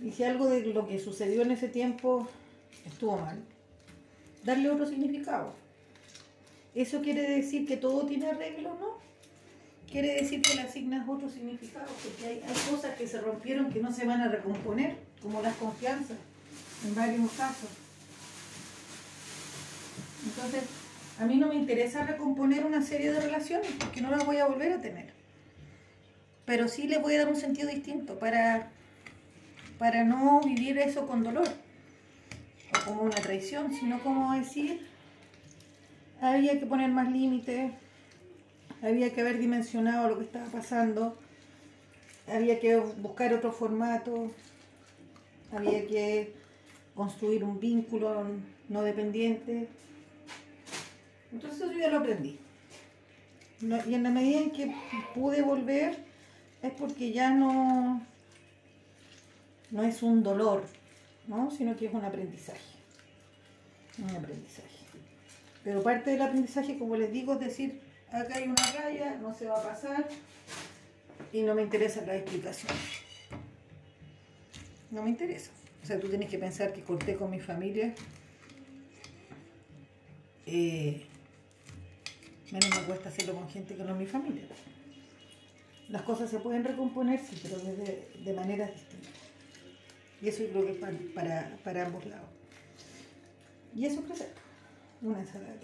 Y 0.00 0.12
si 0.12 0.24
algo 0.24 0.46
de 0.46 0.60
lo 0.66 0.86
que 0.86 0.98
sucedió 0.98 1.42
en 1.42 1.52
ese 1.52 1.68
tiempo 1.68 2.28
estuvo 2.84 3.16
mal, 3.16 3.42
darle 4.44 4.70
otro 4.70 4.86
significado. 4.86 5.52
¿Eso 6.74 7.00
quiere 7.00 7.22
decir 7.22 7.66
que 7.66 7.76
todo 7.76 8.04
tiene 8.06 8.26
arreglo? 8.26 8.74
No. 8.74 9.07
Quiere 9.90 10.20
decir 10.20 10.42
que 10.42 10.54
le 10.54 10.62
asignas 10.62 11.08
otro 11.08 11.30
significado, 11.30 11.86
porque 11.86 12.26
hay, 12.26 12.42
cosas 12.70 12.94
que 12.96 13.06
se 13.06 13.20
rompieron 13.20 13.70
que 13.70 13.80
no 13.80 13.90
se 13.90 14.04
van 14.04 14.20
a 14.20 14.28
recomponer, 14.28 14.96
como 15.22 15.40
las 15.40 15.56
confianzas, 15.56 16.18
en 16.86 16.94
varios 16.94 17.30
casos. 17.32 17.70
Entonces, 20.26 20.64
a 21.18 21.24
mí 21.24 21.36
no 21.36 21.48
me 21.48 21.54
interesa 21.54 22.04
recomponer 22.04 22.66
una 22.66 22.82
serie 22.82 23.12
de 23.12 23.20
relaciones, 23.20 23.70
porque 23.78 24.02
no 24.02 24.10
las 24.10 24.26
voy 24.26 24.36
a 24.36 24.46
volver 24.46 24.72
a 24.72 24.80
tener. 24.80 25.14
Pero 26.44 26.68
sí 26.68 26.86
le 26.86 26.98
voy 26.98 27.14
a 27.14 27.20
dar 27.20 27.28
un 27.28 27.36
sentido 27.36 27.70
distinto 27.70 28.18
para, 28.18 28.70
para 29.78 30.04
no 30.04 30.42
vivir 30.42 30.76
eso 30.76 31.06
con 31.06 31.24
dolor, 31.24 31.48
o 32.74 32.84
como 32.84 33.02
una 33.02 33.16
traición, 33.16 33.72
sino 33.72 34.00
como 34.00 34.34
decir, 34.34 34.86
había 36.20 36.60
que 36.60 36.66
poner 36.66 36.90
más 36.90 37.10
límites, 37.10 37.72
había 38.82 39.12
que 39.12 39.20
haber 39.20 39.38
dimensionado 39.38 40.08
lo 40.08 40.18
que 40.18 40.24
estaba 40.24 40.46
pasando, 40.46 41.16
había 42.26 42.60
que 42.60 42.76
buscar 42.76 43.32
otro 43.34 43.52
formato, 43.52 44.30
había 45.52 45.86
que 45.86 46.34
construir 46.94 47.44
un 47.44 47.58
vínculo 47.58 48.24
no 48.68 48.82
dependiente. 48.82 49.68
Entonces 51.32 51.60
yo 51.60 51.78
ya 51.78 51.88
lo 51.88 51.98
aprendí. 51.98 52.38
Y 53.60 53.94
en 53.94 54.02
la 54.02 54.10
medida 54.10 54.38
en 54.38 54.50
que 54.50 54.74
pude 55.14 55.42
volver 55.42 55.98
es 56.62 56.72
porque 56.72 57.12
ya 57.12 57.30
no, 57.30 58.00
no 59.70 59.82
es 59.82 60.02
un 60.02 60.22
dolor, 60.22 60.64
¿no? 61.26 61.50
sino 61.50 61.76
que 61.76 61.86
es 61.86 61.94
un 61.94 62.04
aprendizaje. 62.04 62.60
Un 63.98 64.10
aprendizaje. 64.10 64.68
Pero 65.64 65.82
parte 65.82 66.10
del 66.10 66.22
aprendizaje, 66.22 66.78
como 66.78 66.96
les 66.96 67.12
digo, 67.12 67.34
es 67.34 67.40
decir, 67.40 67.80
acá 68.12 68.36
hay 68.36 68.44
una 68.44 68.72
raya, 68.72 69.16
no 69.16 69.34
se 69.34 69.46
va 69.46 69.58
a 69.58 69.62
pasar 69.62 70.08
y 71.32 71.42
no 71.42 71.54
me 71.54 71.62
interesan 71.62 72.06
las 72.06 72.16
explicaciones. 72.16 72.78
No 74.90 75.02
me 75.02 75.10
interesa. 75.10 75.50
O 75.82 75.86
sea, 75.86 76.00
tú 76.00 76.08
tienes 76.08 76.30
que 76.30 76.38
pensar 76.38 76.72
que 76.72 76.82
corté 76.82 77.16
con 77.16 77.30
mi 77.30 77.40
familia. 77.40 77.94
eh, 80.46 81.04
menos 82.50 82.70
me 82.80 82.82
cuesta 82.84 83.10
hacerlo 83.10 83.34
con 83.34 83.48
gente 83.50 83.74
que 83.74 83.84
no 83.84 83.92
es 83.92 83.98
mi 83.98 84.06
familia. 84.06 84.44
Las 85.90 86.02
cosas 86.02 86.30
se 86.30 86.38
pueden 86.38 86.64
recomponer, 86.64 87.20
sí, 87.20 87.38
pero 87.42 87.58
desde, 87.58 88.08
de 88.24 88.32
maneras 88.32 88.72
distintas. 88.72 89.12
Y 90.20 90.28
eso 90.28 90.42
yo 90.42 90.50
creo 90.50 90.66
que 90.66 90.72
es 90.72 90.78
para, 90.78 90.96
para, 91.14 91.56
para 91.62 91.86
ambos 91.86 92.04
lados. 92.06 92.28
Y 93.74 93.84
eso 93.84 94.00
es 94.00 94.06
crecer. 94.06 94.32
Una 95.02 95.20
ensalada. 95.20 95.54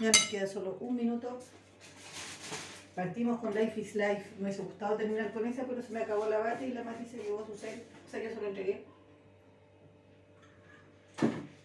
Ya 0.00 0.08
nos 0.08 0.26
queda 0.28 0.46
solo 0.46 0.78
un 0.80 0.96
minuto. 0.96 1.38
Partimos 2.94 3.40
con 3.40 3.54
Life 3.54 3.80
is 3.80 3.94
Life. 3.94 4.24
Me 4.38 4.44
hubiese 4.44 4.62
gustado 4.62 4.96
terminar 4.96 5.32
con 5.32 5.46
esa, 5.46 5.64
pero 5.64 5.82
se 5.82 5.92
me 5.92 6.00
acabó 6.00 6.26
la 6.26 6.38
bata 6.38 6.64
y 6.64 6.72
la 6.72 6.82
Mati 6.82 7.04
se 7.04 7.18
llevó 7.18 7.46
su 7.46 7.56
cel. 7.56 7.82
O 8.06 8.10
sea, 8.10 8.22
yo 8.22 8.30
se 8.30 8.40
lo 8.40 8.48
entregué. 8.48 8.84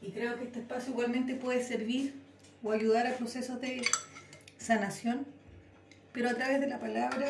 Y 0.01 0.11
creo 0.11 0.37
que 0.37 0.45
este 0.45 0.59
espacio 0.59 0.91
igualmente 0.91 1.35
puede 1.35 1.63
servir 1.63 2.13
o 2.63 2.71
ayudar 2.71 3.07
a 3.07 3.15
procesos 3.15 3.59
de 3.61 3.81
sanación, 4.57 5.25
pero 6.11 6.29
a 6.29 6.33
través 6.33 6.59
de 6.59 6.67
la 6.67 6.79
palabra 6.79 7.27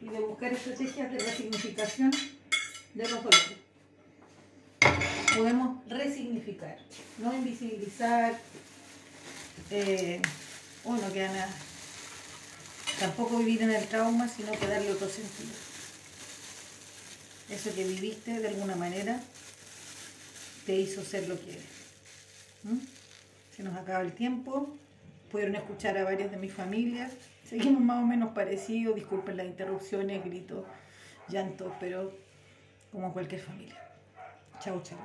y 0.00 0.08
de 0.08 0.20
buscar 0.20 0.52
estrategias 0.52 1.10
de 1.10 1.18
resignificación 1.18 2.12
de 2.94 3.02
los 3.08 3.22
dolores. 3.22 3.56
Podemos 5.36 5.84
resignificar, 5.88 6.78
no 7.18 7.34
invisibilizar, 7.34 8.38
eh, 9.70 10.20
no 10.84 11.12
queda 11.12 11.28
nada. 11.32 11.54
Tampoco 12.98 13.38
vivir 13.38 13.62
en 13.62 13.70
el 13.70 13.86
trauma, 13.86 14.28
sino 14.28 14.52
que 14.52 14.66
darle 14.66 14.90
otro 14.90 15.08
sentido. 15.08 15.50
Eso 17.50 17.74
que 17.74 17.84
viviste 17.84 18.40
de 18.40 18.48
alguna 18.48 18.76
manera 18.76 19.20
te 20.66 20.76
hizo 20.76 21.04
ser 21.04 21.28
lo 21.28 21.38
que 21.40 21.52
eres. 21.52 21.64
¿Mm? 22.64 22.78
Se 23.56 23.62
nos 23.62 23.76
acaba 23.76 24.00
el 24.02 24.12
tiempo. 24.12 24.76
Pudieron 25.30 25.56
escuchar 25.56 25.96
a 25.98 26.04
varias 26.04 26.30
de 26.30 26.36
mis 26.36 26.52
familias. 26.52 27.12
Seguimos 27.48 27.80
más 27.82 28.02
o 28.02 28.06
menos 28.06 28.32
parecidos. 28.32 28.94
Disculpen 28.94 29.36
las 29.36 29.46
interrupciones, 29.46 30.24
gritos, 30.24 30.64
llantos, 31.28 31.72
pero 31.80 32.12
como 32.92 33.12
cualquier 33.12 33.40
familia. 33.40 33.76
Chau, 34.60 34.82
chau. 34.82 34.98